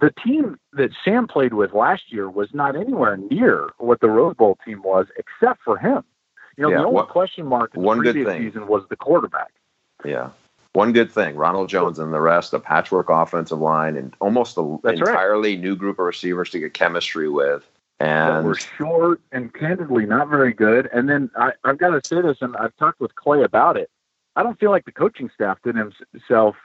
The 0.00 0.12
team 0.24 0.58
that 0.72 0.90
Sam 1.04 1.28
played 1.28 1.54
with 1.54 1.72
last 1.72 2.12
year 2.12 2.28
was 2.28 2.48
not 2.52 2.74
anywhere 2.74 3.16
near 3.16 3.70
what 3.78 4.00
the 4.00 4.10
Rose 4.10 4.34
Bowl 4.34 4.58
team 4.66 4.82
was, 4.82 5.06
except 5.16 5.62
for 5.62 5.78
him. 5.78 6.02
You 6.58 6.64
know, 6.64 6.70
yeah, 6.70 6.78
the 6.78 6.84
only 6.84 6.94
what, 6.96 7.08
question 7.08 7.46
mark 7.46 7.74
in 7.74 7.82
the 7.82 7.94
previous 7.96 8.36
season 8.36 8.66
was 8.66 8.82
the 8.90 8.96
quarterback. 8.96 9.52
Yeah. 10.04 10.30
One 10.74 10.92
good 10.92 11.12
thing, 11.12 11.36
Ronald 11.36 11.68
Jones 11.68 11.98
and 11.98 12.14
the 12.14 12.20
rest, 12.20 12.54
a 12.54 12.58
patchwork 12.58 13.10
offensive 13.10 13.58
line 13.58 13.96
and 13.96 14.14
almost 14.20 14.56
an 14.56 14.78
entirely 14.84 15.54
right. 15.54 15.60
new 15.60 15.76
group 15.76 15.98
of 15.98 16.06
receivers 16.06 16.48
to 16.50 16.60
get 16.60 16.72
chemistry 16.72 17.28
with. 17.28 17.68
And 18.00 18.46
we're 18.46 18.56
short 18.56 19.20
and 19.32 19.52
candidly 19.52 20.06
not 20.06 20.28
very 20.28 20.52
good. 20.52 20.88
And 20.92 21.08
then 21.08 21.30
I, 21.36 21.52
I've 21.64 21.78
got 21.78 21.90
to 21.90 22.00
say 22.02 22.22
this, 22.22 22.38
and 22.40 22.56
I've 22.56 22.74
talked 22.76 23.00
with 23.00 23.14
Clay 23.14 23.42
about 23.42 23.76
it. 23.76 23.90
I 24.34 24.42
don't 24.42 24.58
feel 24.58 24.70
like 24.70 24.86
the 24.86 24.92
coaching 24.92 25.30
staff 25.34 25.58
did 25.62 25.76
himself 25.76 26.56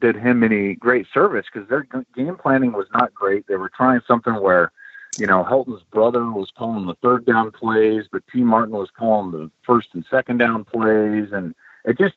did 0.00 0.16
him 0.16 0.42
any 0.42 0.74
great 0.74 1.06
service 1.14 1.46
because 1.52 1.68
their 1.68 1.86
game 2.14 2.36
planning 2.36 2.72
was 2.72 2.88
not 2.92 3.14
great. 3.14 3.46
They 3.46 3.54
were 3.56 3.70
trying 3.70 4.00
something 4.06 4.34
where, 4.42 4.72
you 5.18 5.26
know, 5.26 5.44
Helton's 5.44 5.84
brother 5.84 6.24
was 6.30 6.50
calling 6.58 6.86
the 6.86 6.96
third 7.00 7.24
down 7.24 7.52
plays, 7.52 8.06
but 8.10 8.24
Tee 8.32 8.42
Martin 8.42 8.74
was 8.74 8.90
calling 8.90 9.30
the 9.30 9.50
first 9.64 9.90
and 9.94 10.04
second 10.10 10.38
down 10.38 10.64
plays, 10.64 11.30
and 11.32 11.54
it 11.84 11.96
just 11.96 12.16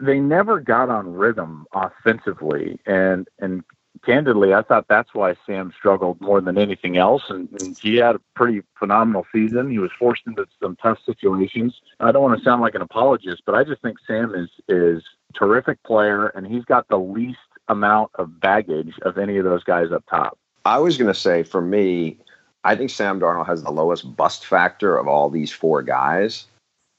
they 0.00 0.20
never 0.20 0.60
got 0.60 0.88
on 0.88 1.12
rhythm 1.12 1.66
offensively. 1.72 2.78
And 2.86 3.28
and 3.38 3.64
candidly, 4.04 4.54
I 4.54 4.62
thought 4.62 4.86
that's 4.88 5.14
why 5.14 5.34
Sam 5.46 5.72
struggled 5.76 6.20
more 6.20 6.40
than 6.40 6.58
anything 6.58 6.96
else. 6.96 7.22
And, 7.28 7.48
and, 7.60 7.76
he 7.78 7.96
had 7.96 8.16
a 8.16 8.20
pretty 8.34 8.62
phenomenal 8.78 9.26
season. 9.32 9.70
He 9.70 9.78
was 9.78 9.90
forced 9.98 10.22
into 10.26 10.46
some 10.62 10.76
tough 10.76 10.98
situations. 11.04 11.80
I 12.00 12.12
don't 12.12 12.22
want 12.22 12.38
to 12.38 12.44
sound 12.44 12.62
like 12.62 12.74
an 12.74 12.82
apologist, 12.82 13.42
but 13.46 13.54
I 13.54 13.64
just 13.64 13.82
think 13.82 13.98
Sam 14.06 14.34
is 14.34 14.50
is 14.68 15.02
terrific 15.34 15.82
player, 15.82 16.28
and 16.28 16.46
he's 16.46 16.64
got 16.64 16.88
the 16.88 16.98
least 16.98 17.38
amount 17.68 18.10
of 18.14 18.40
baggage 18.40 18.94
of 19.02 19.18
any 19.18 19.36
of 19.36 19.44
those 19.44 19.64
guys 19.64 19.92
up 19.92 20.04
top. 20.08 20.38
I 20.64 20.78
was 20.78 20.96
going 20.96 21.12
to 21.12 21.18
say, 21.18 21.42
for 21.42 21.60
me, 21.60 22.18
I 22.64 22.76
think 22.76 22.90
Sam 22.90 23.20
Darnold 23.20 23.46
has 23.46 23.62
the 23.62 23.70
lowest 23.70 24.16
bust 24.16 24.44
factor 24.44 24.96
of 24.96 25.06
all 25.06 25.30
these 25.30 25.52
four 25.52 25.82
guys. 25.82 26.46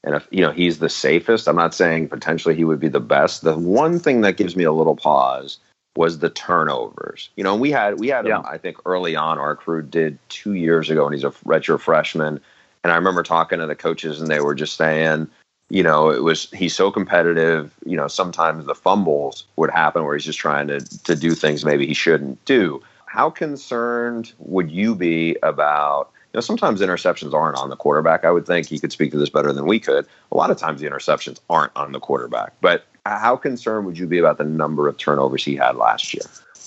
And 0.02 0.14
if 0.14 0.26
you 0.30 0.40
know 0.40 0.50
he's 0.50 0.78
the 0.78 0.88
safest, 0.88 1.48
I'm 1.48 1.56
not 1.56 1.74
saying 1.74 2.08
potentially 2.08 2.54
he 2.54 2.64
would 2.64 2.80
be 2.80 2.88
the 2.88 3.00
best. 3.00 3.42
The 3.42 3.58
one 3.58 3.98
thing 3.98 4.22
that 4.22 4.36
gives 4.36 4.56
me 4.56 4.64
a 4.64 4.72
little 4.72 4.96
pause 4.96 5.58
was 5.96 6.20
the 6.20 6.30
turnovers. 6.30 7.28
You 7.36 7.44
know, 7.44 7.56
we 7.56 7.70
had 7.70 7.98
we 7.98 8.08
had 8.08 8.26
yeah. 8.26 8.38
him, 8.38 8.46
I 8.46 8.58
think 8.58 8.78
early 8.86 9.16
on 9.16 9.38
our 9.38 9.56
crew 9.56 9.82
did 9.82 10.18
two 10.28 10.54
years 10.54 10.88
ago, 10.88 11.04
and 11.04 11.14
he's 11.14 11.24
a 11.24 11.30
redshirt 11.30 11.80
freshman. 11.80 12.40
And 12.82 12.92
I 12.92 12.96
remember 12.96 13.22
talking 13.22 13.58
to 13.58 13.66
the 13.66 13.74
coaches, 13.74 14.20
and 14.20 14.30
they 14.30 14.40
were 14.40 14.54
just 14.54 14.76
saying, 14.76 15.28
you 15.68 15.82
know, 15.82 16.10
it 16.10 16.22
was 16.22 16.50
he's 16.52 16.74
so 16.74 16.90
competitive. 16.90 17.74
You 17.84 17.96
know, 17.96 18.08
sometimes 18.08 18.64
the 18.64 18.74
fumbles 18.74 19.46
would 19.56 19.70
happen 19.70 20.04
where 20.04 20.14
he's 20.14 20.24
just 20.24 20.38
trying 20.38 20.68
to 20.68 20.80
to 21.04 21.14
do 21.14 21.32
things 21.32 21.64
maybe 21.64 21.86
he 21.86 21.94
shouldn't 21.94 22.42
do. 22.46 22.82
How 23.06 23.28
concerned 23.28 24.32
would 24.38 24.70
you 24.70 24.94
be 24.94 25.36
about? 25.42 26.10
You 26.32 26.36
know, 26.36 26.40
sometimes 26.42 26.80
interceptions 26.80 27.34
aren't 27.34 27.58
on 27.58 27.70
the 27.70 27.76
quarterback. 27.76 28.24
I 28.24 28.30
would 28.30 28.46
think 28.46 28.68
he 28.68 28.78
could 28.78 28.92
speak 28.92 29.10
to 29.10 29.18
this 29.18 29.30
better 29.30 29.52
than 29.52 29.66
we 29.66 29.80
could. 29.80 30.06
A 30.30 30.36
lot 30.36 30.50
of 30.50 30.56
times 30.58 30.80
the 30.80 30.86
interceptions 30.86 31.40
aren't 31.50 31.72
on 31.74 31.90
the 31.90 31.98
quarterback, 31.98 32.52
but 32.60 32.84
how 33.04 33.36
concerned 33.36 33.86
would 33.86 33.98
you 33.98 34.06
be 34.06 34.18
about 34.18 34.38
the 34.38 34.44
number 34.44 34.86
of 34.86 34.96
turnovers 34.96 35.44
he 35.44 35.56
had 35.56 35.74
last 35.74 36.14
year? 36.14 36.22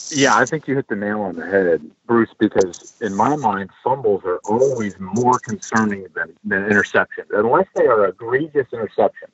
Yeah, 0.09 0.35
I 0.35 0.45
think 0.45 0.67
you 0.67 0.75
hit 0.75 0.89
the 0.89 0.97
nail 0.97 1.21
on 1.21 1.35
the 1.35 1.45
head, 1.45 1.89
Bruce, 2.05 2.33
because 2.37 2.93
in 3.01 3.15
my 3.15 3.37
mind, 3.37 3.69
fumbles 3.83 4.23
are 4.25 4.39
always 4.43 4.99
more 4.99 5.39
concerning 5.39 6.07
than, 6.13 6.35
than 6.43 6.63
interceptions, 6.69 7.27
unless 7.31 7.67
they 7.75 7.85
are 7.85 8.05
egregious 8.07 8.67
interceptions. 8.73 9.31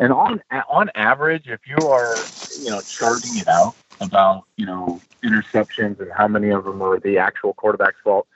And 0.00 0.12
on 0.12 0.42
on 0.68 0.90
average, 0.94 1.48
if 1.48 1.60
you 1.66 1.76
are, 1.88 2.14
you 2.60 2.70
know, 2.70 2.80
charting 2.80 3.36
it 3.36 3.48
out 3.48 3.74
about, 4.00 4.44
you 4.56 4.66
know, 4.66 5.00
interceptions 5.24 6.00
and 6.00 6.10
how 6.12 6.28
many 6.28 6.50
of 6.50 6.64
them 6.64 6.82
are 6.82 7.00
the 7.00 7.18
actual 7.18 7.54
quarterback's 7.54 8.00
fault, 8.02 8.26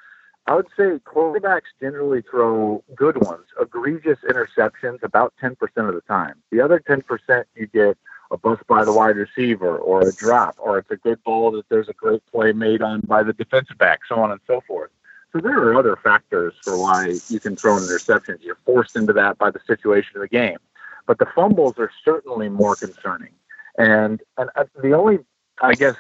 I 0.47 0.57
would 0.57 0.67
say 0.77 0.99
quarterbacks 1.05 1.71
generally 1.81 2.23
throw 2.23 2.83
good 2.97 3.17
ones, 3.25 3.47
egregious 3.61 4.19
interceptions 4.29 5.03
about 5.03 5.33
10% 5.41 5.53
of 5.77 5.95
the 5.95 6.01
time. 6.09 6.35
The 6.51 6.61
other 6.61 6.81
10% 6.81 7.45
you 7.55 7.67
get 7.69 7.97
a 8.33 8.37
bust 8.37 8.67
by 8.67 8.85
the 8.85 8.93
wide 8.93 9.17
receiver 9.17 9.77
or 9.77 10.01
a 10.01 10.13
drop 10.13 10.57
or 10.59 10.79
it's 10.79 10.91
a 10.91 10.97
good 10.97 11.23
ball 11.23 11.53
that 11.53 11.69
there's 11.69 11.89
a 11.89 11.93
great 11.93 12.25
play 12.27 12.53
made 12.53 12.83
on 12.83 13.01
by 13.03 13.23
the 13.23 13.33
defensive 13.33 13.79
back, 13.79 14.01
so 14.09 14.17
on 14.17 14.33
and 14.33 14.41
so 14.47 14.61
forth. 14.67 14.91
So 15.33 15.39
there 15.39 15.57
are 15.59 15.75
other 15.75 15.97
factors 15.97 16.55
for 16.63 16.79
why 16.79 17.15
you 17.29 17.39
can 17.39 17.57
throw 17.57 17.77
an 17.77 17.85
interception. 17.85 18.39
You're 18.43 18.59
forced 18.67 18.97
into 18.97 19.13
that 19.15 19.39
by 19.39 19.51
the 19.51 19.61
situation 19.67 20.17
of 20.17 20.23
the 20.23 20.29
game. 20.29 20.59
But 21.07 21.19
the 21.19 21.27
fumbles 21.35 21.79
are 21.79 21.91
certainly 22.05 22.49
more 22.49 22.75
concerning. 22.75 23.33
And, 23.79 24.21
and 24.37 24.51
uh, 24.57 24.65
the 24.83 24.93
only, 24.93 25.21
I 25.61 25.75
guess, 25.75 25.97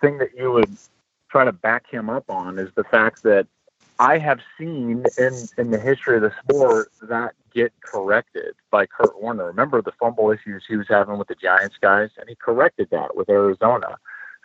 thing 0.00 0.18
that 0.18 0.30
you 0.36 0.52
would 0.52 0.76
try 1.30 1.44
to 1.44 1.52
back 1.52 1.88
him 1.88 2.08
up 2.08 2.28
on 2.28 2.58
is 2.58 2.70
the 2.74 2.84
fact 2.84 3.22
that 3.22 3.46
I 3.98 4.18
have 4.18 4.40
seen 4.56 5.04
in 5.18 5.34
in 5.56 5.70
the 5.70 5.78
history 5.78 6.16
of 6.16 6.22
the 6.22 6.32
sport 6.42 6.92
that 7.02 7.34
get 7.52 7.72
corrected 7.80 8.54
by 8.70 8.86
Kurt 8.86 9.20
Warner. 9.20 9.46
Remember 9.46 9.82
the 9.82 9.92
fumble 9.92 10.30
issues 10.30 10.64
he 10.68 10.76
was 10.76 10.86
having 10.88 11.18
with 11.18 11.28
the 11.28 11.34
Giants 11.34 11.76
guys, 11.80 12.10
and 12.18 12.28
he 12.28 12.36
corrected 12.36 12.88
that 12.90 13.16
with 13.16 13.28
Arizona. 13.28 13.98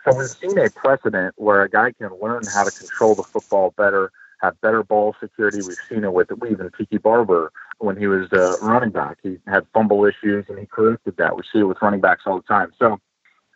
So 0.04 0.16
we've 0.16 0.28
seen 0.28 0.58
a 0.58 0.68
precedent 0.70 1.34
where 1.36 1.62
a 1.62 1.68
guy 1.68 1.92
can 1.92 2.10
learn 2.20 2.42
how 2.52 2.64
to 2.64 2.70
control 2.70 3.14
the 3.14 3.22
football 3.22 3.72
better, 3.76 4.12
have 4.40 4.60
better 4.60 4.82
ball 4.82 5.14
security. 5.20 5.60
We've 5.66 5.78
seen 5.88 6.04
it 6.04 6.12
with 6.12 6.30
even 6.46 6.70
Tiki 6.76 6.98
Barber 6.98 7.52
when 7.78 7.96
he 7.96 8.06
was 8.06 8.30
uh, 8.32 8.56
running 8.60 8.90
back. 8.90 9.18
He 9.22 9.38
had 9.46 9.66
fumble 9.72 10.04
issues, 10.04 10.46
and 10.48 10.58
he 10.58 10.66
corrected 10.66 11.16
that. 11.16 11.36
We 11.36 11.42
see 11.50 11.60
it 11.60 11.64
with 11.64 11.80
running 11.80 12.00
backs 12.00 12.24
all 12.26 12.36
the 12.36 12.42
time. 12.42 12.72
So 12.78 13.00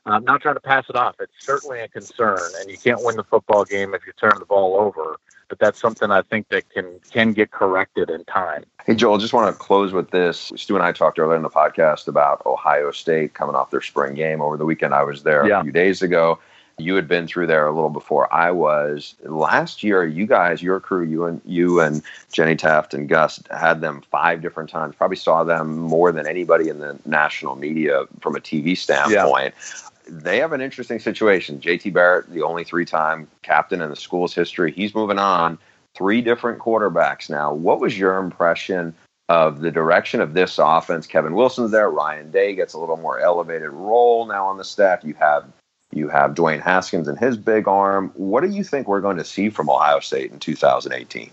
I'm 0.09 0.24
not 0.24 0.42
trying 0.42 0.54
to 0.54 0.61
pass 0.61 0.84
it 0.88 0.96
off. 0.96 1.16
It's 1.20 1.32
certainly 1.38 1.80
a 1.80 1.88
concern, 1.88 2.38
and 2.61 2.70
you 2.70 2.78
can't 2.78 3.02
win 3.02 3.16
the 3.16 3.24
football 3.24 3.64
game 3.64 3.94
if 3.94 4.06
you 4.06 4.12
turn 4.14 4.32
the 4.38 4.46
ball 4.46 4.76
over. 4.76 5.16
But 5.48 5.59
that's 5.59 5.80
something 5.80 6.11
I 6.11 6.22
think 6.22 6.48
that 6.50 6.68
can 6.70 7.00
can 7.11 7.32
get 7.32 7.50
corrected 7.50 8.11
in 8.11 8.24
time. 8.24 8.64
Hey 8.84 8.94
Joel, 8.94 9.18
just 9.18 9.32
want 9.32 9.54
to 9.54 9.59
close 9.59 9.92
with 9.92 10.11
this. 10.11 10.52
Stu 10.56 10.74
and 10.74 10.84
I 10.84 10.92
talked 10.92 11.18
earlier 11.18 11.36
in 11.36 11.42
the 11.42 11.50
podcast 11.50 12.06
about 12.06 12.44
Ohio 12.44 12.90
State 12.90 13.34
coming 13.34 13.54
off 13.54 13.70
their 13.70 13.80
spring 13.80 14.14
game 14.14 14.42
over 14.42 14.59
the 14.59 14.66
weekend. 14.66 14.92
I 14.92 15.04
was 15.04 15.22
there 15.22 15.46
yeah. 15.46 15.61
a 15.61 15.62
few 15.62 15.72
days 15.72 16.02
ago. 16.02 16.38
You 16.80 16.94
had 16.94 17.09
been 17.09 17.26
through 17.26 17.48
there 17.48 17.66
a 17.66 17.72
little 17.72 17.90
before 17.90 18.32
I 18.32 18.52
was. 18.52 19.16
Last 19.24 19.82
year, 19.82 20.06
you 20.06 20.26
guys, 20.26 20.62
your 20.62 20.78
crew, 20.78 21.02
you 21.02 21.24
and 21.24 21.40
you 21.44 21.80
and 21.80 22.02
Jenny 22.30 22.54
Taft 22.54 22.94
and 22.94 23.09
Gus 23.09 23.42
had 23.50 23.80
them 23.80 24.02
five 24.12 24.42
different 24.42 24.70
times. 24.70 24.94
Probably 24.94 25.16
saw 25.16 25.42
them 25.42 25.76
more 25.76 26.12
than 26.12 26.28
anybody 26.28 26.68
in 26.68 26.78
the 26.78 26.96
national 27.04 27.56
media 27.56 28.04
from 28.20 28.36
a 28.36 28.40
TV 28.40 28.76
standpoint. 28.76 29.54
Yeah 29.56 29.88
they 30.09 30.38
have 30.38 30.52
an 30.52 30.61
interesting 30.61 30.98
situation. 30.98 31.61
JT 31.61 31.92
Barrett, 31.92 32.30
the 32.30 32.42
only 32.42 32.64
three 32.64 32.84
time 32.84 33.28
captain 33.42 33.80
in 33.80 33.90
the 33.90 33.96
school's 33.96 34.34
history, 34.34 34.72
he's 34.72 34.94
moving 34.94 35.18
on. 35.18 35.59
Three 35.96 36.20
different 36.20 36.59
quarterbacks 36.59 37.28
now. 37.28 37.52
What 37.52 37.80
was 37.80 37.98
your 37.98 38.18
impression 38.18 38.94
of 39.28 39.61
the 39.61 39.70
direction 39.70 40.20
of 40.20 40.34
this 40.34 40.59
offense? 40.59 41.06
Kevin 41.06 41.34
Wilson's 41.34 41.70
there. 41.70 41.90
Ryan 41.90 42.30
Day 42.30 42.54
gets 42.54 42.74
a 42.74 42.78
little 42.78 42.96
more 42.96 43.18
elevated 43.18 43.70
role 43.70 44.26
now 44.26 44.46
on 44.46 44.59
the 44.59 44.64
staff. 44.64 45.04
You 45.04 45.14
have 45.14 45.46
you 45.92 46.09
have 46.09 46.34
Dwayne 46.34 46.61
Haskins 46.61 47.09
and 47.09 47.18
his 47.18 47.36
big 47.36 47.66
arm. 47.66 48.12
What 48.14 48.42
do 48.42 48.50
you 48.50 48.62
think 48.62 48.86
we're 48.86 49.00
going 49.00 49.16
to 49.16 49.24
see 49.24 49.48
from 49.48 49.70
Ohio 49.70 50.00
State 50.00 50.30
in 50.30 50.38
2018? 50.38 51.30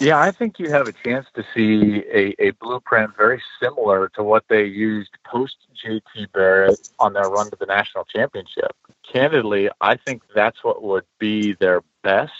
Yeah, 0.00 0.20
I 0.20 0.30
think 0.30 0.60
you 0.60 0.70
have 0.70 0.86
a 0.86 0.92
chance 0.92 1.26
to 1.34 1.44
see 1.54 2.04
a, 2.12 2.34
a 2.40 2.50
blueprint 2.60 3.16
very 3.16 3.42
similar 3.60 4.08
to 4.10 4.22
what 4.22 4.44
they 4.48 4.64
used 4.64 5.10
post 5.24 5.56
JT 5.84 6.30
Barrett 6.32 6.88
on 7.00 7.14
their 7.14 7.28
run 7.28 7.50
to 7.50 7.56
the 7.58 7.66
national 7.66 8.04
championship. 8.04 8.76
Candidly, 9.12 9.70
I 9.80 9.96
think 9.96 10.22
that's 10.34 10.62
what 10.62 10.82
would 10.84 11.04
be 11.18 11.54
their 11.54 11.82
best 12.04 12.32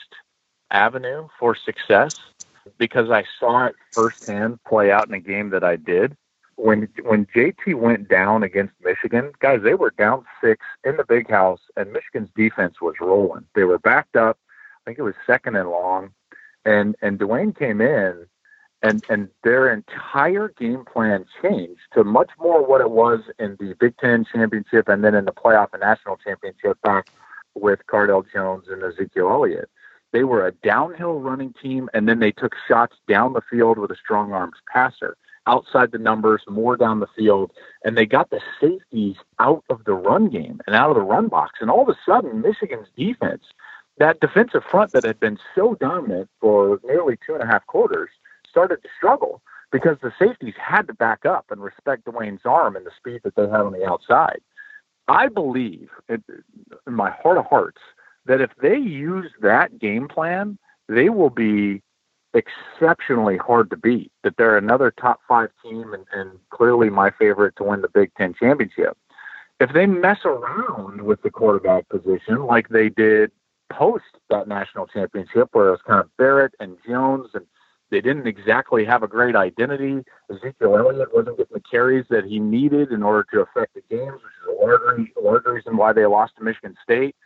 avenue 0.71 1.27
for 1.39 1.57
success 1.57 2.15
because 2.79 3.11
I 3.11 3.25
saw 3.41 3.67
it 3.67 3.75
firsthand 3.93 4.63
play 4.65 4.93
out 4.93 5.09
in 5.09 5.15
a 5.15 5.21
game 5.21 5.51
that 5.51 5.65
I 5.65 5.77
did. 5.77 6.17
When 6.57 6.89
when 7.03 7.27
JT 7.27 7.75
went 7.75 8.09
down 8.09 8.43
against 8.43 8.75
Michigan, 8.85 9.33
guys, 9.41 9.63
they 9.63 9.75
were 9.75 9.93
down 9.99 10.25
six 10.41 10.65
in 10.85 10.97
the 10.97 11.05
big 11.05 11.31
house, 11.31 11.61
and 11.77 11.93
Michigan's 11.93 12.31
defense 12.37 12.81
was 12.81 12.95
rolling. 13.01 13.47
They 13.55 13.65
were 13.65 13.79
backed 13.79 14.17
up. 14.17 14.39
I 14.55 14.91
think 14.91 14.99
it 14.99 15.03
was 15.03 15.15
second 15.27 15.57
and 15.57 15.71
long 15.71 16.11
and 16.69 16.97
and 17.01 17.19
Dwayne 17.19 17.59
came 17.59 17.81
in 17.81 18.27
and 18.83 19.03
and 19.09 19.29
their 19.43 19.73
entire 19.73 20.49
game 20.59 20.85
plan 20.85 21.25
changed 21.43 21.81
to 21.95 22.05
much 22.05 22.31
more 22.39 22.65
what 22.65 22.81
it 22.81 22.91
was 22.91 23.21
in 23.39 23.57
the 23.59 23.75
Big 23.81 23.97
Ten 23.97 24.25
championship 24.25 24.89
and 24.89 25.03
then 25.03 25.15
in 25.15 25.25
the 25.25 25.33
playoff 25.33 25.73
and 25.73 25.81
national 25.81 26.19
championship 26.19 26.81
back 26.83 27.09
with 27.55 27.81
Cardale 27.91 28.25
Jones 28.33 28.67
and 28.69 28.83
Ezekiel 28.83 29.31
Elliott. 29.31 29.71
They 30.13 30.25
were 30.25 30.47
a 30.47 30.53
downhill 30.53 31.21
running 31.21 31.55
team, 31.63 31.91
and 31.93 32.09
then 32.09 32.19
they 32.19 32.33
took 32.33 32.55
shots 32.67 32.97
down 33.09 33.35
the 33.35 33.43
field 33.51 33.77
with 33.77 33.91
a 33.91 33.97
strong 33.97 34.33
arms 34.33 34.57
passer, 34.73 35.17
outside 35.47 35.93
the 35.93 35.99
numbers, 35.99 36.43
more 36.49 36.79
down 36.79 37.01
the 37.01 37.15
field, 37.15 37.51
and 37.85 37.97
they 37.97 38.07
got 38.07 38.31
the 38.31 38.41
safeties 38.59 39.17
out 39.39 39.65
of 39.69 39.85
the 39.85 39.93
run 39.93 40.31
game 40.31 40.61
and 40.67 40.75
out 40.75 40.89
of 40.89 40.97
the 40.97 41.03
run 41.03 41.29
box. 41.29 41.59
And 41.61 41.71
all 41.71 41.83
of 41.83 41.89
a 41.91 41.99
sudden, 42.07 42.41
Michigan's 42.41 42.89
defense, 42.97 43.45
that 43.99 44.21
defensive 44.21 44.63
front 44.71 44.93
that 44.93 45.05
had 45.05 45.21
been 45.21 45.39
so 45.55 45.75
dominant 45.75 46.29
for 46.41 46.81
nearly 46.85 47.19
two 47.27 47.35
and 47.35 47.43
a 47.43 47.47
half 47.47 47.67
quarters, 47.67 48.11
started 48.49 48.83
to 48.83 48.89
struggle 48.97 49.43
because 49.71 49.97
the 50.03 50.13
safeties 50.19 50.55
had 50.59 50.87
to 50.87 50.95
back 50.95 51.27
up 51.27 51.47
and 51.51 51.63
respect 51.63 52.05
Dwayne's 52.05 52.45
arm 52.45 52.77
and 52.77 52.87
the 52.87 52.91
speed 52.97 53.21
that 53.25 53.35
they 53.37 53.43
had 53.43 53.61
on 53.61 53.73
the 53.73 53.87
outside. 53.87 54.41
I 55.09 55.29
believe, 55.29 55.89
in 56.09 56.23
my 56.87 57.11
heart 57.11 57.39
of 57.39 57.47
hearts, 57.47 57.81
that 58.27 58.41
if 58.41 58.51
they 58.61 58.77
use 58.77 59.31
that 59.41 59.79
game 59.79 60.07
plan, 60.09 60.59
they 60.89 61.09
will 61.09 61.31
be 61.31 61.83
exceptionally 62.35 63.37
hard 63.37 63.71
to 63.71 63.77
beat. 63.77 64.13
That 64.23 64.37
they're 64.37 64.59
another 64.59 64.91
top 64.91 65.21
five 65.27 65.51
team 65.63 65.95
and, 65.95 66.05
and 66.13 66.39
clearly 66.51 66.91
my 66.91 67.11
favorite 67.11 67.57
to 67.57 67.65
win 67.65 67.81
the 67.81 67.89
Big 67.89 68.11
Ten 68.17 68.35
championship. 68.35 68.97
If 69.61 69.73
they 69.73 69.87
mess 69.87 70.19
around 70.25 71.03
with 71.03 71.23
the 71.23 71.31
quarterback 71.31 71.89
position 71.89 72.45
like 72.45 72.69
they 72.69 72.91
did 72.91 73.33
post 73.71 74.05
that 74.31 74.49
national 74.49 74.87
championship, 74.87 75.49
where 75.53 75.69
it 75.69 75.73
was 75.73 75.81
kind 75.87 76.01
of 76.01 76.17
Barrett 76.17 76.55
and 76.61 76.77
Jones, 76.87 77.31
and 77.35 77.47
they 77.91 78.01
didn't 78.01 78.27
exactly 78.27 78.85
have 78.85 79.03
a 79.03 79.09
great 79.09 79.35
identity. 79.35 80.05
Ezekiel 80.31 80.77
Elliott 80.77 81.15
wasn't 81.15 81.39
getting 81.39 81.55
the 81.55 81.61
carries 81.61 82.05
that 82.11 82.25
he 82.25 82.39
needed 82.39 82.93
in 82.93 83.03
order 83.03 83.27
to 83.33 83.41
affect 83.41 83.75
the 83.75 83.83
games, 83.89 84.13
which 84.13 84.23
is 84.43 84.59
a 84.59 84.65
large, 84.65 85.09
large 85.23 85.45
reason 85.47 85.77
why 85.77 85.93
they 85.93 86.05
lost 86.07 86.37
to 86.37 86.45
Michigan 86.45 86.77
State. 86.83 87.17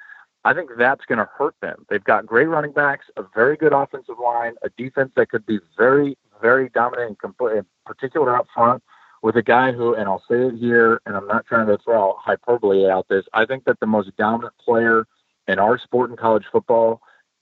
I 0.44 0.54
think 0.54 0.70
that's 0.76 1.04
going 1.04 1.18
to 1.18 1.28
hurt 1.36 1.54
them. 1.62 1.86
They've 1.88 2.02
got 2.02 2.26
great 2.26 2.46
running 2.46 2.72
backs, 2.72 3.06
a 3.16 3.22
very 3.34 3.56
good 3.56 3.72
offensive 3.72 4.16
line, 4.22 4.54
a 4.62 4.70
defense 4.70 5.12
that 5.16 5.30
could 5.30 5.46
be 5.46 5.60
very, 5.76 6.16
very 6.40 6.68
dominant 6.70 7.08
and 7.10 7.18
complete, 7.18 7.58
in 7.58 7.66
particular 7.86 8.36
up 8.36 8.46
front 8.52 8.82
with 9.22 9.36
a 9.36 9.42
guy 9.42 9.70
who, 9.70 9.94
and 9.94 10.08
I'll 10.08 10.22
say 10.28 10.46
it 10.46 10.56
here, 10.56 11.00
and 11.06 11.16
I'm 11.16 11.28
not 11.28 11.46
trying 11.46 11.68
to 11.68 11.78
throw 11.78 12.16
hyperbole 12.18 12.90
out 12.90 13.06
this. 13.08 13.24
I 13.32 13.46
think 13.46 13.64
that 13.64 13.78
the 13.78 13.86
most 13.86 14.10
dominant 14.16 14.54
player 14.58 15.06
in 15.48 15.58
our 15.58 15.78
sport 15.78 16.10
in 16.10 16.16
college 16.16 16.44
football 16.50 17.00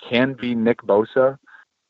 can 0.08 0.34
be 0.34 0.54
Nick 0.54 0.82
Bosa. 0.82 1.38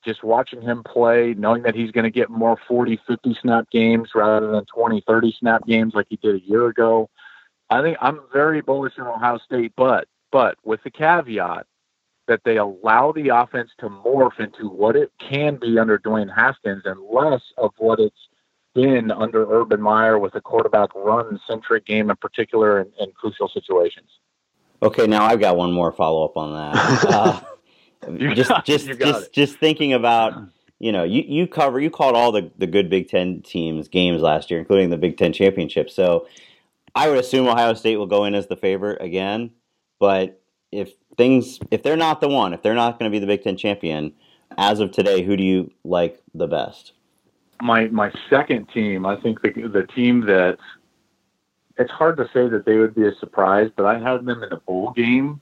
Just 0.05 0.25
watching 0.25 0.63
him 0.63 0.83
play, 0.83 1.35
knowing 1.37 1.63
that 1.63 1.75
he's 1.75 1.91
going 1.91 2.05
to 2.05 2.11
get 2.11 2.31
more 2.31 2.59
40, 2.67 2.99
50 3.07 3.37
snap 3.41 3.71
games 3.71 4.11
rather 4.15 4.51
than 4.51 4.65
20, 4.65 5.03
30 5.07 5.37
snap 5.39 5.67
games 5.67 5.93
like 5.95 6.07
he 6.09 6.17
did 6.17 6.37
a 6.37 6.47
year 6.47 6.69
ago. 6.69 7.11
I 7.69 7.83
think 7.83 7.99
I'm 8.01 8.21
very 8.33 8.63
bullish 8.63 8.95
on 8.99 9.07
Ohio 9.07 9.39
State, 9.39 9.73
but 9.77 10.09
but 10.33 10.57
with 10.65 10.83
the 10.85 10.91
caveat 10.91 11.67
that 12.29 12.41
they 12.45 12.57
allow 12.57 13.13
the 13.13 13.29
offense 13.29 13.71
to 13.79 13.89
morph 13.89 14.39
into 14.39 14.69
what 14.69 14.97
it 14.97 15.11
can 15.19 15.57
be 15.57 15.79
under 15.79 15.99
Dwayne 15.99 16.33
Haskins 16.33 16.83
and 16.85 17.01
less 17.13 17.43
of 17.59 17.73
what 17.79 17.99
it's 17.99 18.29
been 18.75 19.11
under 19.11 19.51
Urban 19.51 19.81
Meyer 19.81 20.19
with 20.19 20.35
a 20.37 20.41
quarterback 20.41 20.95
run 20.95 21.41
centric 21.49 21.87
game 21.87 22.09
in 22.09 22.17
particular 22.17 22.81
in, 22.81 22.93
in, 23.01 23.11
crucial 23.13 23.49
situations. 23.49 24.09
Okay, 24.83 25.07
now 25.07 25.25
I've 25.25 25.41
got 25.41 25.57
one 25.57 25.73
more 25.73 25.93
follow 25.93 26.25
up 26.25 26.37
on 26.37 26.55
that. 26.55 27.47
Uh, 28.03 28.35
just 28.35 28.49
got, 28.49 28.65
just 28.65 28.87
just 28.87 29.27
it. 29.27 29.33
just 29.35 29.59
thinking 29.59 29.93
about 29.93 30.33
you 30.79 30.91
know 30.91 31.05
you, 31.05 31.23
you 31.27 31.47
cover 31.47 31.79
you 31.79 31.91
called 31.91 32.17
all 32.17 32.33
the, 32.33 32.51
the 32.57 32.67
good 32.67 32.89
Big 32.89 33.11
Ten 33.11 33.43
teams 33.43 33.89
games 33.89 34.23
last 34.23 34.51
year, 34.51 34.59
including 34.59 34.89
the 34.89 34.97
Big 34.97 35.19
Ten 35.19 35.35
championship. 35.35 35.91
So 35.91 36.27
I 36.95 37.09
would 37.11 37.19
assume 37.19 37.47
Ohio 37.47 37.75
State 37.75 37.97
will 37.97 38.07
go 38.07 38.25
in 38.25 38.35
as 38.35 38.47
the 38.47 38.57
favorite 38.57 39.03
again. 39.03 39.51
But 39.99 40.41
if 40.73 40.95
things, 41.17 41.59
if 41.71 41.83
they're 41.83 41.97
not 41.97 42.21
the 42.21 42.29
one, 42.29 42.55
if 42.55 42.63
they're 42.63 42.75
not 42.75 42.99
going 42.99 43.11
to 43.11 43.15
be 43.15 43.19
the 43.19 43.27
Big 43.27 43.43
Ten 43.43 43.57
champion, 43.57 44.15
as 44.57 44.81
of 44.81 44.91
today, 44.93 45.23
who 45.23 45.37
do 45.37 45.45
you 45.45 45.71
like 45.85 46.23
the 46.35 46.47
best? 46.47 46.93
My 47.63 47.87
my 47.89 48.11
second 48.31 48.69
team, 48.73 49.05
I 49.05 49.21
think 49.21 49.43
the 49.43 49.51
the 49.51 49.87
team 49.95 50.23
that 50.23 50.57
it's 51.81 51.91
hard 51.91 52.19
to 52.19 52.29
say 52.33 52.47
that 52.49 52.65
they 52.67 52.77
would 52.77 52.95
be 52.95 53.07
a 53.07 53.15
surprise, 53.17 53.71
but 53.75 53.87
I 53.87 53.99
had 53.99 54.25
them 54.25 54.43
in 54.43 54.53
a 54.53 54.59
bowl 54.59 54.93
game, 54.93 55.41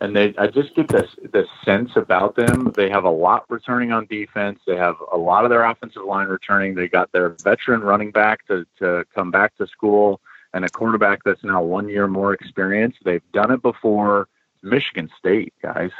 and 0.00 0.14
they 0.14 0.34
I 0.38 0.46
just 0.46 0.74
get 0.74 0.88
this 0.88 1.10
this 1.32 1.48
sense 1.64 1.90
about 1.96 2.36
them. 2.36 2.72
They 2.76 2.88
have 2.88 3.04
a 3.04 3.10
lot 3.10 3.44
returning 3.50 3.92
on 3.92 4.06
defense. 4.06 4.60
They 4.66 4.76
have 4.76 4.96
a 5.12 5.18
lot 5.18 5.44
of 5.44 5.50
their 5.50 5.64
offensive 5.64 6.04
line 6.04 6.28
returning. 6.28 6.74
They 6.74 6.88
got 6.88 7.10
their 7.12 7.30
veteran 7.30 7.82
running 7.82 8.12
back 8.12 8.46
to 8.46 8.64
to 8.78 9.04
come 9.14 9.30
back 9.30 9.56
to 9.56 9.66
school 9.66 10.20
and 10.52 10.64
a 10.64 10.68
quarterback 10.68 11.22
that's 11.24 11.44
now 11.44 11.62
one 11.62 11.88
year 11.88 12.06
more 12.06 12.32
experienced. 12.32 12.98
They've 13.04 13.32
done 13.32 13.50
it 13.50 13.62
before. 13.62 14.28
Michigan 14.62 15.10
State, 15.18 15.54
guys. 15.62 15.90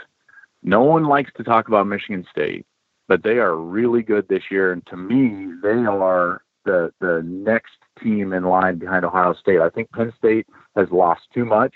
No 0.62 0.82
one 0.82 1.04
likes 1.04 1.32
to 1.36 1.44
talk 1.44 1.68
about 1.68 1.86
Michigan 1.86 2.26
State, 2.30 2.66
but 3.08 3.22
they 3.22 3.38
are 3.38 3.56
really 3.56 4.02
good 4.02 4.28
this 4.28 4.50
year. 4.50 4.72
And 4.72 4.84
to 4.86 4.96
me, 4.96 5.54
they 5.62 5.86
are 5.86 6.42
the 6.64 6.92
the 7.00 7.22
next 7.24 7.74
team 8.02 8.32
in 8.32 8.44
line 8.44 8.78
behind 8.78 9.04
Ohio 9.04 9.34
State. 9.34 9.60
I 9.60 9.70
think 9.70 9.90
Penn 9.92 10.12
State 10.18 10.46
has 10.76 10.90
lost 10.90 11.22
too 11.32 11.44
much. 11.44 11.74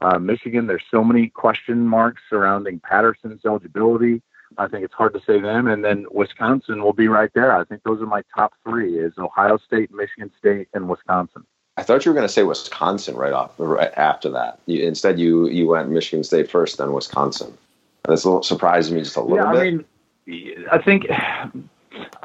Uh, 0.00 0.18
Michigan, 0.18 0.66
there's 0.66 0.84
so 0.90 1.02
many 1.02 1.28
question 1.28 1.86
marks 1.86 2.22
surrounding 2.28 2.80
Patterson's 2.80 3.40
eligibility. 3.44 4.22
I 4.58 4.68
think 4.68 4.84
it's 4.84 4.94
hard 4.94 5.14
to 5.14 5.20
say 5.26 5.40
them. 5.40 5.66
And 5.66 5.84
then 5.84 6.06
Wisconsin 6.10 6.82
will 6.82 6.92
be 6.92 7.08
right 7.08 7.30
there. 7.34 7.56
I 7.56 7.64
think 7.64 7.82
those 7.82 8.00
are 8.00 8.06
my 8.06 8.22
top 8.34 8.54
three: 8.64 8.98
is 8.98 9.14
Ohio 9.18 9.58
State, 9.58 9.92
Michigan 9.92 10.30
State, 10.38 10.68
and 10.74 10.88
Wisconsin. 10.88 11.44
I 11.78 11.82
thought 11.82 12.04
you 12.04 12.10
were 12.10 12.16
going 12.16 12.26
to 12.26 12.32
say 12.32 12.42
Wisconsin 12.42 13.16
right 13.16 13.32
off 13.32 13.52
right 13.58 13.92
after 13.96 14.30
that. 14.30 14.60
You, 14.66 14.86
instead, 14.86 15.18
you 15.18 15.48
you 15.48 15.66
went 15.66 15.90
Michigan 15.90 16.24
State 16.24 16.50
first, 16.50 16.78
then 16.78 16.92
Wisconsin. 16.92 17.56
That's 18.04 18.24
a 18.24 18.28
little 18.28 18.42
surprised 18.42 18.92
me 18.92 19.00
just 19.00 19.16
a 19.16 19.20
little 19.20 19.38
yeah, 19.38 19.52
bit. 19.52 19.60
I 19.60 19.64
mean, 19.64 20.64
I 20.70 20.78
think 20.78 21.06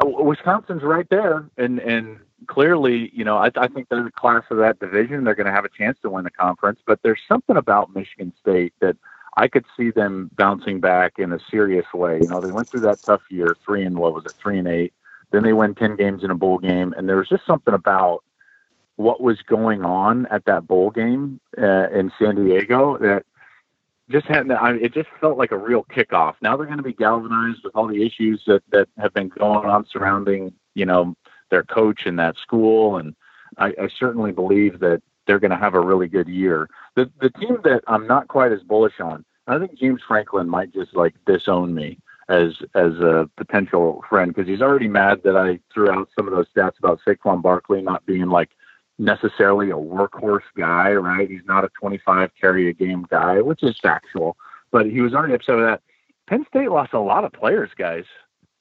Wisconsin's 0.06 0.84
right 0.84 1.08
there, 1.10 1.50
and 1.58 1.80
and 1.80 2.20
clearly, 2.48 3.12
you 3.14 3.24
know, 3.24 3.38
I, 3.38 3.52
I 3.56 3.68
think 3.68 3.90
they're 3.90 4.04
the 4.04 4.12
class 4.12 4.44
of 4.50 4.58
that 4.58 4.80
division. 4.80 5.24
They're 5.24 5.36
going 5.36 5.48
to 5.48 5.52
have 5.52 5.66
a 5.66 5.70
chance 5.70 5.98
to 6.02 6.10
win 6.10 6.24
the 6.24 6.32
conference. 6.32 6.80
But 6.86 7.00
there's 7.04 7.22
something 7.28 7.58
about 7.58 7.94
Michigan 7.94 8.34
State 8.40 8.74
that 8.80 8.98
I 9.38 9.48
could 9.48 9.66
see 9.78 9.92
them 9.92 10.30
bouncing 10.36 10.80
back 10.80 11.14
in 11.18 11.32
a 11.32 11.40
serious 11.50 11.86
way. 11.94 12.20
You 12.22 12.28
know, 12.28 12.42
they 12.42 12.52
went 12.52 12.70
through 12.70 12.82
that 12.82 13.02
tough 13.02 13.22
year, 13.30 13.56
three 13.64 13.84
and 13.84 13.98
what 13.98 14.14
was 14.14 14.26
it, 14.26 14.34
three 14.34 14.60
and 14.60 14.68
eight. 14.68 14.94
Then 15.32 15.44
they 15.44 15.54
win 15.54 15.76
ten 15.76 15.96
games 15.96 16.24
in 16.24 16.32
a 16.32 16.36
bowl 16.36 16.58
game, 16.58 16.94
and 16.98 17.08
there 17.08 17.18
was 17.18 17.30
just 17.30 17.46
something 17.46 17.74
about 17.74 18.24
what 18.98 19.22
was 19.22 19.42
going 19.42 19.84
on 19.84 20.26
at 20.28 20.46
that 20.46 20.68
bowl 20.68 20.92
game 20.92 21.40
uh, 21.58 21.90
in 21.90 22.12
San 22.20 22.36
Diego 22.36 22.98
that 22.98 23.26
just 24.12 24.28
had 24.28 24.52
I, 24.52 24.74
it 24.74 24.94
just 24.94 25.10
felt 25.20 25.38
like 25.38 25.52
a 25.52 25.58
real 25.58 25.84
kickoff. 25.86 26.36
Now 26.42 26.58
they're 26.58 26.66
going 26.66 26.78
to 26.78 26.84
be 26.84 26.94
galvanized 26.94 27.64
with 27.64 27.76
all 27.76 27.88
the 27.88 28.06
issues 28.06 28.44
that 28.48 28.64
that 28.72 28.88
have 28.98 29.14
been 29.14 29.30
going 29.30 29.70
on 29.70 29.86
surrounding 29.92 30.54
you 30.74 30.86
know 30.86 31.16
their 31.50 31.64
coach 31.64 32.06
in 32.06 32.16
that 32.18 32.38
school, 32.38 32.98
and 32.98 33.16
I, 33.58 33.68
I 33.68 33.90
certainly 34.00 34.32
believe 34.32 34.80
that 34.80 35.02
they're 35.28 35.40
going 35.40 35.52
to 35.52 35.58
have 35.58 35.76
a 35.76 35.80
really 35.80 36.08
good 36.08 36.28
year. 36.28 36.70
The 36.96 37.12
the 37.20 37.30
team 37.30 37.58
that 37.64 37.84
I'm 37.88 38.08
not 38.08 38.28
quite 38.28 38.52
as 38.52 38.62
bullish 38.62 39.00
on, 39.00 39.26
I 39.48 39.60
think 39.60 39.78
James 39.78 40.02
Franklin 40.08 40.50
might 40.50 40.74
just 40.74 40.96
like 40.96 41.16
disown 41.26 41.74
me 41.74 42.00
as 42.30 42.56
as 42.76 42.94
a 43.00 43.30
potential 43.38 44.04
friend 44.10 44.34
because 44.34 44.48
he's 44.48 44.62
already 44.62 44.88
mad 44.88 45.22
that 45.24 45.36
I 45.36 45.60
threw 45.74 45.92
out 45.92 46.10
some 46.16 46.28
of 46.28 46.34
those 46.34 46.48
stats 46.56 46.80
about 46.80 47.00
Saquon 47.06 47.42
Barkley 47.42 47.82
not 47.82 48.06
being 48.06 48.28
like 48.28 48.52
necessarily 49.02 49.72
a 49.72 49.76
workhorse 49.76 50.44
guy, 50.56 50.94
right? 50.94 51.30
He's 51.30 51.46
not 51.46 51.66
a 51.66 51.70
25 51.80 52.32
carry 52.40 52.70
a 52.70 52.74
game 52.74 53.06
guy, 53.10 53.42
which 53.42 53.64
is 53.64 53.78
factual, 53.82 54.38
but 54.72 54.86
he 54.86 55.02
was 55.02 55.14
already 55.14 55.34
upset 55.34 55.56
with 55.56 55.66
that. 55.66 55.82
Penn 56.28 56.46
State 56.48 56.70
lost 56.70 56.94
a 56.94 57.00
lot 57.00 57.26
of 57.26 57.34
players, 57.34 57.72
guys. 57.78 58.06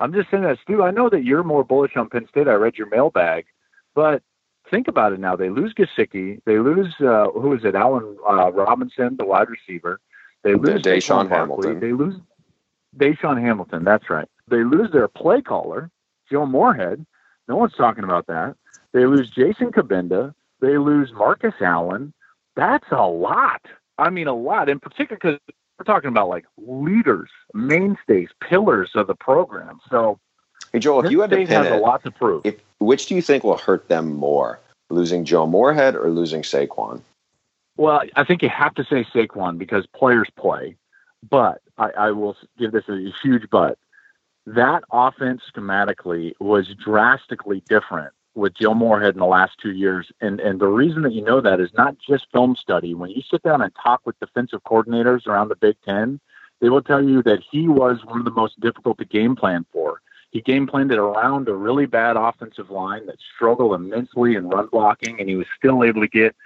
I'm 0.01 0.15
just 0.15 0.31
saying 0.31 0.45
that, 0.45 0.59
Stu. 0.63 0.83
I 0.83 0.91
know 0.91 1.11
that 1.11 1.25
you're 1.25 1.45
more 1.45 1.63
bullish 1.63 1.95
on 1.95 2.09
Penn 2.09 2.27
State. 2.29 2.49
I 2.49 2.55
read 2.55 2.77
your 2.77 2.89
mailbag, 2.89 3.45
but 3.95 4.23
think 4.71 4.89
about 4.89 5.13
it 5.13 5.21
now. 5.21 5.37
They 5.37 5.51
lose 5.51 5.75
Gesicki. 5.75 6.41
They 6.47 6.59
lose 6.59 6.95
uh, 7.01 7.27
who 7.35 7.53
is 7.53 7.65
it? 7.65 7.75
Allen 7.75 8.17
uh, 8.29 8.51
Robinson, 8.51 9.17
the 9.19 9.27
wide 9.27 9.49
receiver. 9.51 10.01
They 10.43 10.55
lose 10.55 10.81
DaeSean 10.81 11.29
Hamilton. 11.29 11.81
They 11.81 11.93
lose 11.93 12.15
DaeSean 12.97 13.39
Hamilton. 13.43 13.85
That's 13.85 14.09
right. 14.09 14.29
They 14.49 14.65
lose 14.65 14.91
their 14.91 15.07
play 15.07 15.43
caller, 15.43 15.91
Joe 16.31 16.47
Moorhead. 16.47 17.05
No 17.47 17.57
one's 17.57 17.75
talking 17.75 18.05
about 18.05 18.27
that. 18.29 18.57
They 18.93 19.07
lose 19.07 19.31
Jason 19.31 19.73
Cabinda. 19.73 20.35
They 20.61 20.79
lose 20.79 21.13
Marcus 21.13 21.55
Allen. 21.61 22.13
That's 22.57 22.91
a 22.91 23.07
lot. 23.07 23.63
I 23.99 24.11
mean, 24.11 24.27
a 24.27 24.35
lot, 24.35 24.69
in 24.69 24.81
particular 24.81 25.17
because 25.17 25.39
we're 25.79 25.85
talking 25.85 26.09
about 26.09 26.29
like 26.29 26.45
leaders, 26.59 27.31
mainstays, 27.55 28.29
pillars 28.41 28.91
of 28.95 29.07
the 29.07 29.15
program. 29.15 29.79
So, 29.91 30.19
hey 30.73 30.79
Joel, 30.79 31.05
if 31.05 31.11
you 31.11 31.21
had 31.21 31.31
to 31.31 31.37
pin 31.37 31.47
has 31.49 31.67
it, 31.67 31.73
a 31.73 31.77
lot 31.77 32.03
to 32.05 32.11
prove. 32.11 32.43
If, 32.45 32.57
which 32.79 33.07
do 33.07 33.15
you 33.15 33.23
think 33.23 33.45
will 33.45 33.57
hurt 33.57 33.89
them 33.89 34.15
more, 34.15 34.61
losing 34.91 35.25
Joe 35.25 35.47
Moorhead 35.47 35.97
or 35.97 36.11
losing 36.11 36.43
Saquon? 36.43 37.01
Well, 37.77 38.03
I 38.17 38.25
think 38.25 38.43
you 38.43 38.49
have 38.51 38.75
to 38.75 38.85
say 38.85 39.05
Saquon 39.05 39.57
because 39.57 39.87
players 39.87 40.29
play. 40.37 40.77
But 41.29 41.61
I, 41.79 41.91
I 41.91 42.11
will 42.13 42.37
give 42.59 42.73
this 42.73 42.89
a 42.89 43.11
huge 43.23 43.49
but. 43.51 43.79
that 44.47 44.83
offense 44.91 45.43
schematically 45.55 46.33
was 46.41 46.69
drastically 46.83 47.63
different 47.69 48.13
with 48.41 48.55
Joe 48.55 48.75
Moorhead 48.75 49.15
in 49.15 49.21
the 49.21 49.27
last 49.27 49.59
two 49.61 49.73
years. 49.73 50.11
And 50.21 50.41
and 50.41 50.59
the 50.59 50.67
reason 50.67 51.03
that 51.03 51.13
you 51.13 51.23
know 51.23 51.41
that 51.41 51.61
is 51.61 51.71
not 51.75 51.97
just 51.99 52.27
film 52.33 52.57
study. 52.57 52.95
When 52.95 53.11
you 53.11 53.23
sit 53.23 53.43
down 53.43 53.63
and 53.63 53.73
talk 53.81 54.01
with 54.05 54.19
defensive 54.19 54.63
coordinators 54.65 55.27
around 55.27 55.49
the 55.49 55.57
Big 55.57 55.77
Ten, 55.85 56.19
they 56.61 56.69
will 56.69 56.83
tell 56.83 57.03
you 57.03 57.23
that 57.23 57.41
he 57.51 57.69
was 57.69 58.05
one 58.05 58.19
of 58.19 58.25
the 58.25 58.31
most 58.31 58.59
difficult 58.61 58.99
to 58.99 59.05
game 59.05 59.37
plan 59.37 59.65
for. 59.73 60.01
He 60.31 60.41
game 60.41 60.67
planned 60.67 60.93
it 60.93 60.99
around 60.99 61.49
a 61.49 61.55
really 61.55 61.87
bad 61.87 62.17
offensive 62.17 62.71
line 62.71 63.07
that 63.07 63.17
struggled 63.35 63.75
immensely 63.75 64.37
in 64.37 64.49
run 64.49 64.67
blocking, 64.67 65.19
and 65.19 65.29
he 65.29 65.37
was 65.37 65.47
still 65.57 65.83
able 65.83 66.01
to 66.01 66.09
get 66.09 66.37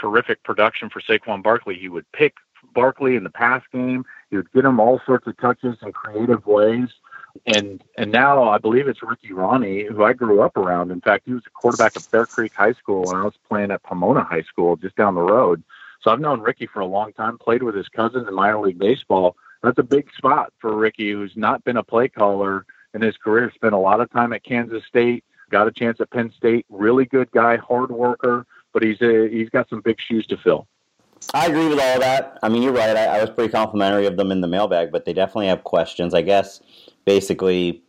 terrific 0.00 0.42
production 0.44 0.88
for 0.88 1.00
Saquon 1.00 1.42
Barkley. 1.42 1.76
He 1.76 1.88
would 1.88 2.10
pick 2.12 2.34
Barkley 2.74 3.16
in 3.16 3.24
the 3.24 3.30
pass 3.30 3.62
game. 3.72 4.04
He 4.30 4.36
would 4.36 4.50
get 4.52 4.64
him 4.64 4.78
all 4.78 5.00
sorts 5.04 5.26
of 5.26 5.36
touches 5.38 5.76
in 5.82 5.92
creative 5.92 6.46
ways. 6.46 6.88
And 7.46 7.82
and 7.96 8.10
now 8.12 8.48
I 8.48 8.58
believe 8.58 8.88
it's 8.88 9.02
Ricky 9.02 9.30
Rahne, 9.30 9.88
who 9.88 10.04
I 10.04 10.12
grew 10.12 10.42
up 10.42 10.56
around. 10.56 10.90
In 10.90 11.00
fact, 11.00 11.24
he 11.26 11.32
was 11.32 11.42
a 11.46 11.50
quarterback 11.50 11.96
at 11.96 12.10
Bear 12.10 12.26
Creek 12.26 12.52
High 12.54 12.72
School 12.72 13.04
when 13.04 13.16
I 13.16 13.24
was 13.24 13.34
playing 13.48 13.70
at 13.70 13.82
Pomona 13.82 14.24
High 14.24 14.42
School 14.42 14.76
just 14.76 14.96
down 14.96 15.14
the 15.14 15.22
road. 15.22 15.62
So 16.00 16.10
I've 16.10 16.20
known 16.20 16.40
Ricky 16.40 16.66
for 16.66 16.80
a 16.80 16.86
long 16.86 17.12
time, 17.12 17.38
played 17.38 17.62
with 17.62 17.74
his 17.74 17.88
cousin 17.88 18.26
in 18.26 18.34
minor 18.34 18.60
league 18.60 18.78
baseball. 18.78 19.36
That's 19.62 19.78
a 19.78 19.82
big 19.82 20.08
spot 20.16 20.52
for 20.58 20.76
Ricky, 20.76 21.10
who's 21.10 21.36
not 21.36 21.64
been 21.64 21.76
a 21.76 21.82
play 21.82 22.08
caller 22.08 22.64
in 22.94 23.02
his 23.02 23.16
career, 23.16 23.50
spent 23.54 23.74
a 23.74 23.78
lot 23.78 24.00
of 24.00 24.10
time 24.10 24.32
at 24.32 24.44
Kansas 24.44 24.84
State, 24.86 25.24
got 25.50 25.66
a 25.66 25.72
chance 25.72 26.00
at 26.00 26.10
Penn 26.10 26.32
State, 26.36 26.66
really 26.68 27.04
good 27.04 27.30
guy, 27.32 27.56
hard 27.56 27.90
worker, 27.90 28.46
but 28.72 28.82
he's 28.82 29.00
a, 29.02 29.28
he's 29.28 29.50
got 29.50 29.68
some 29.68 29.80
big 29.80 30.00
shoes 30.00 30.26
to 30.26 30.36
fill. 30.36 30.68
I 31.34 31.46
agree 31.46 31.68
with 31.68 31.78
all 31.78 31.94
of 31.94 32.00
that. 32.00 32.38
I 32.42 32.48
mean, 32.48 32.62
you're 32.62 32.72
right. 32.72 32.96
I, 32.96 33.18
I 33.18 33.20
was 33.20 33.30
pretty 33.30 33.52
complimentary 33.52 34.06
of 34.06 34.16
them 34.16 34.32
in 34.32 34.40
the 34.40 34.48
mailbag, 34.48 34.90
but 34.92 35.04
they 35.04 35.12
definitely 35.12 35.48
have 35.48 35.64
questions. 35.64 36.14
I 36.14 36.22
guess 36.22 36.60
basically 37.04 37.82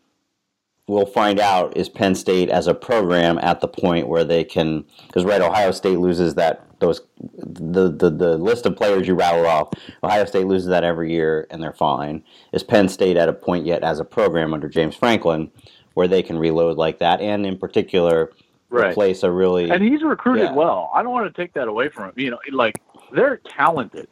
we'll 0.90 1.06
find 1.06 1.40
out 1.40 1.78
is 1.78 1.88
Penn 1.88 2.16
State 2.16 2.50
as 2.50 2.68
a 2.68 2.74
program 2.74 3.38
at 3.40 3.62
the 3.62 3.68
point 3.68 4.08
where 4.08 4.24
they 4.24 4.44
can 4.44 4.84
because 5.08 5.24
right 5.24 5.42
Ohio 5.42 5.72
State 5.72 6.00
loses 6.00 6.36
that 6.36 6.66
those 6.80 7.02
the, 7.20 7.90
the 7.90 8.10
the 8.10 8.38
list 8.38 8.66
of 8.66 8.76
players 8.76 9.08
you 9.08 9.14
rattle 9.14 9.46
off 9.46 9.70
Ohio 10.04 10.26
State 10.26 10.48
loses 10.48 10.68
that 10.68 10.84
every 10.84 11.12
year 11.12 11.48
and 11.52 11.62
they're 11.62 11.74
fine 11.74 12.24
is 12.54 12.64
Penn 12.64 12.90
State 12.90 13.18
at 13.18 13.30
a 13.30 13.34
point 13.34 13.66
yet 13.66 13.84
as 13.84 14.00
a 14.00 14.06
program 14.06 14.54
under 14.54 14.68
James 14.68 14.96
Franklin 14.96 15.52
where 15.94 16.08
they 16.08 16.24
can 16.24 16.38
reload 16.38 16.78
like 16.78 17.00
that 17.00 17.22
and 17.22 17.46
in 17.46 17.58
particular 17.58 18.32
right. 18.70 18.90
replace 18.90 19.22
a 19.22 19.32
really 19.32 19.70
and 19.70 19.84
he's 19.84 20.02
recruited 20.02 20.46
yeah. 20.46 20.54
well 20.54 20.90
I 20.94 21.04
don't 21.04 21.12
want 21.12 21.34
to 21.34 21.42
take 21.42 21.54
that 21.54 21.68
away 21.68 21.90
from 21.90 22.06
him 22.06 22.14
you 22.18 22.32
know 22.32 22.40
like 22.52 22.82
they're 23.14 23.38
talented 23.38 24.07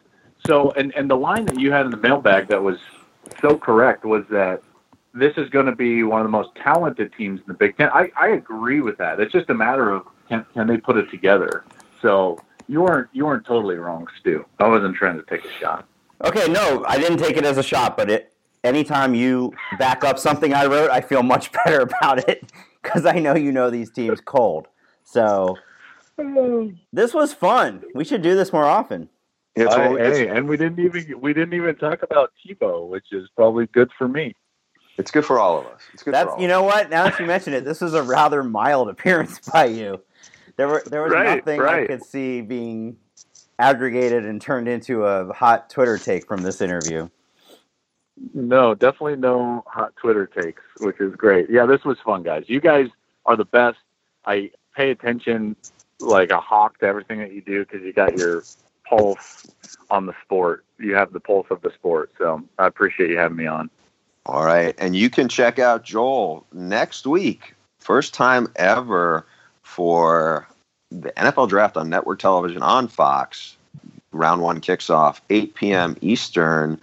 so 0.45 0.71
and 0.71 0.93
and 0.95 1.09
the 1.09 1.15
line 1.15 1.45
that 1.45 1.59
you 1.59 1.71
had 1.71 1.85
in 1.85 1.91
the 1.91 1.97
mailbag 1.97 2.47
that 2.47 2.61
was 2.61 2.77
so 3.41 3.57
correct 3.57 4.05
was 4.05 4.23
that 4.29 4.61
this 5.13 5.33
is 5.37 5.49
going 5.49 5.65
to 5.65 5.75
be 5.75 6.03
one 6.03 6.21
of 6.21 6.25
the 6.25 6.31
most 6.31 6.49
talented 6.55 7.11
teams 7.17 7.39
in 7.39 7.45
the 7.47 7.53
Big 7.53 7.75
Ten. 7.77 7.89
I, 7.89 8.11
I 8.15 8.29
agree 8.29 8.81
with 8.81 8.97
that. 8.99 9.19
It's 9.19 9.31
just 9.31 9.49
a 9.49 9.53
matter 9.53 9.89
of 9.89 10.03
can, 10.29 10.45
can 10.53 10.67
they 10.67 10.77
put 10.77 10.95
it 10.97 11.09
together. 11.09 11.63
So 12.01 12.39
you 12.67 12.81
weren't 12.81 13.09
you 13.13 13.25
weren't 13.25 13.45
totally 13.45 13.75
wrong, 13.75 14.07
Stu. 14.19 14.45
I 14.59 14.67
wasn't 14.67 14.95
trying 14.95 15.17
to 15.17 15.23
take 15.23 15.43
a 15.45 15.51
shot. 15.59 15.87
Okay, 16.23 16.51
no, 16.51 16.83
I 16.87 16.97
didn't 16.97 17.17
take 17.17 17.37
it 17.37 17.45
as 17.45 17.57
a 17.57 17.63
shot, 17.63 17.97
but 17.97 18.09
it 18.09 18.33
anytime 18.63 19.15
you 19.15 19.53
back 19.79 20.03
up 20.03 20.19
something 20.19 20.53
I 20.53 20.65
wrote, 20.65 20.91
I 20.91 21.01
feel 21.01 21.23
much 21.23 21.51
better 21.65 21.81
about 21.81 22.27
it 22.29 22.51
because 22.81 23.05
I 23.05 23.19
know 23.19 23.35
you 23.35 23.51
know 23.51 23.69
these 23.69 23.89
teams 23.89 24.21
cold. 24.21 24.67
So 25.03 25.57
this 26.93 27.13
was 27.13 27.33
fun. 27.33 27.83
We 27.93 28.03
should 28.03 28.21
do 28.21 28.35
this 28.35 28.51
more 28.51 28.65
often. 28.65 29.09
It's, 29.55 29.73
hey, 29.73 30.27
and 30.27 30.47
we 30.47 30.55
didn't 30.55 30.79
even 30.79 31.19
we 31.19 31.33
didn't 31.33 31.55
even 31.55 31.75
talk 31.77 32.03
about 32.03 32.31
Tebow, 32.45 32.87
which 32.87 33.05
is 33.11 33.27
probably 33.35 33.65
good 33.67 33.89
for 33.97 34.07
me. 34.07 34.35
It's 34.97 35.09
good 35.09 35.25
for 35.25 35.39
all 35.39 35.59
of 35.59 35.65
us. 35.65 35.81
It's 35.93 36.03
good. 36.03 36.13
That's 36.13 36.39
you 36.39 36.47
know 36.47 36.61
what. 36.61 36.91
Now 36.91 37.05
that 37.05 37.19
you 37.19 37.25
mention 37.25 37.53
it, 37.53 37.65
this 37.65 37.81
was 37.81 37.95
a 37.95 38.03
rather 38.03 38.43
mild 38.43 38.87
appearance 38.93 39.39
by 39.39 39.65
you. 39.65 40.01
There 40.57 40.67
were 40.67 40.83
there 40.85 41.01
was 41.01 41.11
right, 41.11 41.37
nothing 41.37 41.59
right. 41.59 41.83
I 41.83 41.87
could 41.87 42.03
see 42.03 42.41
being 42.41 42.97
aggregated 43.57 44.25
and 44.25 44.39
turned 44.39 44.67
into 44.67 45.05
a 45.05 45.33
hot 45.33 45.71
Twitter 45.71 45.97
take 45.97 46.27
from 46.27 46.43
this 46.43 46.61
interview. 46.61 47.09
No, 48.33 48.75
definitely 48.75 49.15
no 49.15 49.63
hot 49.67 49.95
Twitter 49.95 50.27
takes, 50.27 50.61
which 50.79 50.99
is 50.99 51.15
great. 51.15 51.49
Yeah, 51.49 51.65
this 51.65 51.83
was 51.83 51.97
fun, 52.03 52.21
guys. 52.23 52.45
You 52.47 52.59
guys 52.59 52.87
are 53.25 53.35
the 53.35 53.45
best. 53.45 53.77
I 54.25 54.51
pay 54.75 54.91
attention 54.91 55.55
like 55.99 56.31
a 56.31 56.39
hawk 56.39 56.79
to 56.79 56.85
everything 56.85 57.19
that 57.19 57.31
you 57.31 57.41
do 57.41 57.65
because 57.65 57.81
you 57.81 57.93
got 57.93 58.17
your 58.17 58.43
pulse 58.87 59.47
on 59.89 60.05
the 60.05 60.13
sport. 60.23 60.63
You 60.79 60.95
have 60.95 61.13
the 61.13 61.19
pulse 61.19 61.47
of 61.49 61.61
the 61.61 61.71
sport. 61.71 62.11
So 62.17 62.43
I 62.57 62.67
appreciate 62.67 63.09
you 63.09 63.17
having 63.17 63.37
me 63.37 63.47
on. 63.47 63.69
All 64.25 64.45
right. 64.45 64.75
And 64.77 64.95
you 64.95 65.09
can 65.09 65.29
check 65.29 65.59
out 65.59 65.83
Joel 65.83 66.45
next 66.51 67.07
week. 67.07 67.53
First 67.79 68.13
time 68.13 68.51
ever 68.55 69.25
for 69.63 70.47
the 70.91 71.11
NFL 71.11 71.49
draft 71.49 71.77
on 71.77 71.89
network 71.89 72.19
television 72.19 72.61
on 72.61 72.87
Fox. 72.87 73.55
Round 74.11 74.41
one 74.41 74.61
kicks 74.61 74.89
off 74.89 75.21
8 75.29 75.55
p.m. 75.55 75.97
Eastern, 76.01 76.79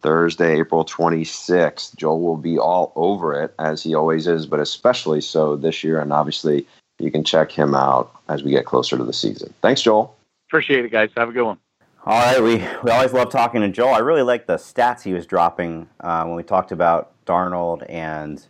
Thursday, 0.00 0.58
April 0.58 0.84
26th. 0.84 1.96
Joel 1.96 2.20
will 2.20 2.36
be 2.36 2.58
all 2.58 2.92
over 2.96 3.40
it, 3.40 3.54
as 3.58 3.82
he 3.82 3.94
always 3.94 4.26
is, 4.26 4.46
but 4.46 4.60
especially 4.60 5.20
so 5.20 5.56
this 5.56 5.84
year. 5.84 6.00
And 6.00 6.12
obviously, 6.12 6.66
you 7.02 7.10
can 7.10 7.24
check 7.24 7.50
him 7.50 7.74
out 7.74 8.14
as 8.28 8.42
we 8.42 8.50
get 8.50 8.64
closer 8.64 8.96
to 8.96 9.04
the 9.04 9.12
season. 9.12 9.52
Thanks, 9.60 9.82
Joel. 9.82 10.16
Appreciate 10.48 10.84
it, 10.84 10.92
guys. 10.92 11.10
Have 11.16 11.28
a 11.28 11.32
good 11.32 11.44
one. 11.44 11.58
All 12.04 12.18
right, 12.18 12.42
we, 12.42 12.56
we 12.82 12.90
always 12.90 13.12
love 13.12 13.30
talking 13.30 13.60
to 13.60 13.68
Joel. 13.68 13.94
I 13.94 13.98
really 13.98 14.22
like 14.22 14.46
the 14.46 14.56
stats 14.56 15.02
he 15.02 15.12
was 15.12 15.24
dropping 15.24 15.88
uh, 16.00 16.24
when 16.24 16.34
we 16.34 16.42
talked 16.42 16.72
about 16.72 17.12
Darnold, 17.26 17.84
and 17.88 18.44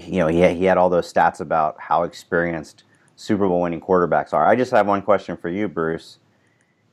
you 0.00 0.18
know 0.18 0.28
he 0.28 0.46
he 0.54 0.64
had 0.64 0.78
all 0.78 0.88
those 0.88 1.12
stats 1.12 1.40
about 1.40 1.76
how 1.80 2.04
experienced 2.04 2.84
Super 3.16 3.48
Bowl 3.48 3.62
winning 3.62 3.80
quarterbacks 3.80 4.32
are. 4.32 4.46
I 4.46 4.54
just 4.54 4.70
have 4.70 4.86
one 4.86 5.02
question 5.02 5.36
for 5.36 5.48
you, 5.48 5.66
Bruce. 5.66 6.18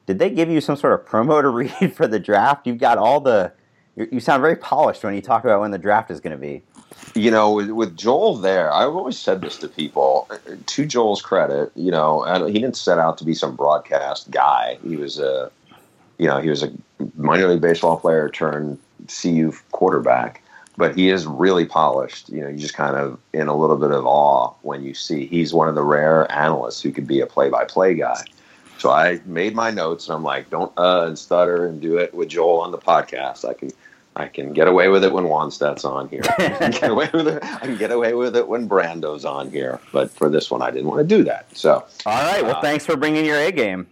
Did 0.07 0.17
they 0.17 0.31
give 0.31 0.49
you 0.49 0.59
some 0.59 0.75
sort 0.75 0.99
of 0.99 1.05
promo 1.05 1.41
to 1.41 1.49
read 1.81 1.93
for 1.93 2.07
the 2.07 2.19
draft? 2.19 2.65
You've 2.65 2.79
got 2.79 2.97
all 2.97 3.19
the 3.19 3.53
you 3.95 4.19
sound 4.19 4.41
very 4.41 4.55
polished 4.55 5.03
when 5.03 5.13
you 5.13 5.21
talk 5.21 5.43
about 5.43 5.61
when 5.61 5.71
the 5.71 5.77
draft 5.77 6.11
is 6.11 6.19
going 6.19 6.35
to 6.35 6.41
be. 6.41 6.63
You 7.13 7.31
know, 7.31 7.51
with, 7.51 7.69
with, 7.69 7.95
Joel 7.95 8.35
there, 8.37 8.73
I've 8.73 8.95
always 8.95 9.17
said 9.17 9.41
this 9.41 9.57
to 9.59 9.67
people. 9.67 10.27
To 10.65 10.85
Joel's 10.85 11.21
credit, 11.21 11.71
you 11.75 11.91
know, 11.91 12.23
he 12.47 12.53
didn't 12.53 12.75
set 12.75 12.99
out 12.99 13.17
to 13.19 13.23
be 13.23 13.33
some 13.33 13.55
broadcast 13.55 14.31
guy. 14.31 14.77
He 14.83 14.97
was 14.97 15.19
a 15.19 15.51
you 16.17 16.27
know, 16.27 16.39
he 16.39 16.49
was 16.49 16.63
a 16.63 16.71
minor 17.15 17.47
league 17.47 17.61
baseball 17.61 17.99
player 17.99 18.29
turned 18.29 18.79
CU 19.07 19.51
quarterback, 19.71 20.41
but 20.77 20.95
he 20.95 21.09
is 21.09 21.25
really 21.25 21.65
polished. 21.65 22.29
You 22.29 22.41
know, 22.41 22.47
you 22.47 22.57
just 22.57 22.73
kind 22.73 22.95
of 22.95 23.19
in 23.33 23.47
a 23.47 23.55
little 23.55 23.77
bit 23.77 23.91
of 23.91 24.05
awe 24.05 24.53
when 24.61 24.83
you 24.83 24.93
see 24.93 25.25
he's 25.25 25.53
one 25.53 25.67
of 25.67 25.75
the 25.75 25.83
rare 25.83 26.31
analysts 26.31 26.81
who 26.81 26.91
could 26.91 27.07
be 27.07 27.19
a 27.19 27.27
play-by-play 27.27 27.95
guy. 27.95 28.23
So 28.77 28.91
I 28.91 29.19
made 29.25 29.55
my 29.55 29.71
notes 29.71 30.07
and 30.07 30.15
I'm 30.15 30.23
like, 30.23 30.49
don't 30.49 30.71
uh 30.77 31.05
and 31.07 31.17
stutter 31.17 31.65
and 31.65 31.81
do 31.81 31.97
it 31.97 32.13
with 32.13 32.29
Joel 32.29 32.61
on 32.61 32.71
the 32.71 32.77
podcast. 32.77 33.47
I 33.47 33.53
can 33.53 33.71
I 34.15 34.27
can 34.27 34.53
get 34.53 34.67
away 34.67 34.87
with 34.87 35.03
it 35.03 35.11
when 35.11 35.25
Wannstedt's 35.25 35.83
on 35.83 36.07
here. 36.09 36.21
I 36.37 36.49
can 36.49 36.71
get 36.71 36.89
away 36.91 37.09
with 37.13 37.27
it. 37.27 37.43
I 37.43 37.59
can 37.59 37.77
get 37.77 37.91
away 37.91 38.13
with 38.13 38.35
it 38.35 38.47
when 38.47 38.67
Brando's 38.67 39.25
on 39.25 39.51
here. 39.51 39.79
But 39.91 40.09
for 40.09 40.29
this 40.29 40.49
one, 40.49 40.61
I 40.61 40.71
didn't 40.71 40.87
want 40.87 41.07
to 41.07 41.15
do 41.17 41.23
that. 41.25 41.45
So, 41.55 41.85
all 42.05 42.23
right. 42.23 42.43
Well, 42.43 42.55
uh, 42.55 42.61
thanks 42.61 42.85
for 42.85 42.95
bringing 42.95 43.25
your 43.25 43.37
A 43.37 43.51
game. 43.51 43.87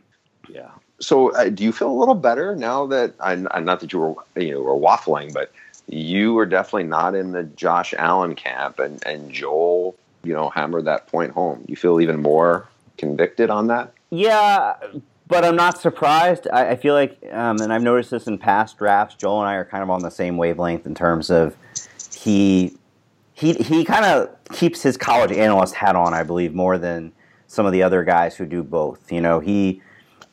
Yeah 0.47 0.69
so 1.03 1.33
uh, 1.35 1.49
do 1.49 1.63
you 1.63 1.71
feel 1.71 1.91
a 1.91 1.99
little 1.99 2.15
better 2.15 2.55
now 2.55 2.87
that 2.87 3.13
I'm, 3.19 3.43
not 3.43 3.79
that 3.81 3.93
you 3.93 3.99
were 3.99 4.15
you 4.41 4.53
know 4.53 4.61
were 4.61 4.75
waffling, 4.75 5.33
but 5.33 5.51
you 5.87 6.33
were 6.33 6.45
definitely 6.45 6.85
not 6.85 7.13
in 7.13 7.31
the 7.31 7.43
Josh 7.43 7.93
Allen 7.97 8.35
camp, 8.35 8.79
and 8.79 9.05
and 9.05 9.31
Joel, 9.31 9.95
you 10.23 10.33
know, 10.33 10.49
hammered 10.49 10.85
that 10.85 11.07
point 11.07 11.31
home. 11.31 11.65
You 11.67 11.75
feel 11.75 11.99
even 12.01 12.21
more 12.21 12.67
convicted 12.97 13.49
on 13.49 13.67
that? 13.67 13.93
Yeah, 14.09 14.75
but 15.27 15.45
I'm 15.45 15.55
not 15.55 15.79
surprised. 15.79 16.47
I, 16.51 16.71
I 16.71 16.75
feel 16.75 16.93
like, 16.93 17.17
um, 17.31 17.59
and 17.61 17.71
I've 17.71 17.81
noticed 17.81 18.11
this 18.11 18.27
in 18.27 18.37
past 18.37 18.77
drafts. 18.77 19.15
Joel 19.15 19.41
and 19.41 19.49
I 19.49 19.55
are 19.55 19.65
kind 19.65 19.83
of 19.83 19.89
on 19.89 20.01
the 20.01 20.11
same 20.11 20.37
wavelength 20.37 20.85
in 20.85 20.95
terms 20.95 21.29
of 21.29 21.55
he 22.15 22.77
he 23.33 23.53
he 23.53 23.83
kind 23.83 24.05
of 24.05 24.29
keeps 24.51 24.81
his 24.81 24.97
college 24.97 25.31
analyst 25.31 25.75
hat 25.75 25.95
on, 25.95 26.13
I 26.13 26.23
believe, 26.23 26.53
more 26.53 26.77
than 26.77 27.13
some 27.47 27.65
of 27.65 27.71
the 27.71 27.83
other 27.83 28.03
guys 28.03 28.35
who 28.35 28.45
do 28.45 28.63
both. 28.63 29.11
You 29.11 29.21
know, 29.21 29.39
he 29.39 29.81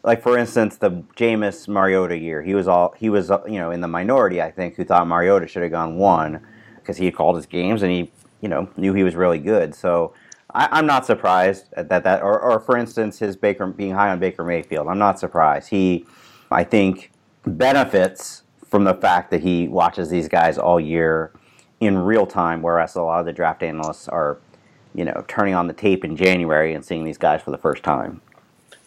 like 0.03 0.23
for 0.23 0.37
instance, 0.37 0.77
the 0.77 0.91
Jameis 1.17 1.69
Mariota 1.69 2.17
year, 2.17 2.43
he 2.43 2.55
was 2.55 2.69
all 2.69 2.95
he 2.99 3.09
was 3.11 3.31
uh, 3.31 3.43
you 3.47 3.59
know 3.59 3.71
in 3.71 3.81
the 3.81 3.89
minority, 3.89 4.43
I 4.43 4.51
think, 4.51 4.77
who 4.77 4.85
thought 4.85 5.07
Mariota 5.07 5.47
should 5.47 5.63
have 5.63 5.73
gone 5.73 5.97
one 5.97 6.45
because 6.77 6.97
he 6.97 7.11
called 7.11 7.37
his 7.37 7.47
games 7.47 7.83
and 7.83 7.93
he 7.93 8.11
you 8.41 8.49
know 8.49 8.69
knew 8.77 8.95
he 8.95 9.05
was 9.05 9.15
really 9.15 9.39
good. 9.39 9.75
So 9.75 10.15
I, 10.55 10.79
am 10.79 10.87
not 10.87 11.07
surprised 11.07 11.67
at 11.75 11.89
that. 11.89 12.05
That 12.05 12.23
or, 12.23 12.41
or 12.41 12.61
for 12.61 12.77
instance, 12.77 13.19
his 13.19 13.37
Baker 13.37 13.67
being 13.67 13.93
high 13.93 14.11
on 14.11 14.19
Baker 14.19 14.45
Mayfield, 14.45 14.89
I'm 14.89 14.99
not 14.99 15.19
surprised. 15.19 15.69
He, 15.69 16.07
I 16.51 16.65
think, 16.65 17.11
benefits 17.47 18.43
from 18.67 18.85
the 18.85 18.95
fact 18.95 19.31
that 19.31 19.43
he 19.43 19.69
watches 19.69 20.11
these 20.11 20.29
guys 20.29 20.59
all 20.59 20.81
year 20.81 21.33
in 21.81 21.99
real 21.99 22.27
time, 22.27 22.63
whereas 22.63 22.95
a 22.95 23.03
lot 23.03 23.21
of 23.21 23.27
the 23.27 23.33
draft 23.33 23.63
analysts 23.63 24.09
are, 24.09 24.39
you 24.95 25.05
know, 25.05 25.25
turning 25.29 25.55
on 25.55 25.67
the 25.67 25.73
tape 25.73 26.05
in 26.05 26.17
January 26.17 26.75
and 26.75 26.85
seeing 26.85 27.05
these 27.05 27.19
guys 27.19 27.43
for 27.43 27.51
the 27.51 27.59
first 27.59 27.83
time. 27.83 28.21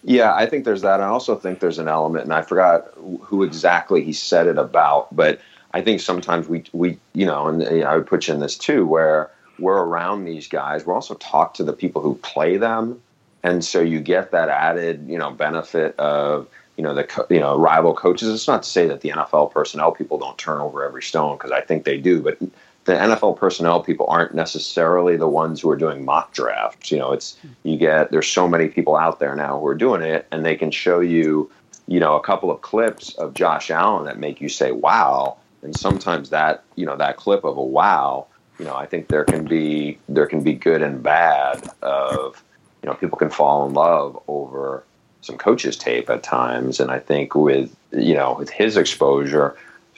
Yeah, 0.04 0.36
I 0.36 0.46
think 0.46 0.66
there's 0.66 0.82
that. 0.82 1.02
I 1.02 1.06
also 1.06 1.36
think 1.36 1.60
there's 1.60 1.80
an 1.80 1.88
element, 1.88 2.26
and 2.26 2.34
I 2.34 2.42
forgot 2.42 2.92
who 3.22 3.44
exactly 3.44 4.04
he 4.04 4.14
said 4.14 4.48
it 4.48 4.58
about, 4.58 5.14
but 5.16 5.40
I 5.74 5.82
think 5.82 6.02
sometimes 6.02 6.48
we 6.48 6.64
we 6.74 7.00
you 7.14 7.26
know, 7.26 7.48
and 7.48 7.84
I 7.84 7.96
would 7.96 8.06
put 8.06 8.28
you 8.28 8.34
in 8.34 8.40
this 8.40 8.58
too, 8.58 8.86
where 8.86 9.32
we're 9.60 9.84
around 9.84 10.26
these 10.26 10.48
guys. 10.48 10.86
We're 10.86 10.96
also 10.96 11.16
talk 11.16 11.54
to 11.56 11.64
the 11.64 11.74
people 11.74 12.02
who 12.02 12.16
play 12.16 12.58
them, 12.58 13.02
and 13.44 13.64
so 13.64 13.82
you 13.82 14.00
get 14.00 14.32
that 14.32 14.50
added 14.50 15.06
you 15.08 15.18
know 15.18 15.32
benefit 15.32 15.98
of 16.00 16.48
you 16.78 16.84
know 16.84 16.94
the 16.94 17.26
you 17.30 17.40
know 17.40 17.58
rival 17.58 17.94
coaches. 17.94 18.30
It's 18.30 18.48
not 18.48 18.64
to 18.64 18.70
say 18.70 18.88
that 18.88 19.02
the 19.02 19.10
NFL 19.10 19.52
personnel 19.52 19.92
people 19.92 20.18
don't 20.18 20.38
turn 20.38 20.60
over 20.60 20.84
every 20.84 21.04
stone 21.04 21.38
because 21.38 21.52
I 21.52 21.62
think 21.62 21.84
they 21.84 21.98
do, 21.98 22.22
but 22.22 22.40
the 22.86 22.94
NFL 22.94 23.38
personnel 23.38 23.82
people 23.82 24.08
aren't 24.08 24.34
necessarily 24.34 25.16
the 25.16 25.28
ones 25.28 25.62
who 25.62 25.70
are 25.70 25.78
doing 25.78 26.04
mock 26.04 26.34
drafts. 26.34 26.92
You 26.92 27.00
know, 27.00 27.12
it's 27.12 27.38
you 27.64 27.78
get 27.78 28.12
there's 28.12 28.28
so 28.28 28.48
many 28.48 28.68
people 28.68 28.96
out 28.96 29.20
there 29.20 29.36
now 29.36 29.60
who 29.60 29.68
are 29.68 29.76
doing 29.76 30.02
it, 30.02 30.28
and 30.32 30.46
they 30.46 30.56
can 30.56 30.72
show 30.72 31.00
you, 31.00 31.50
you 31.88 32.00
know, 32.00 32.16
a 32.16 32.22
couple 32.22 32.52
of 32.52 32.62
clips 32.62 33.14
of 33.16 33.34
Josh 33.34 33.72
Allen 33.72 34.06
that 34.06 34.20
make 34.20 34.42
you 34.42 34.50
say, 34.50 34.72
"Wow!" 34.72 35.38
And 35.62 35.76
sometimes 35.76 36.30
that 36.32 36.64
you 36.76 36.86
know 36.86 36.98
that 36.98 37.18
clip 37.18 37.44
of 37.44 37.58
a 37.58 37.64
wow, 37.64 38.28
you 38.60 38.66
know, 38.66 38.76
I 38.76 38.86
think 38.86 39.08
there 39.08 39.24
can 39.24 39.46
be 39.46 39.98
there 40.10 40.28
can 40.28 40.44
be 40.44 40.54
good 40.54 40.82
and 40.82 41.02
bad 41.02 41.70
of 41.82 42.44
you 42.82 42.90
know 42.90 42.96
people 42.96 43.18
can 43.18 43.30
fall 43.30 43.66
in 43.68 43.74
love 43.74 44.22
over 44.28 44.84
some 45.22 45.38
coaches 45.38 45.78
tape 45.78 46.10
at 46.10 46.24
times, 46.24 46.80
and 46.80 46.92
I 46.92 47.00
think 47.00 47.36
with 47.36 47.76
you 47.92 48.14
know 48.14 48.36
with 48.38 48.50
his 48.50 48.78
exposure 48.78 49.56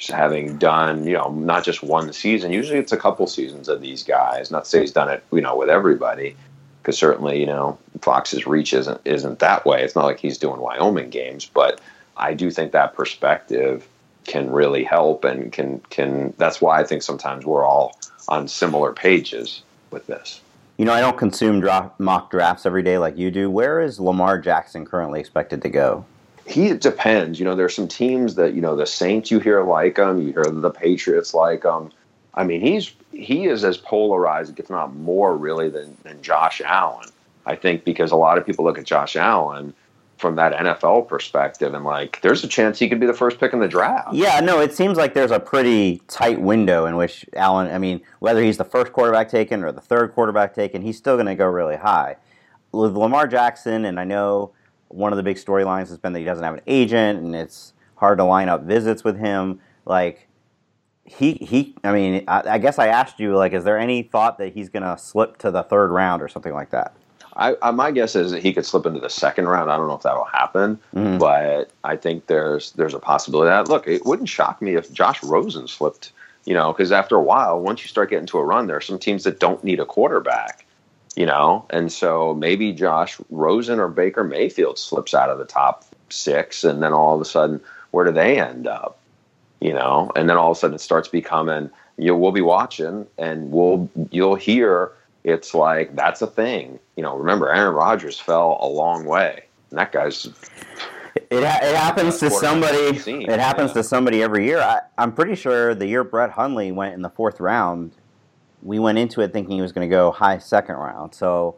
having 0.10 0.58
done, 0.58 1.06
you 1.06 1.14
know, 1.14 1.32
not 1.32 1.64
just 1.64 1.82
one 1.82 2.12
season. 2.12 2.52
Usually, 2.52 2.80
it's 2.80 2.92
a 2.92 2.98
couple 2.98 3.26
seasons 3.28 3.70
of 3.70 3.82
these 3.82 4.04
guys. 4.04 4.52
Not 4.52 4.66
to 4.66 4.70
say 4.70 4.82
he's 4.82 4.92
done 4.92 5.10
it, 5.10 5.24
you 5.32 5.42
know, 5.42 5.56
with 5.56 5.70
everybody, 5.70 6.36
because 6.82 6.98
certainly, 6.98 7.40
you 7.40 7.46
know, 7.46 7.78
Fox's 8.02 8.46
reach 8.46 8.74
isn't 8.74 9.00
isn't 9.06 9.40
that 9.40 9.66
way. 9.66 9.84
It's 9.84 9.96
not 9.96 10.06
like 10.06 10.20
he's 10.20 10.38
doing 10.38 10.60
Wyoming 10.60 11.10
games, 11.10 11.46
but 11.46 11.80
I 12.18 12.34
do 12.34 12.52
think 12.52 12.72
that 12.72 12.94
perspective 12.94 13.88
can 14.26 14.52
really 14.52 14.84
help, 14.84 15.24
and 15.24 15.52
can 15.52 15.80
can. 15.90 16.34
That's 16.38 16.62
why 16.62 16.80
I 16.80 16.84
think 16.84 17.04
sometimes 17.04 17.46
we're 17.46 17.66
all 17.66 18.00
on 18.28 18.48
similar 18.48 18.94
pages 18.94 19.64
with 19.92 20.08
this. 20.08 20.42
You 20.78 20.86
know, 20.86 20.94
I 20.94 21.00
don't 21.00 21.18
consume 21.18 21.62
draft, 21.62 22.00
mock 22.00 22.32
drafts 22.32 22.66
every 22.66 22.84
day 22.84 22.98
like 22.98 23.18
you 23.18 23.32
do. 23.32 23.50
Where 23.50 23.80
is 23.80 24.00
Lamar 24.00 24.38
Jackson 24.40 24.86
currently 24.86 25.22
expected 25.22 25.62
to 25.62 25.70
go? 25.70 26.06
he 26.46 26.68
it 26.68 26.82
depends. 26.82 27.40
You 27.40 27.46
know, 27.46 27.56
there's 27.56 27.76
some 27.76 27.88
teams 27.88 28.36
that 28.36 28.54
you 28.54 28.62
know 28.62 28.76
the 28.76 28.86
Saints 28.86 29.32
you 29.32 29.40
hear 29.40 29.64
like 29.64 29.98
him, 29.98 30.22
you 30.22 30.32
hear 30.32 30.46
the 30.46 30.70
Patriots 30.70 31.34
like 31.34 31.64
him. 31.64 31.92
I 32.34 32.44
mean, 32.44 32.62
he's 32.62 32.94
he 33.12 33.46
is 33.46 33.64
as 33.64 33.78
polarized, 33.78 34.60
if 34.60 34.70
not 34.70 34.96
more, 34.96 35.36
really 35.36 35.70
than 35.70 35.98
than 36.04 36.22
Josh 36.22 36.62
Allen. 36.64 37.10
I 37.46 37.56
think 37.56 37.84
because 37.84 38.12
a 38.12 38.16
lot 38.16 38.38
of 38.38 38.46
people 38.46 38.66
look 38.66 38.78
at 38.78 38.86
Josh 38.86 39.16
Allen 39.16 39.74
from 40.18 40.36
that 40.36 40.54
NFL 40.54 41.08
perspective 41.08 41.74
and 41.74 41.84
like 41.84 42.22
there's 42.22 42.44
a 42.44 42.48
chance 42.48 42.80
he 42.80 42.88
could 42.88 43.00
be 43.00 43.06
the 43.06 43.14
first 43.14 43.40
pick 43.40 43.54
in 43.54 43.60
the 43.60 43.68
draft. 43.68 44.14
Yeah, 44.14 44.40
no, 44.40 44.62
it 44.62 44.74
seems 44.74 44.98
like 44.98 45.14
there's 45.14 45.32
a 45.32 45.40
pretty 45.40 46.02
tight 46.08 46.40
window 46.40 46.86
in 46.86 46.96
which 46.96 47.26
Allen, 47.36 47.68
I 47.68 47.78
mean, 47.78 48.02
whether 48.20 48.42
he's 48.42 48.58
the 48.58 48.66
first 48.66 48.94
quarterback 48.94 49.30
taken 49.30 49.64
or 49.64 49.72
the 49.72 49.82
third 49.82 50.14
quarterback 50.14 50.54
taken, 50.54 50.82
he's 50.82 50.98
still 50.98 51.16
going 51.16 51.28
to 51.28 51.36
go 51.36 51.48
really 51.48 51.76
high. 51.76 52.16
With 52.72 52.96
Lamar 52.96 53.28
Jackson 53.28 53.86
and 53.86 54.00
I 54.00 54.06
know 54.06 54.52
one 54.88 55.12
of 55.12 55.18
the 55.18 55.24
big 55.24 55.38
storylines 55.38 55.90
has 55.90 55.98
been 55.98 56.14
that 56.14 56.20
he 56.20 56.26
doesn't 56.26 56.44
have 56.44 56.56
an 56.56 56.62
agent 56.68 57.20
and 57.20 57.36
it's 57.36 57.74
hard 57.96 58.18
to 58.20 58.24
line 58.24 58.50
up 58.50 58.64
visits 58.64 59.04
with 59.04 59.18
him. 59.18 59.60
Like 59.86 60.28
he 61.04 61.34
he, 61.34 61.76
I 61.84 61.92
mean, 61.92 62.24
I, 62.28 62.44
I 62.52 62.58
guess 62.58 62.80
I 62.80 62.88
asked 62.88 63.20
you 63.20 63.36
like, 63.36 63.54
is 63.54 63.64
there 63.64 63.78
any 63.78 64.04
thought 64.04 64.38
that 64.38 64.54
he's 64.54 64.70
going 64.70 64.84
to 64.84 64.98
slip 64.98 65.38
to 65.40 65.52
the 65.52 65.64
third 65.64 65.92
round 65.92 66.22
or 66.22 66.28
something 66.28 66.54
like 66.54 66.72
that? 66.72 66.96
I, 67.36 67.56
I, 67.62 67.72
my 67.72 67.92
guess 67.92 68.16
is 68.16 68.32
that 68.32 68.42
he 68.42 68.54
could 68.54 68.66
slip 68.66 68.86
into 68.86 69.00
the 69.00 69.10
second 69.10 69.48
round. 69.48 69.70
I 69.70 69.78
don't 69.78 69.88
know 69.88 69.96
if 69.96 70.04
that'll 70.04 70.24
happen, 70.26 70.80
mm-hmm. 70.96 71.18
but 71.18 71.72
I 71.84 71.96
think 71.98 72.28
there's 72.28 72.72
there's 72.74 72.94
a 72.94 73.00
possibility 73.00 73.50
that 73.50 73.68
look, 73.68 73.88
it 73.88 74.06
wouldn't 74.06 74.30
shock 74.30 74.62
me 74.62 74.76
if 74.76 74.92
Josh 74.92 75.22
Rosen 75.24 75.68
slipped. 75.68 76.12
You 76.46 76.54
know, 76.54 76.72
because 76.72 76.92
after 76.92 77.16
a 77.16 77.22
while, 77.24 77.60
once 77.60 77.82
you 77.82 77.88
start 77.88 78.12
getting 78.12 78.28
to 78.28 78.38
a 78.38 78.44
run, 78.44 78.68
there 78.68 78.78
are 78.78 78.82
some 78.82 79.00
teams 79.00 79.24
that 79.24 79.40
don't 79.40 79.64
need 79.64 79.80
a 79.80 79.86
quarterback 79.86 80.66
you 81.16 81.26
know, 81.26 81.66
and 81.70 81.92
so 81.92 82.34
maybe 82.34 82.74
Josh 82.74 83.18
Rosen 83.30 83.80
or 83.80 83.88
Baker 83.88 84.24
Mayfield 84.24 84.78
slips 84.78 85.14
out 85.14 85.30
of 85.30 85.38
the 85.38 85.46
top 85.46 85.86
six, 86.10 86.66
and 86.66 86.84
then 86.84 86.92
all 86.92 87.16
of 87.16 87.22
a 87.22 87.26
sudden, 87.26 87.62
where 87.92 88.04
do 88.04 88.12
they 88.12 88.38
end 88.38 88.68
up? 88.68 89.00
You 89.62 89.74
know, 89.74 90.12
and 90.16 90.30
then 90.30 90.36
all 90.36 90.52
of 90.52 90.58
a 90.58 90.60
sudden 90.60 90.76
it 90.76 90.82
starts 90.82 91.08
becoming 91.08 91.70
you 91.98 92.08
know, 92.08 92.18
we'll 92.18 92.32
be 92.32 92.42
watching 92.42 93.08
and 93.18 93.52
we'll 93.52 93.90
you'll 94.12 94.36
hear 94.36 94.92
it's 95.26 95.56
like 95.56 95.96
that's 95.96 96.22
a 96.22 96.28
thing. 96.28 96.80
You 96.96 97.04
know, 97.04 97.18
remember 97.18 97.50
Aaron 97.50 97.74
Rodgers 97.74 98.20
fell 98.20 98.58
a 98.62 98.68
long 98.68 99.06
way, 99.06 99.46
and 99.72 99.80
that 99.80 99.92
guy's. 99.92 100.28
It, 101.32 101.44
ha- 101.44 101.60
it 101.64 101.76
happens 101.76 102.20
to 102.20 102.30
somebody. 102.30 102.78
It 102.78 103.40
happens 103.40 103.72
yeah. 103.72 103.76
to 103.76 103.84
somebody 103.84 104.22
every 104.22 104.46
year. 104.46 104.60
I, 104.60 104.82
I'm 104.98 105.12
pretty 105.12 105.36
sure 105.36 105.74
the 105.74 105.88
year 105.88 106.04
Brett 106.04 106.32
Hundley 106.32 106.72
went 106.72 106.94
in 106.94 107.02
the 107.02 107.10
fourth 107.10 107.40
round, 107.40 107.94
we 108.62 108.78
went 108.78 109.00
into 109.00 109.22
it 109.22 109.34
thinking 109.34 109.56
he 109.56 109.62
was 109.62 109.72
going 109.72 109.90
to 109.90 109.94
go 109.94 110.12
high 110.12 110.38
second 110.38 110.76
round. 110.76 111.16
So 111.16 111.56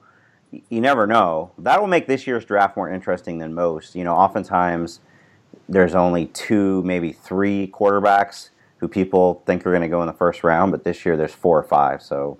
you 0.69 0.79
never 0.79 1.05
know. 1.05 1.51
That 1.57 1.81
will 1.81 1.87
make 1.87 2.07
this 2.07 2.25
year's 2.25 2.45
draft 2.45 2.77
more 2.77 2.89
interesting 2.89 3.39
than 3.39 3.53
most. 3.53 3.95
You 3.95 4.05
know, 4.05 4.13
oftentimes 4.13 5.01
there's 5.67 5.95
only 5.95 6.27
two, 6.27 6.81
maybe 6.83 7.11
three 7.11 7.69
quarterbacks 7.73 8.49
who 8.77 8.87
people 8.87 9.43
think 9.45 9.65
are 9.65 9.71
going 9.71 9.81
to 9.81 9.89
go 9.89 10.01
in 10.01 10.07
the 10.07 10.13
first 10.13 10.43
round, 10.43 10.71
but 10.71 10.85
this 10.85 11.05
year 11.05 11.17
there's 11.17 11.33
four 11.33 11.59
or 11.59 11.63
five. 11.63 12.01
So 12.01 12.37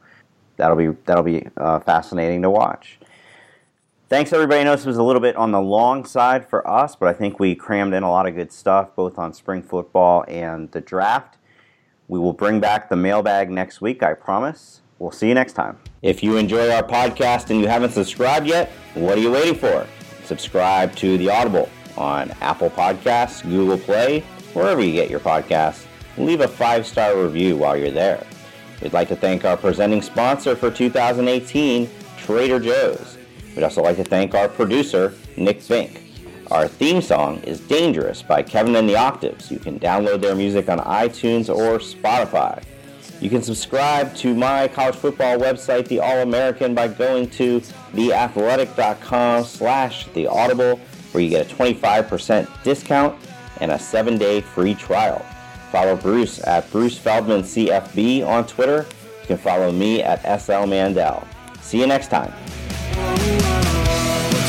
that'll 0.58 0.76
be 0.76 0.90
that'll 1.06 1.24
be 1.24 1.48
uh, 1.58 1.80
fascinating 1.80 2.42
to 2.42 2.50
watch. 2.50 3.00
Thanks 4.10 4.32
everybody. 4.32 4.62
I 4.62 4.64
know 4.64 4.76
this 4.76 4.86
was 4.86 4.98
a 4.98 5.04
little 5.04 5.22
bit 5.22 5.36
on 5.36 5.52
the 5.52 5.60
long 5.60 6.06
side 6.06 6.48
for 6.48 6.66
us, 6.66 6.96
but 6.96 7.10
I 7.10 7.14
think 7.14 7.40
we 7.40 7.56
crammed 7.56 7.94
in 7.94 8.04
a 8.04 8.10
lot 8.10 8.26
of 8.26 8.36
good 8.36 8.52
stuff 8.52 8.96
both 8.96 9.20
on 9.20 9.34
spring 9.34 9.62
football 9.62 10.24
and 10.28 10.72
the 10.72 10.80
draft. 10.80 11.38
We 12.08 12.18
will 12.18 12.32
bring 12.32 12.62
back 12.62 12.90
the 12.90 12.96
mailbag 12.96 13.50
next 13.50 13.82
week, 13.82 14.02
I 14.02 14.14
promise. 14.14 14.82
We'll 15.00 15.12
see 15.12 15.28
you 15.28 15.34
next 15.34 15.54
time. 15.54 15.78
If 16.02 16.24
you 16.24 16.38
enjoy 16.38 16.72
our 16.72 16.84
podcast 16.84 17.50
and 17.50 17.60
you 17.60 17.68
haven't 17.68 17.92
subscribed 17.92 18.48
yet, 18.48 18.72
what 18.94 19.18
are 19.18 19.22
you 19.22 19.32
waiting 19.32 19.56
for? 19.56 19.86
Subscribe 20.24 20.96
to 20.96 21.18
The 21.18 21.30
Audible 21.30 21.70
on 21.98 22.32
Apple 22.40 22.70
Podcasts, 22.70 23.44
Google 23.44 23.78
Play, 23.78 24.22
wherever 24.54 24.82
you 24.82 24.94
get 24.94 25.10
your 25.10 25.20
podcasts. 25.20 25.86
Leave 26.18 26.40
a 26.40 26.48
five 26.48 26.88
star 26.88 27.22
review 27.22 27.58
while 27.58 27.76
you're 27.76 27.92
there. 27.92 28.26
We'd 28.82 28.94
like 28.94 29.08
to 29.08 29.16
thank 29.16 29.44
our 29.44 29.58
presenting 29.58 30.02
sponsor 30.02 30.56
for 30.56 30.70
2018, 30.70 31.90
Trader 32.18 32.60
Joe's. 32.60 33.18
We'd 33.56 33.64
also 33.64 33.82
like 33.82 33.98
to 33.98 34.04
thank 34.04 34.36
our 34.36 34.48
producer, 34.48 35.14
Nick 35.36 35.62
Fink. 35.62 36.04
Our 36.52 36.68
theme 36.68 37.02
song 37.02 37.40
is 37.40 37.60
Dangerous 37.60 38.22
by 38.22 38.44
Kevin 38.44 38.76
and 38.76 38.88
the 38.88 38.96
Octaves. 38.96 39.52
You 39.52 39.60
can 39.60 39.80
download 39.80 40.22
their 40.22 40.36
music 40.36 40.70
on 40.70 40.80
iTunes 40.80 41.54
or 41.54 41.80
Spotify. 41.80 42.64
You 43.20 43.32
can 43.32 43.42
subscribe 43.42 44.16
to 44.18 44.36
my 44.36 44.68
college 44.68 44.96
football 44.96 45.38
website, 45.38 45.88
The 45.88 46.00
All 46.00 46.20
American, 46.20 46.76
by 46.76 46.88
going 46.88 47.30
to 47.32 47.62
theathletic.com 47.94 49.44
slash 49.44 50.08
the 50.14 50.28
audible, 50.28 50.80
where 51.12 51.24
you 51.24 51.30
get 51.30 51.52
a 51.52 51.56
25% 51.56 52.64
discount 52.64 53.18
and 53.60 53.72
a 53.72 53.80
seven-day 53.80 54.42
free 54.42 54.76
trial. 54.76 55.26
Follow 55.72 55.96
Bruce 55.96 56.40
at 56.46 56.70
Bruce 56.72 56.98
Feldman 56.98 57.42
CFB 57.42 58.26
on 58.26 58.48
Twitter. 58.48 58.86
You 59.22 59.28
can 59.28 59.38
follow 59.38 59.72
me 59.72 60.02
at 60.02 60.42
SL 60.42 60.66
Mandel. 60.66 61.28
See 61.62 61.80
you 61.80 61.88
next 61.88 62.08
time. 62.08 62.34
We'll 62.96 64.48